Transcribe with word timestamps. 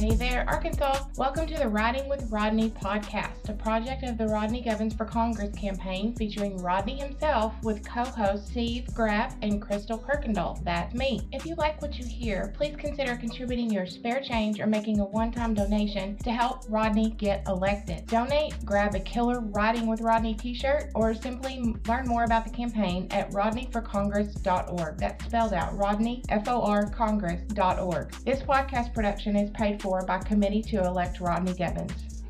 Hey 0.00 0.14
there, 0.14 0.48
Arkansas. 0.48 1.04
Welcome 1.18 1.46
to 1.48 1.58
the 1.58 1.68
Riding 1.68 2.08
with 2.08 2.26
Rodney 2.30 2.70
podcast, 2.70 3.50
a 3.50 3.52
project 3.52 4.02
of 4.02 4.16
the 4.16 4.28
Rodney 4.28 4.62
Govens 4.62 4.96
for 4.96 5.04
Congress 5.04 5.54
campaign 5.54 6.16
featuring 6.16 6.56
Rodney 6.56 6.98
himself 6.98 7.52
with 7.62 7.86
co 7.86 8.04
hosts 8.04 8.50
Steve 8.50 8.86
Grappe 8.94 9.34
and 9.42 9.60
Kristal 9.60 10.02
Kuykendall. 10.02 10.64
That's 10.64 10.94
me. 10.94 11.28
If 11.32 11.44
you 11.44 11.54
like 11.56 11.82
what 11.82 11.98
you 11.98 12.06
hear, 12.06 12.50
please 12.56 12.76
consider 12.78 13.14
contributing 13.14 13.68
your 13.68 13.84
spare 13.84 14.22
change 14.22 14.58
or 14.58 14.66
making 14.66 15.00
a 15.00 15.04
one 15.04 15.32
time 15.32 15.52
donation 15.52 16.16
to 16.24 16.32
help 16.32 16.62
Rodney 16.70 17.10
get 17.18 17.46
elected. 17.46 18.06
Donate, 18.06 18.54
grab 18.64 18.94
a 18.94 19.00
killer 19.00 19.40
Riding 19.40 19.86
with 19.86 20.00
Rodney 20.00 20.32
t 20.32 20.54
shirt, 20.54 20.84
or 20.94 21.12
simply 21.12 21.74
learn 21.86 22.08
more 22.08 22.24
about 22.24 22.46
the 22.46 22.50
campaign 22.50 23.06
at 23.10 23.30
rodneyforcongress.org. 23.32 24.96
That's 24.96 25.26
spelled 25.26 25.52
out 25.52 25.76
Rodney, 25.76 26.22
F 26.30 26.48
O 26.48 26.62
R 26.62 26.88
Congress.org. 26.88 28.12
This 28.24 28.40
podcast 28.40 28.94
production 28.94 29.36
is 29.36 29.50
paid 29.50 29.82
for 29.82 29.89
by 29.90 30.18
Committee 30.18 30.62
to 30.62 30.84
Elect 30.84 31.18
Rodney 31.18 31.52
Govens. 31.52 32.22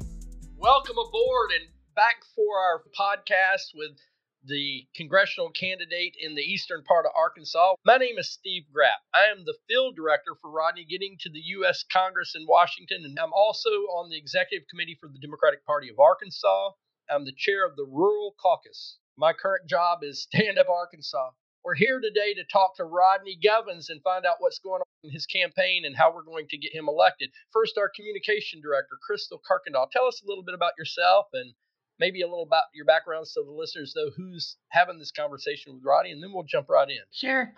Welcome 0.56 0.96
aboard 0.96 1.51
and 1.60 1.68
back 1.95 2.16
for 2.34 2.59
our 2.59 2.82
podcast 2.98 3.74
with 3.74 3.98
the 4.46 4.87
congressional 4.96 5.51
candidate 5.51 6.16
in 6.18 6.34
the 6.34 6.41
eastern 6.41 6.82
part 6.84 7.04
of 7.04 7.12
Arkansas. 7.15 7.74
My 7.84 7.98
name 7.98 8.16
is 8.16 8.30
Steve 8.30 8.62
Grappe. 8.74 9.04
I 9.15 9.30
am 9.30 9.45
the 9.45 9.59
field 9.68 9.95
director 9.95 10.34
for 10.41 10.51
Rodney 10.51 10.87
getting 10.88 11.18
to 11.20 11.28
the 11.28 11.42
U.S. 11.60 11.84
Congress 11.92 12.32
in 12.34 12.46
Washington, 12.48 13.02
and 13.04 13.18
I'm 13.18 13.34
also 13.34 13.68
on 13.68 14.09
the 14.09 14.16
executive 14.16 14.66
committee 14.68 14.96
for 14.98 15.10
the 15.12 15.18
Democratic 15.18 15.66
Party 15.66 15.90
of 15.90 16.01
Arkansas. 16.01 16.70
I'm 17.10 17.27
the 17.27 17.37
chair 17.37 17.66
of 17.66 17.77
the 17.77 17.84
Rural 17.84 18.34
Caucus. 18.40 18.96
My 19.18 19.34
current 19.34 19.68
job 19.68 19.98
is 20.02 20.23
Stand 20.23 20.59
Up 20.59 20.70
Arkansas. 20.70 21.32
We're 21.62 21.74
here 21.74 22.00
today 22.00 22.32
to 22.34 22.45
talk 22.50 22.77
to 22.77 22.84
Rodney 22.84 23.38
Govens 23.45 23.91
and 23.91 24.02
find 24.02 24.24
out 24.24 24.37
what's 24.38 24.60
going 24.60 24.80
on 24.80 25.05
in 25.05 25.10
his 25.10 25.27
campaign 25.27 25.84
and 25.84 25.95
how 25.95 26.10
we're 26.12 26.23
going 26.23 26.46
to 26.48 26.56
get 26.56 26.74
him 26.74 26.88
elected. 26.88 27.30
First, 27.52 27.77
our 27.77 27.91
communication 27.95 28.62
director, 28.62 28.96
Kristal 29.04 29.40
Kuykendall. 29.45 29.90
Tell 29.90 30.07
us 30.07 30.23
a 30.24 30.26
little 30.26 30.43
bit 30.43 30.54
about 30.54 30.73
yourself 30.79 31.26
and 31.34 31.52
maybe 31.99 32.23
a 32.23 32.26
little 32.26 32.45
about 32.45 32.65
your 32.73 32.87
background 32.87 33.29
so 33.29 33.43
the 33.45 33.51
listeners 33.51 33.93
know 33.95 34.10
who's 34.16 34.57
having 34.71 34.99
this 34.99 35.12
conversation 35.12 35.74
with 35.74 35.82
Rodney, 35.84 36.12
and 36.12 36.23
then 36.23 36.32
we'll 36.32 36.45
jump 36.45 36.71
right 36.71 36.88
in. 36.88 37.02
Sure. 37.12 37.52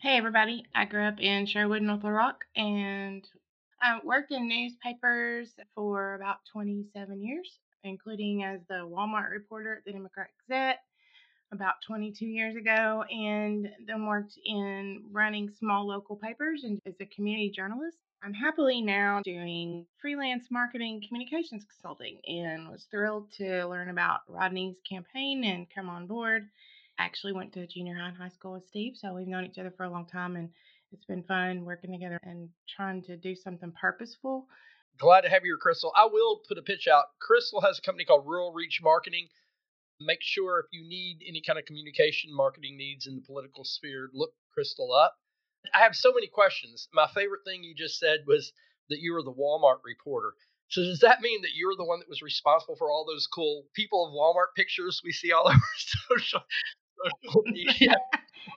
Hey, 0.00 0.16
everybody. 0.16 0.64
I 0.74 0.86
grew 0.86 1.04
up 1.04 1.20
in 1.20 1.44
Sherwood, 1.44 1.82
North 1.82 2.04
Little 2.04 2.16
Rock, 2.16 2.46
and 2.56 3.22
I 3.82 4.00
worked 4.02 4.32
in 4.32 4.48
newspapers 4.48 5.50
for 5.74 6.14
about 6.14 6.38
27 6.50 7.22
years, 7.22 7.58
including 7.84 8.44
as 8.44 8.60
the 8.70 8.76
Walmart 8.76 9.30
reporter 9.30 9.76
at 9.76 9.84
the 9.84 9.92
Democrat 9.92 10.28
Gazette 10.48 10.78
about 11.52 11.74
22 11.86 12.24
years 12.24 12.56
ago 12.56 13.04
and 13.10 13.68
then 13.86 14.06
worked 14.06 14.38
in 14.44 15.04
running 15.12 15.50
small 15.58 15.86
local 15.86 16.16
papers 16.16 16.64
and 16.64 16.80
as 16.86 16.94
a 17.00 17.06
community 17.06 17.50
journalist. 17.50 17.98
I'm 18.24 18.32
happily 18.32 18.80
now 18.80 19.20
doing 19.24 19.84
freelance 20.00 20.46
marketing 20.50 21.02
communications 21.06 21.64
consulting 21.64 22.18
and 22.26 22.68
was 22.70 22.86
thrilled 22.90 23.30
to 23.38 23.66
learn 23.66 23.90
about 23.90 24.20
Rodney's 24.28 24.76
campaign 24.88 25.44
and 25.44 25.66
come 25.74 25.88
on 25.88 26.06
board. 26.06 26.48
I 26.98 27.04
actually 27.04 27.32
went 27.32 27.52
to 27.54 27.66
junior 27.66 27.96
high 27.96 28.08
and 28.08 28.16
high 28.16 28.28
school 28.28 28.52
with 28.52 28.66
Steve, 28.68 28.94
so 28.96 29.12
we've 29.12 29.26
known 29.26 29.44
each 29.44 29.58
other 29.58 29.72
for 29.76 29.84
a 29.84 29.90
long 29.90 30.06
time 30.06 30.36
and 30.36 30.48
it's 30.92 31.04
been 31.04 31.22
fun 31.24 31.64
working 31.64 31.92
together 31.92 32.18
and 32.22 32.48
trying 32.68 33.02
to 33.02 33.16
do 33.16 33.34
something 33.34 33.72
purposeful. 33.78 34.46
Glad 34.98 35.22
to 35.22 35.30
have 35.30 35.42
you 35.44 35.56
here, 35.56 35.74
Kristal. 35.74 35.90
I 35.96 36.06
will 36.06 36.42
put 36.46 36.58
a 36.58 36.62
pitch 36.62 36.86
out. 36.86 37.06
Kristal 37.20 37.62
has 37.62 37.78
a 37.78 37.82
company 37.82 38.04
called 38.04 38.26
Rural 38.26 38.52
Reach 38.52 38.80
Marketing 38.82 39.28
make 40.00 40.20
sure 40.22 40.60
if 40.60 40.66
you 40.72 40.86
need 40.88 41.20
any 41.26 41.40
kind 41.40 41.58
of 41.58 41.64
communication 41.64 42.34
marketing 42.34 42.76
needs 42.76 43.06
in 43.06 43.14
the 43.14 43.22
political 43.22 43.64
sphere, 43.64 44.10
look 44.12 44.32
Kristal 44.56 44.96
up. 44.96 45.14
I 45.74 45.78
have 45.80 45.94
so 45.94 46.12
many 46.12 46.26
questions. 46.26 46.88
My 46.92 47.06
favorite 47.14 47.44
thing 47.44 47.62
you 47.62 47.74
just 47.74 47.98
said 47.98 48.20
was 48.26 48.52
that 48.88 49.00
you 49.00 49.12
were 49.12 49.22
the 49.22 49.32
Walmart 49.32 49.78
reporter. 49.84 50.34
So 50.68 50.82
does 50.82 51.00
that 51.00 51.20
mean 51.20 51.42
that 51.42 51.54
you're 51.54 51.76
the 51.76 51.84
one 51.84 51.98
that 51.98 52.08
was 52.08 52.22
responsible 52.22 52.76
for 52.76 52.90
all 52.90 53.04
those 53.06 53.26
cool 53.26 53.64
people 53.74 54.06
of 54.06 54.12
Walmart 54.12 54.56
pictures 54.56 55.00
we 55.04 55.12
see 55.12 55.32
all 55.32 55.46
over 55.48 55.58
social, 56.08 56.40
social 57.24 57.42
media? 57.46 57.94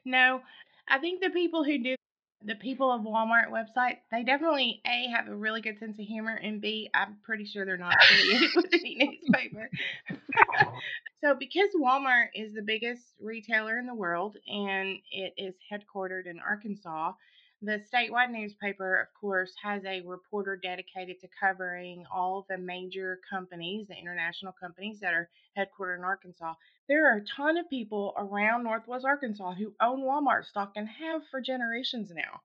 no, 0.06 0.42
I 0.88 1.00
think 1.00 1.22
the 1.22 1.30
people 1.30 1.64
who 1.64 1.78
do 1.78 1.96
the 2.44 2.56
people 2.56 2.92
of 2.92 3.02
Walmart 3.02 3.50
website, 3.50 3.98
they 4.12 4.24
definitely 4.24 4.82
A 4.86 5.10
have 5.10 5.28
a 5.28 5.36
really 5.36 5.62
good 5.62 5.80
sense 5.80 5.98
of 6.00 6.06
humor 6.06 6.36
and 6.36 6.62
B, 6.62 6.90
I'm 6.94 7.18
pretty 7.24 7.46
sure 7.46 7.66
they're 7.66 7.78
not 7.78 7.96
affiliated 8.04 8.50
with 8.56 8.74
any 8.74 9.20
newspaper. 9.24 9.70
so 11.22 11.36
because 11.36 11.70
Walmart 11.80 12.28
is 12.36 12.54
the 12.54 12.62
biggest 12.62 13.02
retailer 13.20 13.80
in 13.80 13.88
the 13.88 13.96
world 13.96 14.38
and 14.48 15.00
it 15.12 15.34
is 15.38 15.56
headquartered 15.72 16.28
in 16.28 16.40
Arkansas, 16.40 17.14
the 17.62 17.84
statewide 17.94 18.32
newspaper, 18.32 19.00
of 19.00 19.08
course, 19.20 19.54
has 19.64 19.84
a 19.86 20.02
reporter 20.02 20.56
dedicated 20.56 21.20
to 21.22 21.28
covering 21.40 22.06
all 22.14 22.46
the 22.50 22.58
major 22.58 23.20
companies, 23.30 23.88
the 23.88 23.98
international 23.98 24.54
companies 24.60 25.00
that 25.00 25.14
are 25.14 25.30
headquartered 25.58 25.98
in 25.98 26.04
Arkansas. 26.04 26.54
There 26.88 27.12
are 27.12 27.18
a 27.18 27.26
ton 27.26 27.58
of 27.58 27.70
people 27.70 28.14
around 28.18 28.64
Northwest 28.64 29.06
Arkansas 29.06 29.54
who 29.54 29.74
own 29.82 30.02
Walmart 30.02 30.46
stock 30.46 30.74
and 30.76 30.88
have 30.88 31.22
for 31.32 31.42
generations 31.42 32.12
now. 32.14 32.42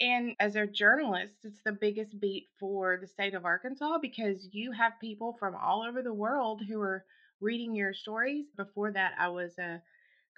And 0.00 0.34
as 0.38 0.56
a 0.56 0.66
journalist, 0.66 1.34
it's 1.44 1.60
the 1.64 1.72
biggest 1.72 2.18
beat 2.20 2.46
for 2.58 2.98
the 3.00 3.06
state 3.06 3.34
of 3.34 3.44
Arkansas 3.44 3.98
because 3.98 4.48
you 4.52 4.72
have 4.72 4.92
people 5.00 5.36
from 5.38 5.54
all 5.56 5.82
over 5.82 6.02
the 6.02 6.14
world 6.14 6.62
who 6.68 6.80
are 6.80 7.04
reading 7.40 7.74
your 7.74 7.92
stories. 7.94 8.46
Before 8.56 8.92
that, 8.92 9.12
I 9.18 9.28
was 9.28 9.58
a 9.58 9.82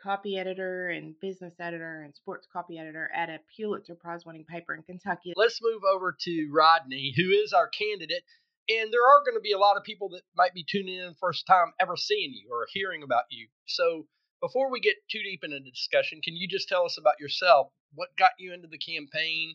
copy 0.02 0.38
editor 0.38 0.88
and 0.90 1.14
business 1.20 1.54
editor 1.60 2.02
and 2.02 2.14
sports 2.14 2.46
copy 2.52 2.78
editor 2.78 3.10
at 3.14 3.28
a 3.28 3.38
Pulitzer 3.56 3.94
Prize 3.94 4.24
winning 4.24 4.44
paper 4.44 4.74
in 4.74 4.82
Kentucky. 4.82 5.32
Let's 5.36 5.60
move 5.62 5.82
over 5.92 6.16
to 6.20 6.50
Rodney, 6.52 7.12
who 7.16 7.30
is 7.30 7.52
our 7.52 7.68
candidate. 7.68 8.22
And 8.68 8.92
there 8.92 9.02
are 9.02 9.24
going 9.24 9.36
to 9.36 9.42
be 9.42 9.52
a 9.52 9.58
lot 9.58 9.76
of 9.76 9.82
people 9.82 10.10
that 10.10 10.22
might 10.36 10.54
be 10.54 10.64
tuning 10.68 10.98
in 10.98 11.14
first 11.20 11.46
time 11.46 11.72
ever 11.80 11.96
seeing 11.96 12.32
you 12.32 12.48
or 12.52 12.66
hearing 12.72 13.02
about 13.02 13.24
you. 13.30 13.48
So 13.66 14.06
before 14.40 14.70
we 14.70 14.80
get 14.80 14.94
too 15.10 15.22
deep 15.22 15.40
into 15.42 15.58
the 15.58 15.70
discussion, 15.70 16.20
can 16.22 16.36
you 16.36 16.46
just 16.46 16.68
tell 16.68 16.84
us 16.84 16.96
about 16.98 17.20
yourself? 17.20 17.68
What 17.94 18.08
got 18.18 18.30
you 18.38 18.54
into 18.54 18.68
the 18.68 18.78
campaign? 18.78 19.54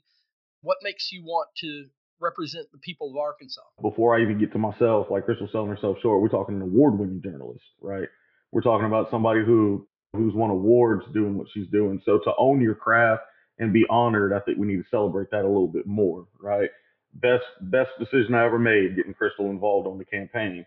What 0.61 0.77
makes 0.83 1.11
you 1.11 1.23
want 1.23 1.47
to 1.61 1.85
represent 2.19 2.67
the 2.71 2.77
people 2.79 3.11
of 3.11 3.17
Arkansas? 3.17 3.61
Before 3.81 4.17
I 4.17 4.21
even 4.21 4.39
get 4.39 4.51
to 4.51 4.57
myself, 4.57 5.07
like 5.09 5.25
Kristal 5.25 5.51
selling 5.51 5.69
herself 5.69 5.97
short, 6.01 6.21
we're 6.21 6.29
talking 6.29 6.55
an 6.55 6.61
award 6.61 6.99
winning 6.99 7.21
journalist, 7.23 7.63
right? 7.81 8.09
We're 8.51 8.61
talking 8.61 8.87
about 8.87 9.11
somebody 9.11 9.41
who 9.45 9.87
who's 10.15 10.33
won 10.33 10.49
awards 10.49 11.03
doing 11.13 11.37
what 11.37 11.47
she's 11.53 11.67
doing. 11.67 12.01
So 12.05 12.19
to 12.19 12.31
own 12.37 12.61
your 12.61 12.75
craft 12.75 13.23
and 13.59 13.73
be 13.73 13.85
honored, 13.89 14.33
I 14.33 14.39
think 14.39 14.57
we 14.57 14.67
need 14.67 14.77
to 14.77 14.89
celebrate 14.89 15.31
that 15.31 15.43
a 15.43 15.47
little 15.47 15.67
bit 15.67 15.85
more, 15.85 16.27
right? 16.39 16.69
Best 17.15 17.45
best 17.61 17.91
decision 17.99 18.33
I 18.33 18.45
ever 18.45 18.59
made 18.59 18.95
getting 18.95 19.13
Kristal 19.13 19.49
involved 19.49 19.87
on 19.87 19.97
the 19.97 20.05
campaign. 20.05 20.65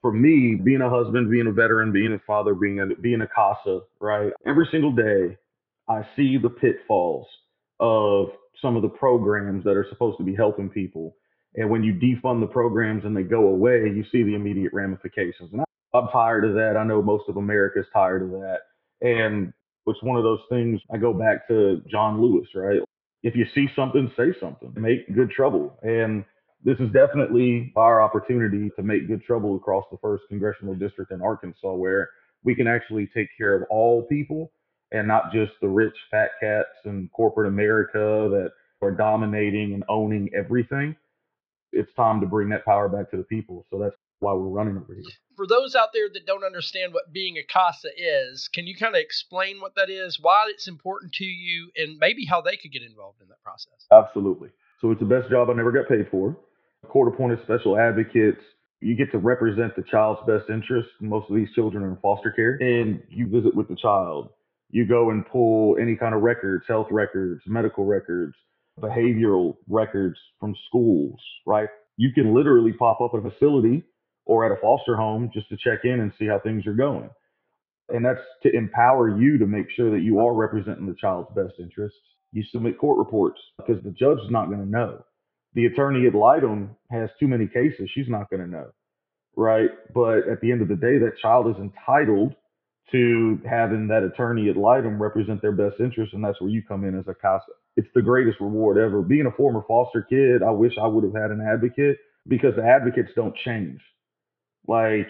For 0.00 0.12
me, 0.12 0.56
being 0.56 0.80
a 0.80 0.90
husband, 0.90 1.30
being 1.30 1.46
a 1.46 1.52
veteran, 1.52 1.92
being 1.92 2.12
a 2.12 2.18
father, 2.26 2.54
being 2.54 2.80
a 2.80 2.86
being 3.00 3.20
a 3.20 3.28
CASA, 3.28 3.80
right? 4.00 4.32
Every 4.46 4.66
single 4.70 4.92
day, 4.92 5.36
I 5.88 6.02
see 6.16 6.38
the 6.38 6.50
pitfalls 6.50 7.26
of 7.80 8.28
some 8.60 8.76
of 8.76 8.82
the 8.82 8.88
programs 8.88 9.64
that 9.64 9.76
are 9.76 9.86
supposed 9.90 10.18
to 10.18 10.24
be 10.24 10.34
helping 10.34 10.70
people. 10.70 11.16
And 11.54 11.68
when 11.68 11.82
you 11.82 11.92
defund 11.92 12.40
the 12.40 12.46
programs 12.46 13.04
and 13.04 13.14
they 13.16 13.24
go 13.24 13.48
away, 13.48 13.92
you 13.94 14.04
see 14.10 14.22
the 14.22 14.34
immediate 14.34 14.72
ramifications. 14.72 15.50
And 15.52 15.60
I'm 15.94 16.08
tired 16.08 16.44
of 16.44 16.54
that. 16.54 16.76
I 16.76 16.84
know 16.84 17.02
most 17.02 17.28
of 17.28 17.36
America's 17.36 17.86
tired 17.92 18.22
of 18.22 18.30
that. 18.30 18.60
And 19.00 19.52
it's 19.86 20.02
one 20.02 20.16
of 20.16 20.24
those 20.24 20.40
things 20.48 20.80
I 20.92 20.96
go 20.96 21.12
back 21.12 21.46
to 21.48 21.82
John 21.90 22.20
Lewis, 22.20 22.48
right? 22.54 22.80
If 23.22 23.36
you 23.36 23.44
see 23.54 23.68
something, 23.76 24.10
say 24.16 24.32
something, 24.40 24.72
make 24.76 25.14
good 25.14 25.30
trouble. 25.30 25.78
And 25.82 26.24
this 26.64 26.78
is 26.78 26.90
definitely 26.92 27.72
our 27.76 28.00
opportunity 28.00 28.70
to 28.76 28.82
make 28.82 29.08
good 29.08 29.22
trouble 29.22 29.56
across 29.56 29.84
the 29.90 29.98
first 30.00 30.24
congressional 30.28 30.74
district 30.74 31.12
in 31.12 31.20
Arkansas, 31.20 31.74
where 31.74 32.10
we 32.44 32.54
can 32.54 32.66
actually 32.66 33.08
take 33.14 33.28
care 33.36 33.54
of 33.54 33.64
all 33.70 34.02
people 34.04 34.52
and 34.92 35.08
not 35.08 35.32
just 35.32 35.52
the 35.60 35.68
rich 35.68 35.94
fat 36.10 36.30
cats 36.40 36.68
and 36.84 37.10
corporate 37.12 37.48
America 37.48 38.28
that 38.30 38.50
are 38.80 38.92
dominating 38.92 39.74
and 39.74 39.84
owning 39.88 40.28
everything. 40.34 40.94
It's 41.72 41.92
time 41.94 42.20
to 42.20 42.26
bring 42.26 42.48
that 42.50 42.64
power 42.64 42.88
back 42.88 43.10
to 43.10 43.16
the 43.16 43.22
people. 43.24 43.66
So 43.70 43.78
that's 43.78 43.96
why 44.22 44.32
we're 44.32 44.48
running 44.48 44.76
over 44.76 44.94
here. 44.94 45.02
For 45.36 45.46
those 45.46 45.74
out 45.74 45.88
there 45.92 46.08
that 46.12 46.26
don't 46.26 46.44
understand 46.44 46.94
what 46.94 47.12
being 47.12 47.36
a 47.36 47.44
CASA 47.44 47.88
is, 47.96 48.48
can 48.48 48.66
you 48.66 48.76
kind 48.76 48.94
of 48.94 49.00
explain 49.00 49.60
what 49.60 49.74
that 49.76 49.90
is, 49.90 50.18
why 50.20 50.46
it's 50.48 50.68
important 50.68 51.12
to 51.14 51.24
you, 51.24 51.70
and 51.76 51.98
maybe 51.98 52.24
how 52.24 52.40
they 52.40 52.56
could 52.56 52.72
get 52.72 52.82
involved 52.82 53.20
in 53.20 53.28
that 53.28 53.42
process? 53.42 53.86
Absolutely. 53.90 54.50
So 54.80 54.90
it's 54.90 55.00
the 55.00 55.06
best 55.06 55.30
job 55.30 55.50
I 55.50 55.54
never 55.54 55.72
got 55.72 55.88
paid 55.88 56.06
for. 56.10 56.36
Court 56.88 57.12
appointed 57.12 57.40
special 57.44 57.78
advocates. 57.78 58.42
You 58.80 58.96
get 58.96 59.12
to 59.12 59.18
represent 59.18 59.76
the 59.76 59.82
child's 59.82 60.20
best 60.26 60.50
interest. 60.50 60.88
Most 61.00 61.30
of 61.30 61.36
these 61.36 61.50
children 61.54 61.84
are 61.84 61.90
in 61.90 61.96
foster 62.02 62.32
care, 62.32 62.58
and 62.60 63.02
you 63.08 63.28
visit 63.28 63.54
with 63.54 63.68
the 63.68 63.76
child. 63.76 64.30
You 64.70 64.86
go 64.86 65.10
and 65.10 65.26
pull 65.26 65.76
any 65.80 65.96
kind 65.96 66.14
of 66.14 66.22
records, 66.22 66.64
health 66.66 66.88
records, 66.90 67.42
medical 67.46 67.84
records, 67.84 68.34
behavioral 68.80 69.56
records 69.68 70.18
from 70.40 70.54
schools, 70.68 71.20
right? 71.46 71.68
You 71.96 72.10
can 72.12 72.34
literally 72.34 72.72
pop 72.72 73.00
up 73.00 73.12
at 73.14 73.24
a 73.24 73.30
facility 73.30 73.84
or 74.26 74.44
at 74.46 74.52
a 74.56 74.60
foster 74.60 74.96
home 74.96 75.30
just 75.34 75.48
to 75.50 75.56
check 75.56 75.80
in 75.84 76.00
and 76.00 76.12
see 76.18 76.26
how 76.26 76.38
things 76.40 76.66
are 76.66 76.74
going. 76.74 77.10
And 77.90 78.04
that's 78.04 78.20
to 78.44 78.54
empower 78.56 79.10
you 79.20 79.38
to 79.38 79.46
make 79.46 79.66
sure 79.76 79.90
that 79.90 80.02
you 80.02 80.20
are 80.20 80.34
representing 80.34 80.86
the 80.86 80.96
child's 81.00 81.30
best 81.36 81.54
interests. 81.60 81.98
You 82.32 82.44
submit 82.52 82.78
court 82.78 82.98
reports 82.98 83.40
because 83.58 83.82
the 83.84 83.90
judge 83.90 84.18
is 84.24 84.30
not 84.30 84.46
going 84.48 84.60
to 84.60 84.70
know. 84.70 85.04
the 85.54 85.66
attorney 85.66 86.06
ad 86.06 86.14
litem 86.14 86.76
has 86.90 87.10
too 87.20 87.28
many 87.28 87.46
cases. 87.46 87.90
She's 87.94 88.08
not 88.08 88.30
going 88.30 88.42
to 88.42 88.48
know, 88.48 88.68
right? 89.36 89.70
But 89.94 90.28
at 90.30 90.40
the 90.40 90.52
end 90.52 90.62
of 90.62 90.68
the 90.68 90.76
day, 90.76 90.98
that 90.98 91.18
child 91.20 91.48
is 91.48 91.56
entitled 91.60 92.34
to 92.92 93.40
having 93.48 93.88
that 93.88 94.02
attorney 94.04 94.50
ad 94.50 94.56
litem 94.56 95.02
represent 95.02 95.42
their 95.42 95.52
best 95.52 95.80
interests. 95.80 96.14
and 96.14 96.24
that's 96.24 96.40
where 96.40 96.50
you 96.50 96.62
come 96.62 96.84
in 96.84 96.98
as 96.98 97.06
a 97.08 97.14
CASA. 97.14 97.52
It's 97.76 97.88
the 97.94 98.02
greatest 98.02 98.40
reward 98.40 98.78
ever. 98.78 99.02
Being 99.02 99.26
a 99.26 99.32
former 99.36 99.62
foster 99.68 100.02
kid, 100.02 100.42
I 100.42 100.50
wish 100.50 100.74
I 100.82 100.86
would 100.88 101.04
have 101.04 101.14
had 101.14 101.30
an 101.32 101.40
advocate 101.40 101.98
because 102.28 102.54
the 102.56 102.64
advocates 102.64 103.10
don't 103.16 103.36
change. 103.44 103.80
Like 104.66 105.08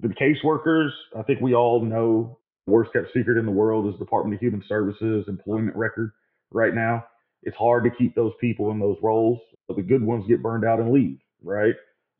the 0.00 0.08
caseworkers, 0.08 0.90
I 1.18 1.22
think 1.22 1.40
we 1.40 1.54
all 1.54 1.82
know 1.84 2.38
worst 2.66 2.92
kept 2.92 3.08
secret 3.14 3.38
in 3.38 3.46
the 3.46 3.52
world 3.52 3.92
is 3.92 3.98
Department 3.98 4.34
of 4.34 4.40
Human 4.40 4.62
Services 4.68 5.26
employment 5.28 5.76
record 5.76 6.12
right 6.50 6.74
now. 6.74 7.04
It's 7.42 7.56
hard 7.56 7.84
to 7.84 7.90
keep 7.90 8.14
those 8.14 8.32
people 8.40 8.70
in 8.70 8.78
those 8.78 8.96
roles. 9.02 9.38
The 9.68 9.82
good 9.82 10.02
ones 10.02 10.24
get 10.28 10.42
burned 10.42 10.64
out 10.64 10.80
and 10.80 10.92
leave, 10.92 11.18
right? 11.42 11.74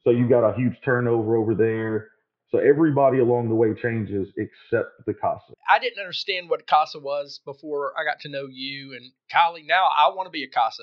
So 0.04 0.10
you've 0.10 0.30
got 0.30 0.48
a 0.48 0.56
huge 0.56 0.76
turnover 0.84 1.36
over 1.36 1.54
there. 1.54 2.08
So 2.50 2.58
everybody 2.58 3.18
along 3.18 3.48
the 3.48 3.54
way 3.54 3.74
changes 3.80 4.28
except 4.36 5.04
the 5.06 5.14
CASA. 5.14 5.54
I 5.68 5.78
didn't 5.78 6.00
understand 6.00 6.50
what 6.50 6.66
CASA 6.66 6.98
was 6.98 7.40
before 7.44 7.92
I 7.98 8.04
got 8.04 8.20
to 8.20 8.28
know 8.28 8.48
you 8.50 8.94
and 8.94 9.12
Kylie. 9.32 9.66
Now 9.66 9.88
I 9.96 10.08
want 10.08 10.26
to 10.26 10.30
be 10.30 10.42
a 10.42 10.48
CASA. 10.48 10.82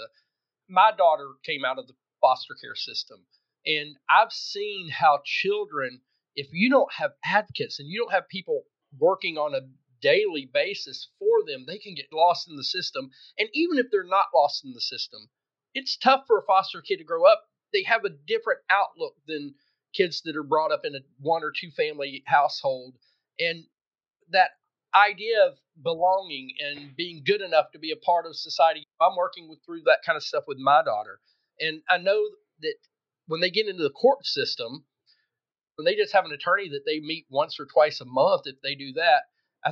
My 0.69 0.91
daughter 0.97 1.27
came 1.45 1.65
out 1.65 1.79
of 1.79 1.87
the 1.87 1.93
foster 2.21 2.55
care 2.61 2.75
system, 2.75 3.19
and 3.67 3.97
I've 4.09 4.31
seen 4.31 4.89
how 4.89 5.19
children, 5.25 5.99
if 6.35 6.47
you 6.53 6.69
don't 6.69 6.91
have 6.93 7.11
advocates 7.25 7.79
and 7.79 7.89
you 7.89 7.99
don't 7.99 8.13
have 8.13 8.29
people 8.29 8.63
working 8.97 9.37
on 9.37 9.53
a 9.53 9.67
daily 10.01 10.49
basis 10.51 11.09
for 11.19 11.43
them, 11.45 11.65
they 11.67 11.77
can 11.77 11.93
get 11.93 12.13
lost 12.13 12.49
in 12.49 12.55
the 12.55 12.63
system. 12.63 13.09
And 13.37 13.49
even 13.53 13.77
if 13.77 13.87
they're 13.91 14.03
not 14.05 14.27
lost 14.33 14.63
in 14.63 14.71
the 14.73 14.81
system, 14.81 15.29
it's 15.73 15.97
tough 15.97 16.23
for 16.27 16.39
a 16.39 16.45
foster 16.45 16.81
kid 16.81 16.97
to 16.97 17.03
grow 17.03 17.25
up. 17.25 17.43
They 17.73 17.83
have 17.83 18.05
a 18.05 18.15
different 18.25 18.61
outlook 18.69 19.15
than 19.27 19.55
kids 19.93 20.21
that 20.21 20.37
are 20.37 20.43
brought 20.43 20.71
up 20.71 20.85
in 20.85 20.95
a 20.95 20.99
one 21.19 21.43
or 21.43 21.51
two 21.51 21.69
family 21.71 22.23
household. 22.25 22.95
And 23.39 23.65
that 24.29 24.51
idea 24.95 25.45
of 25.45 25.57
belonging 25.83 26.53
and 26.65 26.95
being 26.95 27.23
good 27.25 27.41
enough 27.41 27.71
to 27.71 27.79
be 27.79 27.91
a 27.91 27.97
part 27.97 28.25
of 28.25 28.35
society, 28.35 28.85
I'm 29.01 29.17
working 29.17 29.49
with 29.49 29.59
through 29.65 29.81
that 29.85 29.99
kind 30.05 30.15
of 30.15 30.23
stuff 30.23 30.45
with 30.47 30.57
my 30.57 30.83
daughter. 30.83 31.19
And 31.59 31.81
I 31.89 31.97
know 31.97 32.21
that 32.61 32.75
when 33.27 33.41
they 33.41 33.51
get 33.51 33.67
into 33.67 33.83
the 33.83 33.89
court 33.89 34.25
system, 34.25 34.85
when 35.75 35.85
they 35.85 35.95
just 35.95 36.13
have 36.13 36.25
an 36.25 36.31
attorney 36.31 36.69
that 36.69 36.83
they 36.85 36.99
meet 36.99 37.25
once 37.29 37.59
or 37.59 37.65
twice 37.65 38.01
a 38.01 38.05
month, 38.05 38.43
if 38.45 38.55
they 38.61 38.75
do 38.75 38.93
that, 38.93 39.23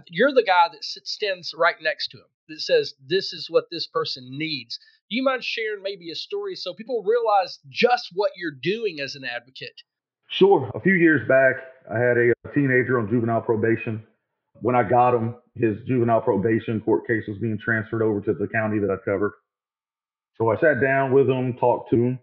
you're 0.09 0.33
the 0.33 0.43
guy 0.43 0.67
that 0.71 0.83
sits, 0.83 1.11
stands 1.11 1.53
right 1.57 1.75
next 1.81 2.09
to 2.09 2.17
him 2.17 2.27
that 2.49 2.61
says, 2.61 2.93
This 3.07 3.33
is 3.33 3.47
what 3.49 3.65
this 3.71 3.87
person 3.87 4.27
needs. 4.29 4.77
Do 5.09 5.15
you 5.15 5.23
mind 5.23 5.43
sharing 5.43 5.83
maybe 5.83 6.11
a 6.11 6.15
story 6.15 6.55
so 6.55 6.73
people 6.73 7.03
realize 7.03 7.59
just 7.69 8.09
what 8.13 8.31
you're 8.35 8.57
doing 8.61 8.99
as 8.99 9.15
an 9.15 9.23
advocate? 9.23 9.81
Sure. 10.29 10.71
A 10.73 10.79
few 10.79 10.95
years 10.95 11.27
back, 11.27 11.55
I 11.93 11.99
had 11.99 12.17
a, 12.17 12.31
a 12.45 12.53
teenager 12.53 12.99
on 12.99 13.07
juvenile 13.09 13.41
probation. 13.41 14.03
When 14.61 14.75
I 14.75 14.83
got 14.83 15.13
him, 15.13 15.35
his 15.55 15.77
juvenile 15.85 16.21
probation 16.21 16.81
court 16.81 17.05
case 17.07 17.23
was 17.27 17.37
being 17.37 17.59
transferred 17.63 18.01
over 18.01 18.21
to 18.21 18.33
the 18.33 18.47
county 18.47 18.79
that 18.79 18.89
I 18.89 18.97
covered. 19.05 19.33
So 20.37 20.49
I 20.49 20.59
sat 20.59 20.81
down 20.81 21.13
with 21.13 21.29
him, 21.29 21.53
talked 21.53 21.91
to 21.91 21.95
him. 21.95 22.19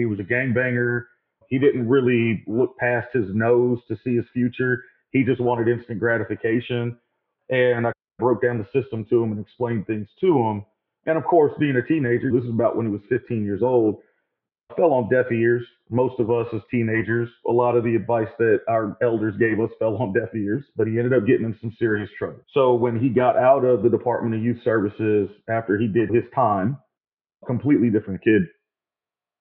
He 0.00 0.06
was 0.06 0.18
a 0.18 0.24
gangbanger. 0.24 1.04
He 1.48 1.58
didn't 1.58 1.88
really 1.88 2.42
look 2.46 2.76
past 2.78 3.08
his 3.12 3.26
nose 3.34 3.78
to 3.88 3.96
see 4.04 4.16
his 4.16 4.24
future. 4.32 4.82
He 5.10 5.24
just 5.24 5.40
wanted 5.40 5.68
instant 5.68 5.98
gratification. 5.98 6.96
And 7.50 7.86
I 7.86 7.92
broke 8.18 8.42
down 8.42 8.58
the 8.58 8.80
system 8.80 9.04
to 9.10 9.22
him 9.22 9.32
and 9.32 9.40
explained 9.40 9.86
things 9.86 10.08
to 10.20 10.38
him. 10.38 10.64
And 11.06 11.18
of 11.18 11.24
course, 11.24 11.52
being 11.58 11.76
a 11.76 11.82
teenager, 11.82 12.30
this 12.30 12.44
is 12.44 12.50
about 12.50 12.76
when 12.76 12.86
he 12.86 12.92
was 12.92 13.00
15 13.08 13.44
years 13.44 13.62
old, 13.62 13.96
fell 14.76 14.92
on 14.92 15.08
deaf 15.08 15.26
ears. 15.32 15.64
Most 15.88 16.20
of 16.20 16.30
us 16.30 16.46
as 16.54 16.60
teenagers, 16.70 17.28
a 17.48 17.52
lot 17.52 17.76
of 17.76 17.82
the 17.82 17.96
advice 17.96 18.28
that 18.38 18.60
our 18.68 18.96
elders 19.02 19.34
gave 19.38 19.58
us 19.58 19.70
fell 19.78 19.96
on 19.96 20.12
deaf 20.12 20.32
ears, 20.34 20.62
but 20.76 20.86
he 20.86 20.98
ended 20.98 21.12
up 21.12 21.26
getting 21.26 21.46
in 21.46 21.58
some 21.60 21.74
serious 21.78 22.08
trouble. 22.16 22.40
So 22.54 22.74
when 22.74 23.00
he 23.00 23.08
got 23.08 23.36
out 23.36 23.64
of 23.64 23.82
the 23.82 23.90
Department 23.90 24.36
of 24.36 24.42
Youth 24.42 24.62
Services 24.62 25.28
after 25.48 25.76
he 25.78 25.88
did 25.88 26.10
his 26.10 26.24
time, 26.32 26.78
completely 27.46 27.90
different 27.90 28.22
kid. 28.22 28.42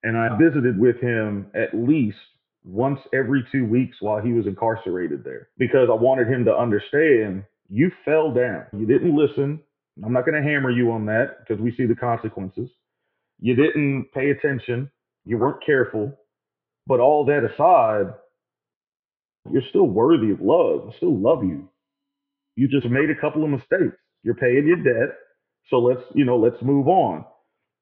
And 0.04 0.18
I 0.18 0.38
visited 0.38 0.80
with 0.80 1.00
him 1.02 1.48
at 1.54 1.74
least 1.74 2.18
once 2.64 3.00
every 3.14 3.46
two 3.52 3.66
weeks 3.66 3.98
while 4.00 4.22
he 4.22 4.34
was 4.34 4.48
incarcerated 4.48 5.24
there 5.24 5.50
because 5.58 5.90
I 5.90 5.96
wanted 5.96 6.28
him 6.28 6.46
to 6.46 6.56
understand 6.56 7.44
you 7.70 7.92
fell 8.06 8.34
down. 8.34 8.66
You 8.78 8.86
didn't 8.86 9.16
listen. 9.16 9.60
I'm 10.04 10.14
not 10.14 10.26
going 10.26 10.42
to 10.42 10.50
hammer 10.50 10.72
you 10.72 10.92
on 10.92 11.06
that 11.08 11.40
because 11.40 11.62
we 11.62 11.76
see 11.76 11.86
the 11.86 11.96
consequences. 11.96 12.70
You 13.40 13.56
didn't 13.56 14.08
pay 14.14 14.32
attention. 14.32 14.90
You 15.26 15.38
weren't 15.38 15.66
careful. 15.66 16.14
But 16.88 17.00
all 17.00 17.26
that 17.26 17.44
aside, 17.44 18.14
you're 19.52 19.64
still 19.70 19.88
worthy 19.88 20.32
of 20.32 20.42
love. 20.42 20.90
I 20.94 20.98
still 20.98 21.18
love 21.18 21.44
you. 21.44 21.70
You 22.56 22.68
just 22.68 22.88
made 22.88 23.10
a 23.10 23.20
couple 23.20 23.44
of 23.44 23.50
mistakes. 23.50 23.98
You're 24.24 24.36
paying 24.36 24.68
your 24.68 24.78
debt. 24.78 25.16
So 25.70 25.80
let's, 25.80 26.02
you 26.16 26.26
know, 26.26 26.38
let's 26.38 26.62
move 26.62 26.88
on. 26.88 27.26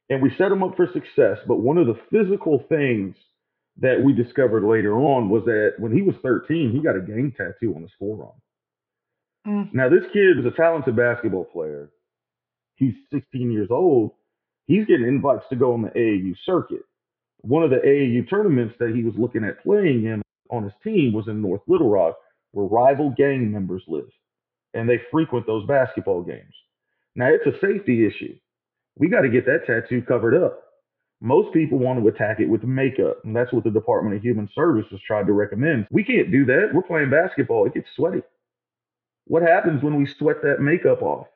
And 0.09 0.21
we 0.21 0.31
set 0.37 0.51
him 0.51 0.63
up 0.63 0.75
for 0.75 0.87
success. 0.93 1.37
But 1.47 1.57
one 1.57 1.77
of 1.77 1.87
the 1.87 1.99
physical 2.11 2.63
things 2.69 3.15
that 3.79 4.01
we 4.03 4.13
discovered 4.13 4.63
later 4.63 4.97
on 4.97 5.29
was 5.29 5.43
that 5.45 5.73
when 5.77 5.91
he 5.91 6.01
was 6.01 6.15
13, 6.23 6.71
he 6.71 6.79
got 6.79 6.95
a 6.95 7.01
gang 7.01 7.33
tattoo 7.35 7.75
on 7.75 7.81
his 7.81 7.91
forearm. 7.99 8.31
Mm. 9.45 9.73
Now, 9.73 9.89
this 9.89 10.03
kid 10.13 10.39
is 10.39 10.45
a 10.45 10.55
talented 10.55 10.95
basketball 10.95 11.45
player. 11.45 11.89
He's 12.75 12.93
16 13.11 13.51
years 13.51 13.69
old. 13.71 14.11
He's 14.65 14.85
getting 14.85 15.07
invites 15.07 15.45
to 15.49 15.55
go 15.55 15.73
on 15.73 15.81
the 15.81 15.89
AAU 15.89 16.35
circuit. 16.45 16.83
One 17.41 17.63
of 17.63 17.69
the 17.69 17.77
AAU 17.77 18.29
tournaments 18.29 18.75
that 18.79 18.93
he 18.95 19.03
was 19.03 19.13
looking 19.17 19.43
at 19.43 19.63
playing 19.63 20.05
in 20.05 20.21
on 20.49 20.63
his 20.63 20.73
team 20.83 21.13
was 21.13 21.27
in 21.27 21.41
North 21.41 21.61
Little 21.67 21.89
Rock, 21.89 22.15
where 22.51 22.65
rival 22.65 23.13
gang 23.15 23.51
members 23.51 23.83
live. 23.87 24.09
And 24.73 24.89
they 24.89 24.99
frequent 25.11 25.45
those 25.47 25.65
basketball 25.67 26.23
games. 26.23 26.53
Now, 27.15 27.27
it's 27.27 27.45
a 27.45 27.59
safety 27.59 28.05
issue. 28.05 28.35
We 28.97 29.09
got 29.09 29.21
to 29.21 29.29
get 29.29 29.45
that 29.45 29.65
tattoo 29.65 30.01
covered 30.01 30.35
up. 30.35 30.63
Most 31.21 31.53
people 31.53 31.79
want 31.79 31.99
to 31.99 32.07
attack 32.07 32.39
it 32.39 32.47
with 32.47 32.63
makeup, 32.63 33.17
and 33.23 33.35
that's 33.35 33.51
what 33.51 33.63
the 33.63 33.71
Department 33.71 34.15
of 34.15 34.21
Human 34.21 34.47
Services 34.53 34.99
tried 35.05 35.25
to 35.27 35.33
recommend. 35.33 35.87
We 35.89 36.03
can't 36.03 36.31
do 36.31 36.45
that. 36.45 36.69
We're 36.73 36.83
playing 36.83 37.09
basketball, 37.09 37.65
it 37.65 37.73
gets 37.73 37.87
sweaty. 37.95 38.21
What 39.25 39.41
happens 39.41 39.83
when 39.83 39.95
we 39.97 40.07
sweat 40.17 40.37
that 40.43 40.61
makeup 40.61 41.01
off? 41.01 41.27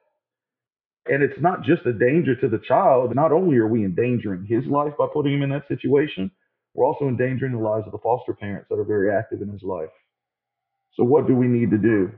And 1.07 1.23
it's 1.23 1.41
not 1.41 1.63
just 1.63 1.85
a 1.85 1.93
danger 1.93 2.35
to 2.35 2.47
the 2.47 2.59
child. 2.59 3.13
Not 3.15 3.31
only 3.31 3.57
are 3.57 3.67
we 3.67 3.83
endangering 3.83 4.45
his 4.45 4.65
life 4.65 4.93
by 4.97 5.07
putting 5.11 5.33
him 5.33 5.41
in 5.41 5.49
that 5.49 5.67
situation, 5.67 6.29
we're 6.73 6.85
also 6.85 7.07
endangering 7.07 7.53
the 7.53 7.57
lives 7.57 7.85
of 7.85 7.91
the 7.91 7.97
foster 7.97 8.33
parents 8.33 8.67
that 8.69 8.77
are 8.77 8.85
very 8.85 9.11
active 9.11 9.41
in 9.41 9.49
his 9.49 9.63
life. 9.63 9.89
So, 10.93 11.03
what 11.03 11.27
do 11.27 11.35
we 11.35 11.47
need 11.47 11.71
to 11.71 11.77
do? 11.77 12.11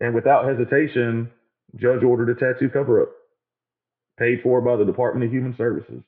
And 0.00 0.14
without 0.14 0.44
hesitation, 0.46 1.30
judge 1.76 2.02
ordered 2.02 2.30
a 2.30 2.34
tattoo 2.34 2.68
cover 2.68 3.02
up, 3.02 3.10
paid 4.18 4.40
for 4.42 4.60
by 4.60 4.76
the 4.76 4.84
Department 4.84 5.26
of 5.26 5.32
Human 5.32 5.54
Services 5.56 6.02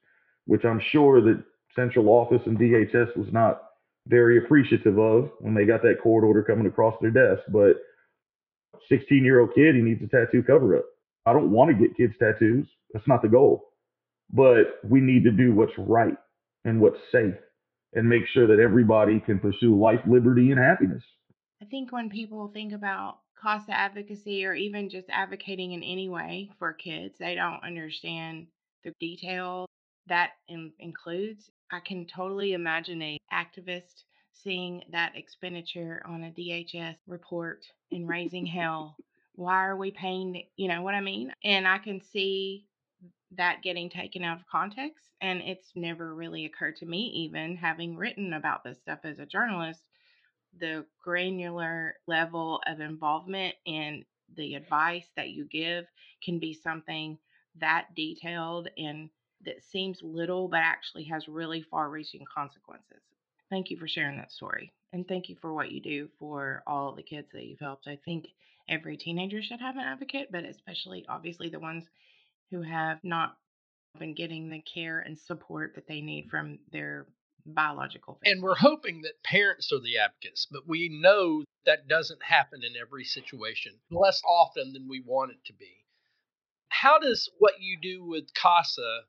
which 0.48 0.64
I'm 0.64 0.80
sure 0.92 1.20
that 1.20 1.44
central 1.76 2.08
office 2.08 2.40
and 2.46 2.58
DHS 2.58 3.16
was 3.16 3.28
not 3.32 3.62
very 4.06 4.38
appreciative 4.38 4.98
of 4.98 5.30
when 5.40 5.54
they 5.54 5.66
got 5.66 5.82
that 5.82 6.00
court 6.02 6.24
order 6.24 6.42
coming 6.42 6.66
across 6.66 6.94
their 7.00 7.10
desk. 7.10 7.42
But 7.52 7.76
16 8.88 9.22
year 9.22 9.40
old 9.40 9.54
kid, 9.54 9.74
he 9.74 9.82
needs 9.82 10.02
a 10.02 10.08
tattoo 10.08 10.42
cover 10.42 10.78
up. 10.78 10.86
I 11.26 11.34
don't 11.34 11.52
want 11.52 11.70
to 11.70 11.76
get 11.76 11.96
kids 11.98 12.14
tattoos. 12.18 12.66
That's 12.94 13.06
not 13.06 13.20
the 13.20 13.28
goal. 13.28 13.66
But 14.30 14.80
we 14.82 15.00
need 15.00 15.22
to 15.24 15.30
do 15.30 15.54
what's 15.54 15.72
right 15.76 16.16
and 16.64 16.80
what's 16.80 16.98
safe 17.12 17.34
and 17.92 18.08
make 18.08 18.22
sure 18.32 18.46
that 18.46 18.62
everybody 18.62 19.20
can 19.20 19.38
pursue 19.38 19.78
life, 19.78 20.00
liberty, 20.08 20.50
and 20.50 20.58
happiness. 20.58 21.02
I 21.60 21.66
think 21.66 21.92
when 21.92 22.08
people 22.08 22.50
think 22.54 22.72
about 22.72 23.18
CASA 23.40 23.72
advocacy 23.72 24.44
or 24.44 24.54
even 24.54 24.88
just 24.88 25.08
advocating 25.10 25.72
in 25.72 25.82
any 25.82 26.08
way 26.08 26.50
for 26.58 26.72
kids, 26.72 27.18
they 27.18 27.34
don't 27.34 27.62
understand 27.62 28.46
the 28.84 28.92
detail 29.00 29.66
that 30.06 30.32
in, 30.48 30.72
includes. 30.78 31.50
I 31.70 31.80
can 31.80 32.06
totally 32.06 32.54
imagine 32.54 33.02
a 33.02 33.18
activist 33.32 34.04
seeing 34.32 34.82
that 34.92 35.16
expenditure 35.16 36.02
on 36.06 36.24
a 36.24 36.30
DHS 36.30 36.96
report 37.06 37.66
and 37.92 38.08
raising 38.08 38.46
hell. 38.46 38.96
Why 39.34 39.66
are 39.66 39.76
we 39.76 39.90
paying? 39.90 40.44
You 40.56 40.68
know 40.68 40.82
what 40.82 40.94
I 40.94 41.00
mean? 41.00 41.32
And 41.44 41.66
I 41.66 41.78
can 41.78 42.00
see 42.00 42.66
that 43.36 43.62
getting 43.62 43.90
taken 43.90 44.24
out 44.24 44.40
of 44.40 44.46
context. 44.46 45.04
And 45.20 45.40
it's 45.40 45.72
never 45.74 46.14
really 46.14 46.46
occurred 46.46 46.76
to 46.76 46.86
me, 46.86 47.08
even 47.26 47.56
having 47.56 47.96
written 47.96 48.32
about 48.32 48.64
this 48.64 48.78
stuff 48.78 49.00
as 49.04 49.18
a 49.18 49.26
journalist, 49.26 49.82
the 50.58 50.84
granular 51.02 51.94
level 52.06 52.60
of 52.66 52.80
involvement 52.80 53.54
and 53.66 54.04
the 54.36 54.54
advice 54.54 55.06
that 55.16 55.30
you 55.30 55.44
give 55.44 55.86
can 56.22 56.38
be 56.38 56.52
something 56.52 57.18
that 57.60 57.86
detailed 57.96 58.68
and 58.76 59.08
that 59.44 59.62
seems 59.62 60.00
little 60.02 60.48
but 60.48 60.60
actually 60.60 61.04
has 61.04 61.28
really 61.28 61.62
far 61.62 61.88
reaching 61.88 62.24
consequences. 62.32 63.02
Thank 63.50 63.70
you 63.70 63.76
for 63.76 63.88
sharing 63.88 64.16
that 64.18 64.32
story. 64.32 64.72
And 64.92 65.06
thank 65.06 65.28
you 65.28 65.36
for 65.40 65.52
what 65.52 65.70
you 65.70 65.80
do 65.80 66.08
for 66.18 66.62
all 66.66 66.92
the 66.92 67.02
kids 67.02 67.28
that 67.32 67.44
you've 67.44 67.60
helped. 67.60 67.86
I 67.86 67.98
think 68.04 68.28
every 68.68 68.96
teenager 68.96 69.42
should 69.42 69.60
have 69.60 69.76
an 69.76 69.82
advocate, 69.82 70.28
but 70.30 70.44
especially 70.44 71.04
obviously 71.08 71.48
the 71.48 71.60
ones 71.60 71.84
who 72.50 72.62
have 72.62 72.98
not 73.02 73.36
been 73.98 74.14
getting 74.14 74.48
the 74.48 74.62
care 74.62 75.00
and 75.00 75.18
support 75.18 75.74
that 75.74 75.86
they 75.86 76.00
need 76.00 76.28
from 76.30 76.58
their 76.72 77.06
biological 77.48 78.14
family. 78.14 78.32
And 78.32 78.42
we're 78.42 78.56
hoping 78.56 79.02
that 79.02 79.22
parents 79.24 79.72
are 79.72 79.80
the 79.80 79.98
advocates, 79.98 80.46
but 80.50 80.66
we 80.66 80.88
know 80.88 81.44
that 81.66 81.88
doesn't 81.88 82.22
happen 82.22 82.60
in 82.64 82.80
every 82.80 83.04
situation, 83.04 83.72
less 83.90 84.22
often 84.26 84.72
than 84.72 84.88
we 84.88 85.02
want 85.04 85.32
it 85.32 85.44
to 85.46 85.52
be. 85.52 85.84
How 86.68 86.98
does 86.98 87.30
what 87.38 87.54
you 87.60 87.78
do 87.80 88.04
with 88.04 88.32
CASA 88.34 89.02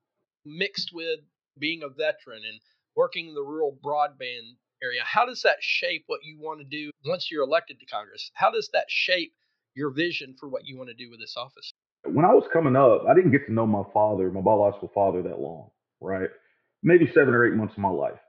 mixed 0.46 0.91
with 0.93 1.19
being 1.58 1.84
a 1.84 1.89
veteran 1.89 2.41
and 2.50 2.60
working 2.96 3.27
in 3.27 3.36
the 3.36 3.41
rural 3.41 3.77
broadband 3.84 4.55
area, 4.81 5.01
how 5.03 5.25
does 5.25 5.41
that 5.43 5.58
shape 5.60 6.03
what 6.08 6.22
you 6.24 6.38
want 6.39 6.60
to 6.60 6.65
do 6.65 6.91
once 7.05 7.29
you're 7.29 7.43
elected 7.43 7.79
to 7.79 7.86
Congress? 7.86 8.31
How 8.34 8.51
does 8.51 8.69
that 8.74 8.86
shape 8.88 9.34
your 9.75 9.91
vision 9.91 10.36
for 10.39 10.50
what 10.50 10.65
you 10.65 10.77
want 10.77 10.89
to 10.89 10.96
do 10.96 11.10
with 11.10 11.19
this 11.19 11.36
office? 11.38 11.72
When 12.05 12.25
I 12.25 12.34
was 12.34 12.48
coming 12.51 12.75
up, 12.75 13.03
I 13.10 13.13
didn't 13.13 13.31
get 13.31 13.46
to 13.48 13.53
know 13.53 13.67
my 13.67 13.84
father, 13.93 14.31
my 14.31 14.41
biological 14.41 14.89
father, 14.93 15.22
that 15.24 15.39
long, 15.39 15.69
right? 16.00 16.29
Maybe 16.81 17.08
seven 17.08 17.34
or 17.34 17.46
eight 17.46 17.55
months 17.55 17.74
of 17.74 17.79
my 17.79 17.89
life. 17.89 18.19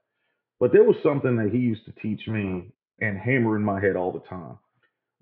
But 0.61 0.73
there 0.73 0.85
was 0.85 0.97
something 1.03 1.37
that 1.37 1.51
he 1.53 1.59
used 1.59 1.87
to 1.87 1.93
teach 2.03 2.29
me 2.29 2.71
and 3.01 3.19
hammer 3.19 3.57
in 3.57 3.65
my 3.65 3.81
head 3.81 3.97
all 3.97 4.13
the 4.13 4.21
time. 4.21 4.59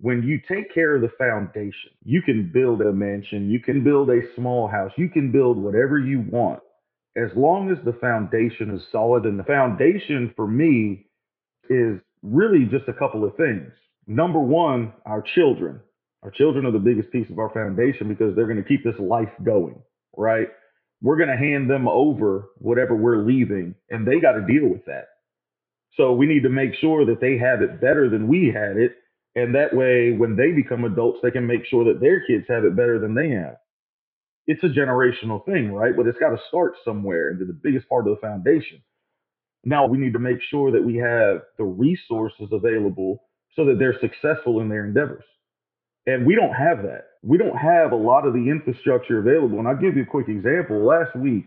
When 0.00 0.23
you 0.23 0.40
take 0.49 0.75
care 0.75 0.97
of 0.97 1.02
the 1.02 1.11
foundation, 1.16 1.90
you 2.04 2.23
can 2.23 2.50
build 2.52 2.83
a 2.83 2.92
mansion, 2.92 3.50
you 3.50 3.61
can 3.61 3.83
build 3.83 4.11
a 4.11 4.21
small 4.37 4.68
house, 4.68 4.92
you 4.97 5.09
can 5.09 5.33
build 5.33 5.57
whatever 5.57 5.99
you 5.99 6.25
want 6.28 6.61
as 7.16 7.30
long 7.37 7.71
as 7.71 7.78
the 7.85 7.99
foundation 8.00 8.71
is 8.75 8.83
solid. 8.92 9.25
And 9.25 9.38
the 9.38 9.45
foundation 9.45 10.33
for 10.37 10.47
me 10.47 11.07
is 11.71 11.99
really 12.23 12.64
just 12.71 12.88
a 12.88 12.92
couple 12.92 13.25
of 13.25 13.37
things. 13.37 13.73
Number 14.07 14.40
one, 14.40 14.92
our 15.07 15.23
children. 15.35 15.80
Our 16.23 16.30
children 16.30 16.66
are 16.66 16.73
the 16.73 16.78
biggest 16.78 17.12
piece 17.12 17.30
of 17.30 17.38
our 17.38 17.50
foundation 17.50 18.09
because 18.09 18.35
they're 18.35 18.47
going 18.47 18.62
to 18.62 18.68
keep 18.68 18.85
this 18.85 18.99
life 18.99 19.30
going, 19.45 19.80
right? 20.16 20.49
We're 21.00 21.16
going 21.16 21.28
to 21.28 21.37
hand 21.37 21.71
them 21.71 21.87
over 21.87 22.50
whatever 22.59 22.97
we're 22.97 23.25
leaving, 23.25 23.76
and 23.90 24.07
they 24.07 24.18
got 24.18 24.33
to 24.33 24.47
deal 24.47 24.68
with 24.68 24.85
that. 24.87 25.07
So 25.99 26.12
we 26.12 26.26
need 26.26 26.45
to 26.45 26.49
make 26.49 26.75
sure 26.81 27.05
that 27.05 27.21
they 27.21 27.37
have 27.38 27.61
it 27.61 27.81
better 27.81 28.09
than 28.09 28.28
we 28.28 28.52
had 28.55 28.76
it. 28.76 28.93
And 29.35 29.55
that 29.55 29.75
way, 29.75 30.12
when 30.12 30.37
they 30.37 30.52
become 30.52 30.85
adults, 30.85 31.19
they 31.23 31.31
can 31.31 31.47
make 31.47 31.67
sure 31.67 31.85
that 31.85 32.00
their 32.00 32.25
kids 32.26 32.45
have 32.49 32.64
it 32.64 32.76
better 32.76 32.99
than 32.99 33.14
they 33.14 33.31
have. 33.31 33.57
It's 34.47 34.62
a 34.64 34.69
generational 34.69 35.45
thing, 35.45 35.73
right? 35.73 35.95
But 35.97 36.07
it's 36.07 36.19
got 36.19 36.31
to 36.31 36.38
start 36.49 36.75
somewhere. 36.85 37.31
And 37.31 37.40
the 37.40 37.52
biggest 37.52 37.88
part 37.88 38.07
of 38.07 38.14
the 38.14 38.21
foundation. 38.21 38.81
Now 39.64 39.87
we 39.87 39.99
need 39.99 40.12
to 40.12 40.19
make 40.21 40.38
sure 40.50 40.71
that 40.71 40.83
we 40.83 40.97
have 40.97 41.43
the 41.59 41.64
resources 41.64 42.49
available 42.52 43.25
so 43.55 43.64
that 43.67 43.78
they're 43.78 43.99
successful 44.00 44.61
in 44.61 44.69
their 44.69 44.85
endeavors. 44.85 45.25
And 46.07 46.25
we 46.25 46.37
don't 46.37 46.55
have 46.55 46.85
that. 46.85 47.07
We 47.23 47.37
don't 47.38 47.59
have 47.59 47.93
a 47.93 47.97
lot 47.97 48.26
of 48.26 48.33
the 48.33 48.49
infrastructure 48.49 49.19
available. 49.19 49.59
And 49.59 49.67
I'll 49.67 49.76
give 49.76 49.97
you 49.97 50.05
a 50.05 50.07
quick 50.07 50.28
example. 50.28 50.87
Last 50.87 51.14
week, 51.17 51.47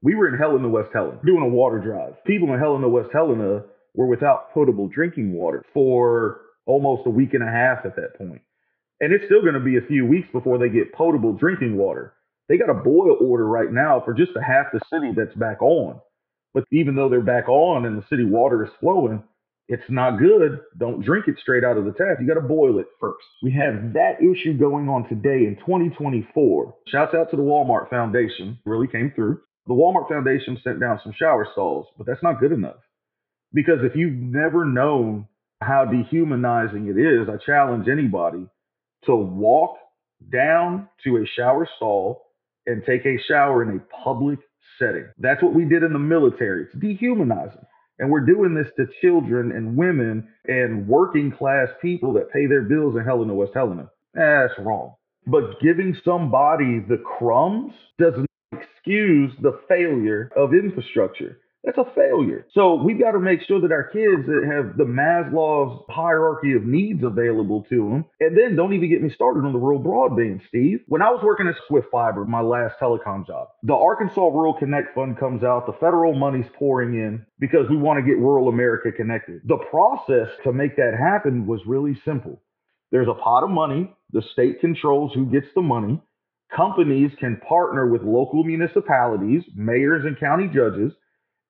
we 0.00 0.14
were 0.14 0.28
in 0.28 0.38
Helena, 0.38 0.68
West 0.68 0.90
Helena, 0.94 1.18
doing 1.26 1.42
a 1.42 1.48
water 1.48 1.78
drive. 1.78 2.24
People 2.24 2.52
in 2.54 2.60
Helena, 2.60 2.88
West 2.88 3.10
Helena 3.12 3.64
were 3.94 4.06
without 4.06 4.52
potable 4.52 4.88
drinking 4.88 5.32
water 5.32 5.64
for 5.72 6.40
almost 6.66 7.06
a 7.06 7.10
week 7.10 7.34
and 7.34 7.42
a 7.42 7.50
half 7.50 7.84
at 7.84 7.96
that 7.96 8.16
point. 8.16 8.42
And 9.00 9.12
it's 9.12 9.24
still 9.26 9.42
going 9.42 9.54
to 9.54 9.60
be 9.60 9.76
a 9.76 9.86
few 9.88 10.06
weeks 10.06 10.28
before 10.32 10.58
they 10.58 10.68
get 10.68 10.92
potable 10.92 11.32
drinking 11.32 11.76
water. 11.76 12.14
They 12.48 12.56
got 12.56 12.70
a 12.70 12.74
boil 12.74 13.16
order 13.20 13.46
right 13.46 13.72
now 13.72 14.00
for 14.04 14.14
just 14.14 14.36
a 14.36 14.42
half 14.42 14.66
the 14.72 14.80
city 14.90 15.12
that's 15.16 15.34
back 15.36 15.60
on. 15.62 16.00
But 16.54 16.64
even 16.70 16.94
though 16.94 17.08
they're 17.08 17.20
back 17.20 17.48
on 17.48 17.86
and 17.86 17.98
the 17.98 18.06
city 18.08 18.24
water 18.24 18.64
is 18.64 18.70
flowing, 18.80 19.22
it's 19.68 19.88
not 19.88 20.18
good. 20.18 20.60
Don't 20.78 21.04
drink 21.04 21.28
it 21.28 21.38
straight 21.40 21.64
out 21.64 21.78
of 21.78 21.84
the 21.84 21.92
tap. 21.92 22.18
You 22.20 22.26
got 22.26 22.34
to 22.34 22.46
boil 22.46 22.78
it 22.78 22.86
first. 23.00 23.24
We 23.42 23.52
have 23.52 23.94
that 23.94 24.18
issue 24.20 24.58
going 24.58 24.88
on 24.88 25.08
today 25.08 25.46
in 25.46 25.56
2024. 25.60 26.74
Shouts 26.88 27.14
out 27.14 27.30
to 27.30 27.36
the 27.36 27.42
Walmart 27.42 27.88
Foundation, 27.88 28.58
really 28.66 28.86
came 28.86 29.12
through. 29.14 29.40
The 29.66 29.74
Walmart 29.74 30.08
Foundation 30.08 30.58
sent 30.62 30.80
down 30.80 31.00
some 31.02 31.14
shower 31.16 31.46
stalls, 31.52 31.86
but 31.96 32.06
that's 32.06 32.22
not 32.22 32.40
good 32.40 32.52
enough. 32.52 32.76
Because 33.54 33.80
if 33.82 33.94
you've 33.94 34.18
never 34.18 34.64
known 34.64 35.26
how 35.60 35.84
dehumanizing 35.84 36.88
it 36.88 36.98
is, 36.98 37.28
I 37.28 37.36
challenge 37.44 37.88
anybody 37.88 38.46
to 39.06 39.14
walk 39.14 39.76
down 40.30 40.88
to 41.04 41.16
a 41.16 41.26
shower 41.36 41.68
stall 41.76 42.26
and 42.66 42.82
take 42.84 43.04
a 43.04 43.18
shower 43.28 43.62
in 43.62 43.76
a 43.76 44.02
public 44.04 44.38
setting. 44.78 45.06
That's 45.18 45.42
what 45.42 45.54
we 45.54 45.64
did 45.64 45.82
in 45.82 45.92
the 45.92 45.98
military. 45.98 46.64
It's 46.64 46.78
dehumanizing. 46.78 47.64
And 47.98 48.10
we're 48.10 48.26
doing 48.26 48.54
this 48.54 48.72
to 48.76 48.86
children 49.00 49.52
and 49.52 49.76
women 49.76 50.28
and 50.46 50.88
working 50.88 51.30
class 51.30 51.68
people 51.80 52.12
that 52.14 52.32
pay 52.32 52.46
their 52.46 52.62
bills 52.62 52.96
in 52.96 53.04
Helena, 53.04 53.34
West 53.34 53.52
Helena. 53.54 53.90
That's 54.14 54.54
wrong. 54.58 54.94
But 55.26 55.60
giving 55.60 55.96
somebody 56.04 56.80
the 56.80 57.02
crumbs 57.18 57.72
doesn't 57.98 58.26
excuse 58.52 59.32
the 59.40 59.60
failure 59.68 60.30
of 60.36 60.52
infrastructure. 60.52 61.38
That's 61.64 61.78
a 61.78 61.84
failure. 61.94 62.44
So 62.52 62.74
we've 62.74 62.98
got 62.98 63.12
to 63.12 63.20
make 63.20 63.42
sure 63.42 63.60
that 63.60 63.70
our 63.70 63.84
kids 63.84 64.26
have 64.26 64.76
the 64.76 64.84
Maslow's 64.84 65.84
hierarchy 65.88 66.54
of 66.54 66.64
needs 66.64 67.04
available 67.04 67.64
to 67.68 67.88
them. 67.88 68.04
And 68.18 68.36
then 68.36 68.56
don't 68.56 68.72
even 68.72 68.90
get 68.90 69.00
me 69.00 69.10
started 69.10 69.44
on 69.46 69.52
the 69.52 69.60
rural 69.60 69.80
broadband, 69.80 70.40
Steve. 70.48 70.80
When 70.88 71.02
I 71.02 71.10
was 71.10 71.22
working 71.22 71.46
at 71.46 71.54
Swift 71.68 71.86
Fiber, 71.92 72.24
my 72.24 72.40
last 72.40 72.80
telecom 72.80 73.26
job, 73.26 73.48
the 73.62 73.74
Arkansas 73.74 74.20
Rural 74.20 74.54
Connect 74.54 74.92
Fund 74.92 75.18
comes 75.20 75.44
out, 75.44 75.66
the 75.66 75.72
federal 75.74 76.14
money's 76.14 76.50
pouring 76.58 76.94
in 76.94 77.24
because 77.38 77.70
we 77.70 77.76
want 77.76 77.98
to 77.98 78.04
get 78.04 78.18
rural 78.18 78.48
America 78.48 78.90
connected. 78.90 79.42
The 79.44 79.64
process 79.70 80.30
to 80.42 80.52
make 80.52 80.74
that 80.76 80.94
happen 80.98 81.46
was 81.46 81.60
really 81.64 81.96
simple. 82.04 82.42
There's 82.90 83.08
a 83.08 83.14
pot 83.14 83.44
of 83.44 83.50
money, 83.50 83.94
the 84.10 84.22
state 84.32 84.60
controls 84.60 85.12
who 85.14 85.26
gets 85.26 85.46
the 85.54 85.62
money. 85.62 86.02
Companies 86.54 87.12
can 87.18 87.40
partner 87.48 87.86
with 87.86 88.02
local 88.02 88.42
municipalities, 88.44 89.44
mayors, 89.54 90.04
and 90.04 90.18
county 90.18 90.48
judges 90.52 90.92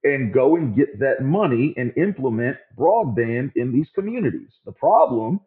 and 0.05 0.33
go 0.33 0.57
and 0.57 0.77
get 0.77 0.99
that 1.01 1.23
money 1.23 1.75
and 1.77 1.93
implement 1.97 2.57
broadband 2.77 3.53
in 3.57 3.73
these 3.73 3.89
communities. 3.95 4.49
The 4.65 4.73
problem 4.73 5.41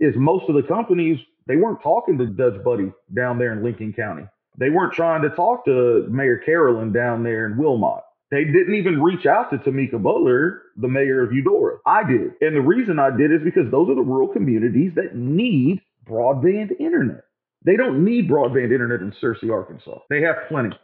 is 0.00 0.14
most 0.16 0.48
of 0.48 0.54
the 0.54 0.62
companies, 0.62 1.18
they 1.46 1.56
weren't 1.56 1.82
talking 1.82 2.18
to 2.18 2.26
Judge 2.26 2.62
Buddy 2.64 2.92
down 3.14 3.38
there 3.38 3.52
in 3.52 3.62
Lincoln 3.62 3.92
County. 3.92 4.24
They 4.58 4.70
weren't 4.70 4.92
trying 4.92 5.22
to 5.22 5.30
talk 5.30 5.64
to 5.66 6.06
Mayor 6.10 6.38
Carolyn 6.38 6.92
down 6.92 7.22
there 7.22 7.46
in 7.46 7.56
Wilmot. 7.56 8.02
They 8.30 8.44
didn't 8.44 8.74
even 8.74 9.02
reach 9.02 9.26
out 9.26 9.50
to 9.50 9.58
Tamika 9.58 10.00
Butler, 10.00 10.62
the 10.76 10.86
mayor 10.88 11.22
of 11.22 11.32
Eudora. 11.32 11.78
I 11.84 12.04
did. 12.04 12.32
And 12.40 12.54
the 12.54 12.60
reason 12.60 12.98
I 12.98 13.10
did 13.16 13.32
is 13.32 13.40
because 13.42 13.70
those 13.70 13.88
are 13.88 13.96
the 13.96 14.02
rural 14.02 14.28
communities 14.28 14.92
that 14.94 15.16
need 15.16 15.80
broadband 16.08 16.70
internet. 16.78 17.24
They 17.64 17.76
don't 17.76 18.04
need 18.04 18.30
broadband 18.30 18.72
internet 18.72 19.00
in 19.00 19.12
Searcy, 19.20 19.52
Arkansas. 19.52 19.98
They 20.08 20.22
have 20.22 20.36
plenty. 20.48 20.76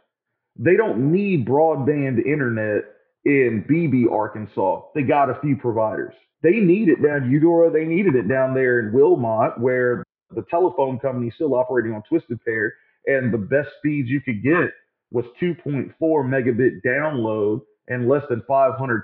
They 0.57 0.75
don't 0.75 1.11
need 1.11 1.47
broadband 1.47 2.25
internet 2.25 2.83
in 3.27 3.65
Beebe, 3.67 4.05
Arkansas. 4.09 4.83
They 4.95 5.01
got 5.01 5.29
a 5.29 5.37
few 5.41 5.57
providers. 5.57 6.13
They 6.43 6.61
need 6.61 6.87
it 6.87 7.03
down 7.03 7.29
Eudora. 7.29 7.71
They 7.71 7.83
needed 7.83 8.15
it 8.15 8.29
down 8.29 8.53
there 8.53 8.79
in 8.79 8.93
Wilmot, 8.93 9.59
where 9.59 10.01
the 10.33 10.45
telephone 10.49 10.97
company 10.97 11.27
is 11.27 11.33
still 11.35 11.53
operating 11.53 11.93
on 11.93 12.03
Twisted 12.07 12.39
Pair, 12.45 12.73
and 13.05 13.33
the 13.33 13.37
best 13.37 13.67
speeds 13.79 14.07
you 14.09 14.21
could 14.21 14.41
get 14.41 14.71
was 15.11 15.25
2.4 15.41 15.93
megabit 16.01 16.79
download 16.85 17.61
and 17.89 18.07
less 18.07 18.23
than 18.29 18.41
500 18.47 19.03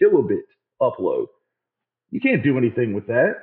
kilobit 0.00 0.38
upload. 0.80 1.26
You 2.10 2.20
can't 2.20 2.44
do 2.44 2.56
anything 2.56 2.94
with 2.94 3.08
that. 3.08 3.34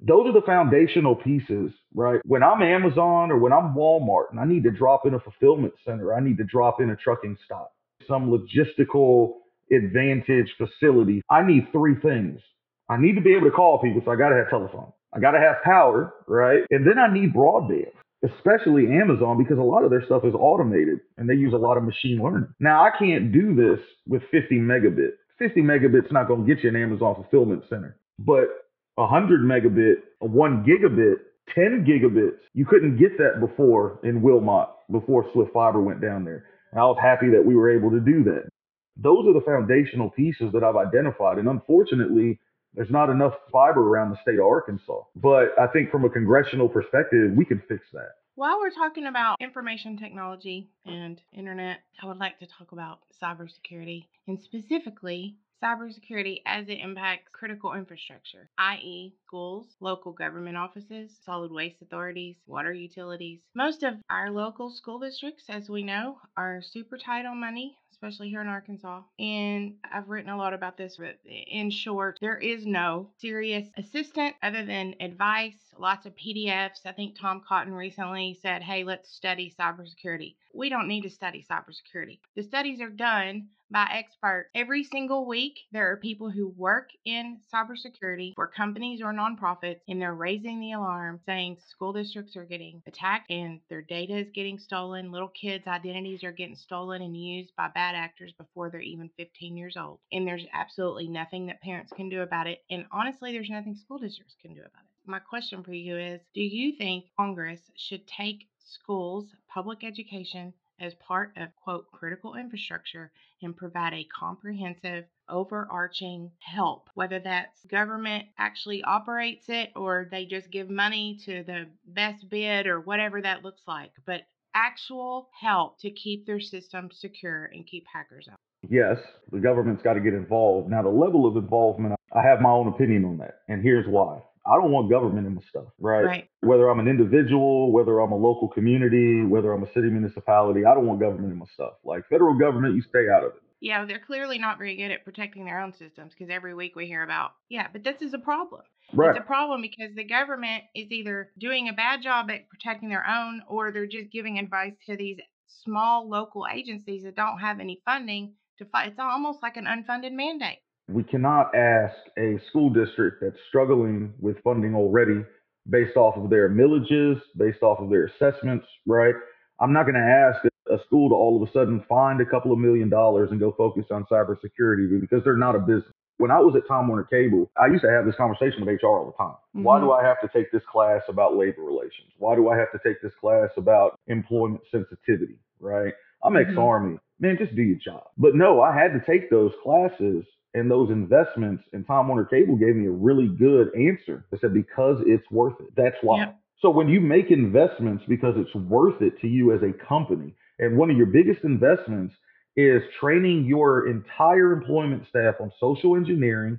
Those 0.00 0.26
are 0.26 0.32
the 0.32 0.44
foundational 0.44 1.16
pieces, 1.16 1.70
right? 1.94 2.20
When 2.26 2.42
I'm 2.42 2.60
Amazon 2.60 3.30
or 3.30 3.38
when 3.38 3.52
I'm 3.52 3.74
Walmart 3.74 4.30
and 4.30 4.40
I 4.40 4.44
need 4.44 4.64
to 4.64 4.70
drop 4.70 5.06
in 5.06 5.14
a 5.14 5.20
fulfillment 5.20 5.72
center, 5.86 6.14
I 6.14 6.20
need 6.20 6.36
to 6.36 6.44
drop 6.44 6.82
in 6.82 6.90
a 6.90 6.96
trucking 6.96 7.38
stop, 7.46 7.72
some 8.06 8.30
logistical 8.30 9.36
advantage 9.72 10.52
facility, 10.58 11.22
I 11.30 11.46
need 11.46 11.68
three 11.72 11.94
things. 12.02 12.40
I 12.88 12.96
need 12.98 13.14
to 13.14 13.20
be 13.20 13.34
able 13.34 13.46
to 13.46 13.56
call 13.56 13.78
people, 13.78 14.02
so 14.04 14.10
I 14.10 14.16
got 14.16 14.28
to 14.28 14.36
have 14.36 14.50
telephone. 14.50 14.92
I 15.14 15.20
got 15.20 15.32
to 15.32 15.40
have 15.40 15.62
power, 15.64 16.12
right? 16.26 16.62
And 16.70 16.86
then 16.86 16.98
I 16.98 17.12
need 17.12 17.32
broadband, 17.32 17.92
especially 18.24 18.86
Amazon, 18.88 19.38
because 19.38 19.58
a 19.58 19.62
lot 19.62 19.84
of 19.84 19.90
their 19.90 20.04
stuff 20.04 20.24
is 20.24 20.34
automated 20.34 21.00
and 21.16 21.28
they 21.28 21.34
use 21.34 21.52
a 21.52 21.58
lot 21.58 21.76
of 21.76 21.84
machine 21.84 22.20
learning. 22.22 22.48
Now, 22.60 22.84
I 22.84 22.90
can't 22.98 23.32
do 23.32 23.54
this 23.54 23.84
with 24.06 24.22
50 24.30 24.56
megabit. 24.56 25.12
50 25.38 25.60
megabit's 25.62 26.12
not 26.12 26.28
going 26.28 26.44
to 26.44 26.54
get 26.54 26.62
you 26.62 26.70
an 26.70 26.76
Amazon 26.76 27.14
fulfillment 27.14 27.64
center, 27.68 27.96
but 28.18 28.48
100 28.96 29.40
megabit, 29.40 29.96
1 30.20 30.64
gigabit, 30.64 31.16
10 31.54 31.84
gigabits, 31.86 32.38
you 32.54 32.64
couldn't 32.64 32.96
get 32.96 33.18
that 33.18 33.40
before 33.40 33.98
in 34.02 34.22
Wilmot, 34.22 34.68
before 34.90 35.26
Swift 35.32 35.52
Fiber 35.52 35.80
went 35.80 36.00
down 36.00 36.24
there. 36.24 36.44
And 36.72 36.80
I 36.80 36.84
was 36.84 36.98
happy 37.00 37.30
that 37.30 37.44
we 37.44 37.54
were 37.54 37.70
able 37.70 37.90
to 37.90 38.00
do 38.00 38.24
that 38.24 38.48
those 38.96 39.26
are 39.26 39.32
the 39.32 39.44
foundational 39.44 40.10
pieces 40.10 40.52
that 40.52 40.62
I've 40.62 40.76
identified. 40.76 41.38
And 41.38 41.48
unfortunately, 41.48 42.38
there's 42.74 42.90
not 42.90 43.10
enough 43.10 43.34
fiber 43.52 43.80
around 43.88 44.10
the 44.10 44.20
state 44.22 44.38
of 44.38 44.46
Arkansas. 44.46 45.02
But 45.16 45.58
I 45.58 45.66
think 45.68 45.90
from 45.90 46.04
a 46.04 46.10
congressional 46.10 46.68
perspective, 46.68 47.32
we 47.36 47.44
can 47.44 47.62
fix 47.68 47.86
that. 47.92 48.16
While 48.36 48.58
we're 48.58 48.70
talking 48.70 49.06
about 49.06 49.36
information 49.40 49.96
technology 49.96 50.68
and 50.84 51.20
internet, 51.32 51.78
I 52.02 52.06
would 52.06 52.18
like 52.18 52.40
to 52.40 52.46
talk 52.46 52.72
about 52.72 52.98
cybersecurity 53.22 54.06
and 54.26 54.40
specifically 54.40 55.36
cybersecurity 55.62 56.42
as 56.44 56.68
it 56.68 56.80
impacts 56.80 57.28
critical 57.32 57.74
infrastructure, 57.74 58.50
i.e., 58.58 59.14
schools, 59.24 59.76
local 59.80 60.12
government 60.12 60.56
offices, 60.56 61.16
solid 61.24 61.52
waste 61.52 61.80
authorities, 61.80 62.36
water 62.46 62.72
utilities. 62.72 63.38
Most 63.54 63.84
of 63.84 63.94
our 64.10 64.30
local 64.30 64.70
school 64.70 64.98
districts, 64.98 65.44
as 65.48 65.70
we 65.70 65.84
know, 65.84 66.18
are 66.36 66.60
super 66.60 66.98
tight 66.98 67.24
on 67.24 67.40
money 67.40 67.76
especially 67.94 68.28
here 68.28 68.40
in 68.40 68.48
Arkansas. 68.48 69.02
And 69.18 69.74
I've 69.90 70.08
written 70.08 70.30
a 70.30 70.36
lot 70.36 70.52
about 70.52 70.76
this, 70.76 70.96
but 70.98 71.18
in 71.24 71.70
short, 71.70 72.18
there 72.20 72.36
is 72.36 72.66
no 72.66 73.10
serious 73.18 73.68
assistant 73.78 74.34
other 74.42 74.64
than 74.64 74.96
advice, 75.00 75.54
lots 75.78 76.04
of 76.06 76.14
PDFs. 76.16 76.84
I 76.84 76.92
think 76.92 77.18
Tom 77.18 77.40
Cotton 77.46 77.72
recently 77.72 78.38
said, 78.42 78.62
hey, 78.62 78.84
let's 78.84 79.10
study 79.10 79.54
cybersecurity. 79.58 80.34
We 80.52 80.68
don't 80.68 80.88
need 80.88 81.02
to 81.02 81.10
study 81.10 81.44
cybersecurity. 81.48 82.18
The 82.36 82.42
studies 82.42 82.80
are 82.80 82.90
done 82.90 83.48
by 83.74 83.88
experts. 83.90 84.48
Every 84.54 84.84
single 84.84 85.26
week, 85.26 85.58
there 85.72 85.90
are 85.90 85.96
people 85.96 86.30
who 86.30 86.54
work 86.56 86.90
in 87.04 87.40
cybersecurity 87.52 88.34
for 88.36 88.46
companies 88.46 89.02
or 89.02 89.12
nonprofits, 89.12 89.80
and 89.88 90.00
they're 90.00 90.14
raising 90.14 90.60
the 90.60 90.72
alarm 90.72 91.18
saying 91.26 91.58
school 91.68 91.92
districts 91.92 92.36
are 92.36 92.44
getting 92.44 92.80
attacked 92.86 93.32
and 93.32 93.58
their 93.68 93.82
data 93.82 94.16
is 94.16 94.30
getting 94.32 94.60
stolen. 94.60 95.10
Little 95.10 95.28
kids' 95.28 95.66
identities 95.66 96.22
are 96.22 96.30
getting 96.30 96.54
stolen 96.54 97.02
and 97.02 97.16
used 97.16 97.50
by 97.56 97.66
bad 97.66 97.96
actors 97.96 98.32
before 98.38 98.70
they're 98.70 98.80
even 98.80 99.10
15 99.16 99.56
years 99.56 99.76
old. 99.76 99.98
And 100.12 100.24
there's 100.24 100.46
absolutely 100.52 101.08
nothing 101.08 101.46
that 101.46 101.60
parents 101.60 101.92
can 101.92 102.08
do 102.08 102.22
about 102.22 102.46
it. 102.46 102.62
And 102.70 102.86
honestly, 102.92 103.32
there's 103.32 103.50
nothing 103.50 103.74
school 103.74 103.98
districts 103.98 104.36
can 104.40 104.54
do 104.54 104.60
about 104.60 104.84
it. 104.84 105.10
My 105.10 105.18
question 105.18 105.64
for 105.64 105.72
you 105.72 105.98
is 105.98 106.20
Do 106.32 106.42
you 106.42 106.76
think 106.76 107.06
Congress 107.18 107.60
should 107.76 108.06
take 108.06 108.46
schools, 108.64 109.26
public 109.52 109.82
education, 109.82 110.54
as 110.80 110.94
part 110.94 111.32
of 111.36 111.48
quote 111.62 111.90
critical 111.92 112.34
infrastructure 112.34 113.10
and 113.42 113.56
provide 113.56 113.92
a 113.92 114.04
comprehensive 114.04 115.04
overarching 115.28 116.30
help 116.40 116.88
whether 116.94 117.18
that's 117.18 117.64
government 117.66 118.24
actually 118.38 118.82
operates 118.82 119.48
it 119.48 119.70
or 119.74 120.06
they 120.10 120.26
just 120.26 120.50
give 120.50 120.68
money 120.68 121.18
to 121.24 121.42
the 121.44 121.66
best 121.86 122.28
bid 122.28 122.66
or 122.66 122.80
whatever 122.80 123.22
that 123.22 123.42
looks 123.42 123.62
like 123.66 123.90
but 124.04 124.22
actual 124.54 125.28
help 125.40 125.78
to 125.80 125.90
keep 125.90 126.26
their 126.26 126.40
system 126.40 126.88
secure 126.92 127.46
and 127.46 127.66
keep 127.66 127.84
hackers 127.92 128.28
out. 128.30 128.36
Yes 128.68 128.98
the 129.32 129.40
government's 129.40 129.82
got 129.82 129.94
to 129.94 130.00
get 130.00 130.14
involved. 130.14 130.70
Now 130.70 130.82
the 130.82 130.88
level 130.88 131.26
of 131.26 131.36
involvement 131.36 131.94
i 132.14 132.22
have 132.22 132.40
my 132.40 132.50
own 132.50 132.68
opinion 132.68 133.04
on 133.04 133.18
that 133.18 133.40
and 133.48 133.62
here's 133.62 133.86
why 133.86 134.22
I 134.46 134.56
don't 134.56 134.70
want 134.70 134.90
government 134.90 135.26
in 135.26 135.34
my 135.34 135.40
stuff, 135.48 135.68
right? 135.78 136.04
Right. 136.04 136.28
Whether 136.40 136.68
I'm 136.68 136.78
an 136.78 136.88
individual, 136.88 137.72
whether 137.72 138.00
I'm 138.00 138.12
a 138.12 138.16
local 138.16 138.48
community, 138.48 139.22
whether 139.24 139.52
I'm 139.52 139.62
a 139.62 139.72
city 139.72 139.88
municipality, 139.88 140.64
I 140.66 140.74
don't 140.74 140.86
want 140.86 141.00
government 141.00 141.32
in 141.32 141.38
my 141.38 141.46
stuff. 141.54 141.74
Like 141.82 142.06
federal 142.08 142.38
government, 142.38 142.74
you 142.74 142.82
stay 142.82 143.08
out 143.08 143.24
of 143.24 143.32
it. 143.32 143.42
Yeah, 143.60 143.86
they're 143.86 144.02
clearly 144.04 144.38
not 144.38 144.58
very 144.58 144.76
good 144.76 144.90
at 144.90 145.04
protecting 145.04 145.46
their 145.46 145.60
own 145.60 145.72
systems 145.72 146.12
because 146.12 146.30
every 146.30 146.54
week 146.54 146.76
we 146.76 146.86
hear 146.86 147.02
about, 147.02 147.30
yeah, 147.48 147.68
but 147.72 147.82
this 147.82 148.02
is 148.02 148.12
a 148.12 148.18
problem. 148.18 148.60
Right. 148.92 149.16
It's 149.16 149.24
a 149.24 149.26
problem 149.26 149.62
because 149.62 149.94
the 149.94 150.04
government 150.04 150.64
is 150.74 150.90
either 150.90 151.30
doing 151.38 151.68
a 151.68 151.72
bad 151.72 152.02
job 152.02 152.30
at 152.30 152.48
protecting 152.50 152.90
their 152.90 153.06
own 153.08 153.40
or 153.48 153.72
they're 153.72 153.86
just 153.86 154.12
giving 154.12 154.38
advice 154.38 154.74
to 154.86 154.96
these 154.96 155.18
small 155.46 156.06
local 156.08 156.44
agencies 156.52 157.04
that 157.04 157.16
don't 157.16 157.38
have 157.38 157.60
any 157.60 157.80
funding 157.86 158.34
to 158.58 158.66
fight. 158.66 158.88
It's 158.88 158.98
almost 158.98 159.42
like 159.42 159.56
an 159.56 159.64
unfunded 159.64 160.12
mandate. 160.12 160.58
We 160.88 161.02
cannot 161.02 161.54
ask 161.54 161.94
a 162.18 162.38
school 162.48 162.70
district 162.70 163.22
that's 163.22 163.38
struggling 163.48 164.12
with 164.20 164.36
funding 164.42 164.74
already 164.74 165.24
based 165.68 165.96
off 165.96 166.16
of 166.16 166.30
their 166.30 166.50
millages, 166.50 167.20
based 167.36 167.62
off 167.62 167.78
of 167.80 167.88
their 167.88 168.06
assessments, 168.06 168.66
right? 168.86 169.14
I'm 169.60 169.72
not 169.72 169.84
going 169.84 169.94
to 169.94 170.00
ask 170.00 170.44
a 170.70 170.78
school 170.86 171.08
to 171.08 171.14
all 171.14 171.40
of 171.40 171.48
a 171.48 171.52
sudden 171.52 171.84
find 171.88 172.20
a 172.20 172.26
couple 172.26 172.52
of 172.52 172.58
million 172.58 172.88
dollars 172.88 173.30
and 173.30 173.40
go 173.40 173.54
focus 173.56 173.84
on 173.90 174.04
cybersecurity 174.10 175.00
because 175.00 175.22
they're 175.24 175.36
not 175.36 175.54
a 175.56 175.58
business. 175.58 175.92
When 176.18 176.30
I 176.30 176.38
was 176.38 176.54
at 176.54 176.68
Time 176.68 176.86
Warner 176.88 177.04
Cable, 177.04 177.50
I 177.60 177.66
used 177.66 177.82
to 177.82 177.90
have 177.90 178.06
this 178.06 178.14
conversation 178.14 178.64
with 178.64 178.80
HR 178.80 178.86
all 178.86 179.06
the 179.06 179.24
time. 179.24 179.34
Mm-hmm. 179.56 179.62
Why 179.64 179.80
do 179.80 179.90
I 179.92 180.04
have 180.04 180.20
to 180.20 180.28
take 180.36 180.52
this 180.52 180.62
class 180.70 181.02
about 181.08 181.36
labor 181.36 181.62
relations? 181.62 182.12
Why 182.18 182.36
do 182.36 182.48
I 182.50 182.56
have 182.56 182.70
to 182.72 182.78
take 182.86 183.02
this 183.02 183.12
class 183.20 183.50
about 183.56 183.98
employment 184.06 184.62
sensitivity, 184.70 185.38
right? 185.58 185.92
I'm 186.22 186.36
ex 186.36 186.50
Army. 186.56 186.94
Mm-hmm. 186.94 187.26
Man, 187.26 187.36
just 187.38 187.56
do 187.56 187.62
your 187.62 187.78
job. 187.78 188.04
But 188.16 188.34
no, 188.34 188.60
I 188.60 188.74
had 188.74 188.92
to 188.92 189.00
take 189.04 189.30
those 189.30 189.52
classes 189.62 190.24
and 190.54 190.70
those 190.70 190.90
investments, 190.90 191.64
and 191.72 191.86
Time 191.86 192.08
Warner 192.08 192.24
Cable 192.24 192.56
gave 192.56 192.76
me 192.76 192.86
a 192.86 192.90
really 192.90 193.28
good 193.28 193.68
answer. 193.74 194.24
They 194.30 194.38
said, 194.38 194.54
because 194.54 195.02
it's 195.06 195.28
worth 195.30 195.54
it. 195.60 195.74
That's 195.76 195.96
why. 196.00 196.20
Yep. 196.20 196.40
So 196.60 196.70
when 196.70 196.88
you 196.88 197.00
make 197.00 197.30
investments 197.30 198.04
because 198.08 198.34
it's 198.36 198.54
worth 198.54 199.02
it 199.02 199.20
to 199.20 199.28
you 199.28 199.52
as 199.52 199.60
a 199.62 199.72
company, 199.86 200.34
and 200.58 200.78
one 200.78 200.90
of 200.90 200.96
your 200.96 201.06
biggest 201.06 201.44
investments 201.44 202.14
is 202.56 202.82
training 203.00 203.44
your 203.46 203.88
entire 203.88 204.52
employment 204.52 205.02
staff 205.08 205.34
on 205.40 205.50
social 205.58 205.96
engineering, 205.96 206.58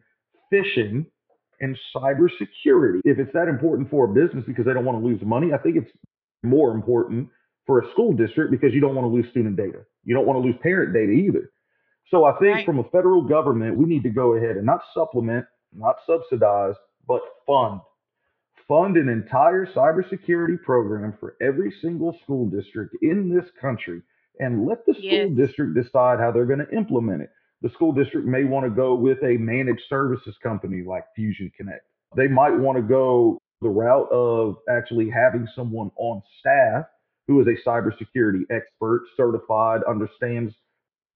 phishing, 0.53 1.05
and 1.62 1.77
cybersecurity. 1.95 2.99
If 3.05 3.17
it's 3.17 3.31
that 3.34 3.47
important 3.47 3.89
for 3.89 4.05
a 4.05 4.13
business 4.13 4.43
because 4.45 4.65
they 4.65 4.73
don't 4.73 4.84
want 4.84 5.01
to 5.01 5.05
lose 5.05 5.21
money, 5.23 5.53
I 5.53 5.58
think 5.58 5.77
it's 5.77 5.91
more 6.43 6.71
important 6.71 7.29
for 7.65 7.79
a 7.79 7.91
school 7.91 8.13
district 8.13 8.51
because 8.51 8.73
you 8.73 8.81
don't 8.81 8.93
want 8.93 9.05
to 9.05 9.10
lose 9.10 9.25
student 9.31 9.55
data. 9.55 9.79
You 10.03 10.13
don't 10.13 10.27
want 10.27 10.38
to 10.38 10.45
lose 10.45 10.55
parent 10.62 10.93
data 10.93 11.12
either. 11.12 11.49
So 12.08 12.26
I 12.26 12.38
think 12.39 12.56
right. 12.56 12.65
from 12.65 12.80
a 12.80 12.84
federal 12.86 13.22
government, 13.22 13.78
we 13.78 13.86
need 13.86 14.04
to 14.04 14.10
go 14.10 14.34
ahead 14.34 14.58
and 14.58 14.65
not 14.65 14.82
supplement, 14.94 15.46
not 15.74 15.98
subsidize, 16.06 16.76
but 17.08 17.22
fund. 17.48 17.82
Fund 18.68 18.98
an 18.98 19.10
entire 19.10 19.65
cybersecurity 19.65 20.62
program 20.63 21.15
for 21.20 21.36
every 21.41 21.74
single 21.82 22.18
school 22.24 22.48
district 22.50 22.96
in 23.02 23.34
this 23.34 23.46
country 23.60 24.02
and 24.39 24.65
let 24.65 24.86
the 24.86 24.94
school 24.94 25.04
yes. 25.04 25.30
district 25.36 25.76
decide 25.76 26.20
how 26.20 26.32
they're 26.32 26.46
going 26.46 26.65
to 26.65 26.76
implement 26.76 27.22
it. 27.22 27.30
The 27.62 27.70
school 27.70 27.94
district 27.94 28.28
may 28.28 28.44
want 28.44 28.65
to 28.65 28.70
go 28.70 28.96
with 28.96 29.18
a 29.24 29.38
managed 29.38 29.84
services 29.88 30.36
company 30.44 30.84
like 30.86 31.04
Fusion 31.15 31.52
Connect. 31.56 31.84
They 32.15 32.28
might 32.28 32.56
want 32.56 32.78
to 32.78 32.82
go 32.82 33.39
the 33.62 33.70
route 33.70 34.12
of 34.12 34.58
actually 34.70 35.10
having 35.10 35.48
someone 35.56 35.89
on 35.98 36.22
staff 36.39 36.86
who 37.28 37.41
is 37.41 37.48
a 37.48 37.68
cybersecurity 37.68 38.41
expert, 38.52 39.06
certified, 39.18 39.82
understands 39.89 40.54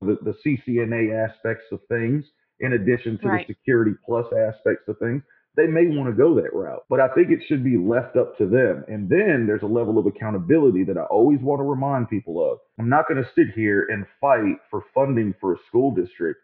the, 0.02 0.18
the 0.22 0.36
CCNA 0.46 1.28
aspects 1.28 1.66
of 1.72 1.80
things, 1.90 2.26
in 2.60 2.74
addition 2.74 3.18
to 3.20 3.28
right. 3.28 3.48
the 3.48 3.54
security 3.54 3.92
plus 4.06 4.26
aspects 4.34 4.88
of 4.88 4.98
things, 5.00 5.24
they 5.56 5.68
may 5.68 5.88
want 5.88 6.10
to 6.10 6.16
go 6.16 6.36
that 6.36 6.54
route. 6.54 6.84
But 6.90 7.00
I 7.00 7.08
think 7.10 7.32
it 7.32 7.44
should 7.48 7.64
be 7.64 7.78
left 7.78 8.16
up 8.16 8.38
to 8.38 8.46
them. 8.48 8.86
And 8.88 9.10
then 9.10 9.46
there's 9.48 9.64
a 9.64 9.68
level 9.68 9.98
of 9.98 10.06
accountability 10.06 10.84
that 10.86 10.98
I 10.98 11.04
always 11.04 11.40
want 11.40 11.60
to 11.60 11.64
remind 11.64 12.10
people 12.10 12.42
of. 12.44 12.60
I'm 12.80 12.90
not 12.90 13.08
going 13.08 13.22
to 13.22 13.30
sit 13.36 13.48
here 13.56 13.88
and 13.90 14.06
fight 14.22 14.58
for 14.70 14.84
funding 14.94 15.34
for 15.40 15.54
a 15.54 15.58
school 15.68 15.92
district 15.92 16.40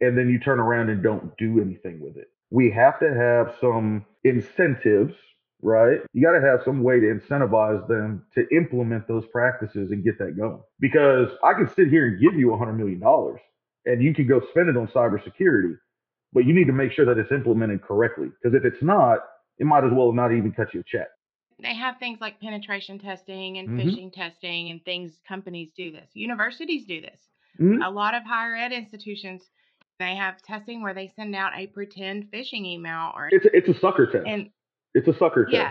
and 0.00 0.16
then 0.16 0.28
you 0.28 0.38
turn 0.38 0.60
around 0.60 0.90
and 0.90 1.02
don't 1.02 1.36
do 1.36 1.60
anything 1.60 2.00
with 2.00 2.16
it. 2.16 2.28
We 2.50 2.70
have 2.70 2.98
to 3.00 3.12
have 3.12 3.56
some 3.60 4.04
incentives 4.24 5.14
right? 5.66 5.98
You 6.12 6.22
got 6.22 6.38
to 6.38 6.46
have 6.46 6.60
some 6.64 6.84
way 6.84 7.00
to 7.00 7.06
incentivize 7.06 7.86
them 7.88 8.24
to 8.36 8.46
implement 8.56 9.08
those 9.08 9.24
practices 9.32 9.90
and 9.90 10.04
get 10.04 10.16
that 10.20 10.36
going. 10.36 10.60
Because 10.78 11.28
I 11.42 11.54
can 11.54 11.68
sit 11.74 11.88
here 11.88 12.06
and 12.06 12.20
give 12.20 12.38
you 12.38 12.54
a 12.54 12.56
$100 12.56 12.76
million 12.76 13.02
and 13.84 14.02
you 14.02 14.14
can 14.14 14.28
go 14.28 14.40
spend 14.50 14.68
it 14.68 14.76
on 14.76 14.86
cybersecurity, 14.88 15.76
but 16.32 16.44
you 16.44 16.54
need 16.54 16.66
to 16.66 16.72
make 16.72 16.92
sure 16.92 17.04
that 17.04 17.18
it's 17.18 17.32
implemented 17.32 17.82
correctly. 17.82 18.28
Because 18.28 18.56
if 18.56 18.64
it's 18.64 18.82
not, 18.82 19.18
it 19.58 19.64
might 19.66 19.84
as 19.84 19.90
well 19.92 20.12
not 20.12 20.32
even 20.32 20.52
cut 20.52 20.72
you 20.72 20.80
a 20.80 20.84
check. 20.84 21.08
They 21.60 21.74
have 21.74 21.98
things 21.98 22.20
like 22.20 22.40
penetration 22.40 23.00
testing 23.00 23.58
and 23.58 23.68
mm-hmm. 23.68 23.88
phishing 23.88 24.12
testing 24.12 24.70
and 24.70 24.84
things, 24.84 25.18
companies 25.26 25.72
do 25.76 25.90
this. 25.90 26.10
Universities 26.14 26.84
do 26.86 27.00
this. 27.00 27.18
Mm-hmm. 27.60 27.82
A 27.82 27.90
lot 27.90 28.14
of 28.14 28.22
higher 28.22 28.54
ed 28.54 28.72
institutions 28.72 29.42
they 29.98 30.14
have 30.14 30.42
testing 30.42 30.82
where 30.82 30.94
they 30.94 31.10
send 31.16 31.34
out 31.34 31.52
a 31.56 31.66
pretend 31.68 32.30
phishing 32.30 32.66
email 32.66 33.12
or 33.14 33.28
it's 33.32 33.46
a, 33.46 33.56
it's 33.56 33.68
a 33.68 33.80
sucker 33.80 34.06
test. 34.06 34.26
And 34.26 34.50
it's 34.96 35.08
a 35.08 35.18
sucker 35.18 35.44
test. 35.44 35.54
Yeah. 35.54 35.70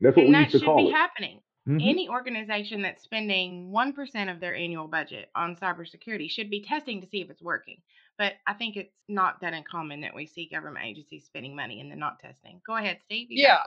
That's 0.00 0.16
what 0.16 0.26
and 0.26 0.34
we 0.34 0.40
used 0.40 0.52
to 0.52 0.60
call 0.60 0.78
it. 0.78 0.82
That 0.82 0.82
should 0.82 0.88
be 0.88 0.92
happening. 0.92 1.40
Mm-hmm. 1.68 1.78
Any 1.80 2.08
organization 2.10 2.82
that's 2.82 3.02
spending 3.02 3.72
1% 3.74 4.30
of 4.30 4.40
their 4.40 4.54
annual 4.54 4.86
budget 4.86 5.30
on 5.34 5.56
cybersecurity 5.56 6.30
should 6.30 6.50
be 6.50 6.62
testing 6.62 7.00
to 7.00 7.06
see 7.06 7.22
if 7.22 7.30
it's 7.30 7.40
working. 7.40 7.78
But 8.18 8.34
I 8.46 8.52
think 8.52 8.76
it's 8.76 8.92
not 9.08 9.40
that 9.40 9.54
uncommon 9.54 10.02
that 10.02 10.14
we 10.14 10.26
see 10.26 10.48
government 10.52 10.84
agencies 10.84 11.24
spending 11.24 11.56
money 11.56 11.80
and 11.80 11.90
then 11.90 11.98
not 11.98 12.20
testing. 12.20 12.60
Go 12.66 12.76
ahead, 12.76 12.98
Steve. 13.04 13.28
yeah. 13.30 13.58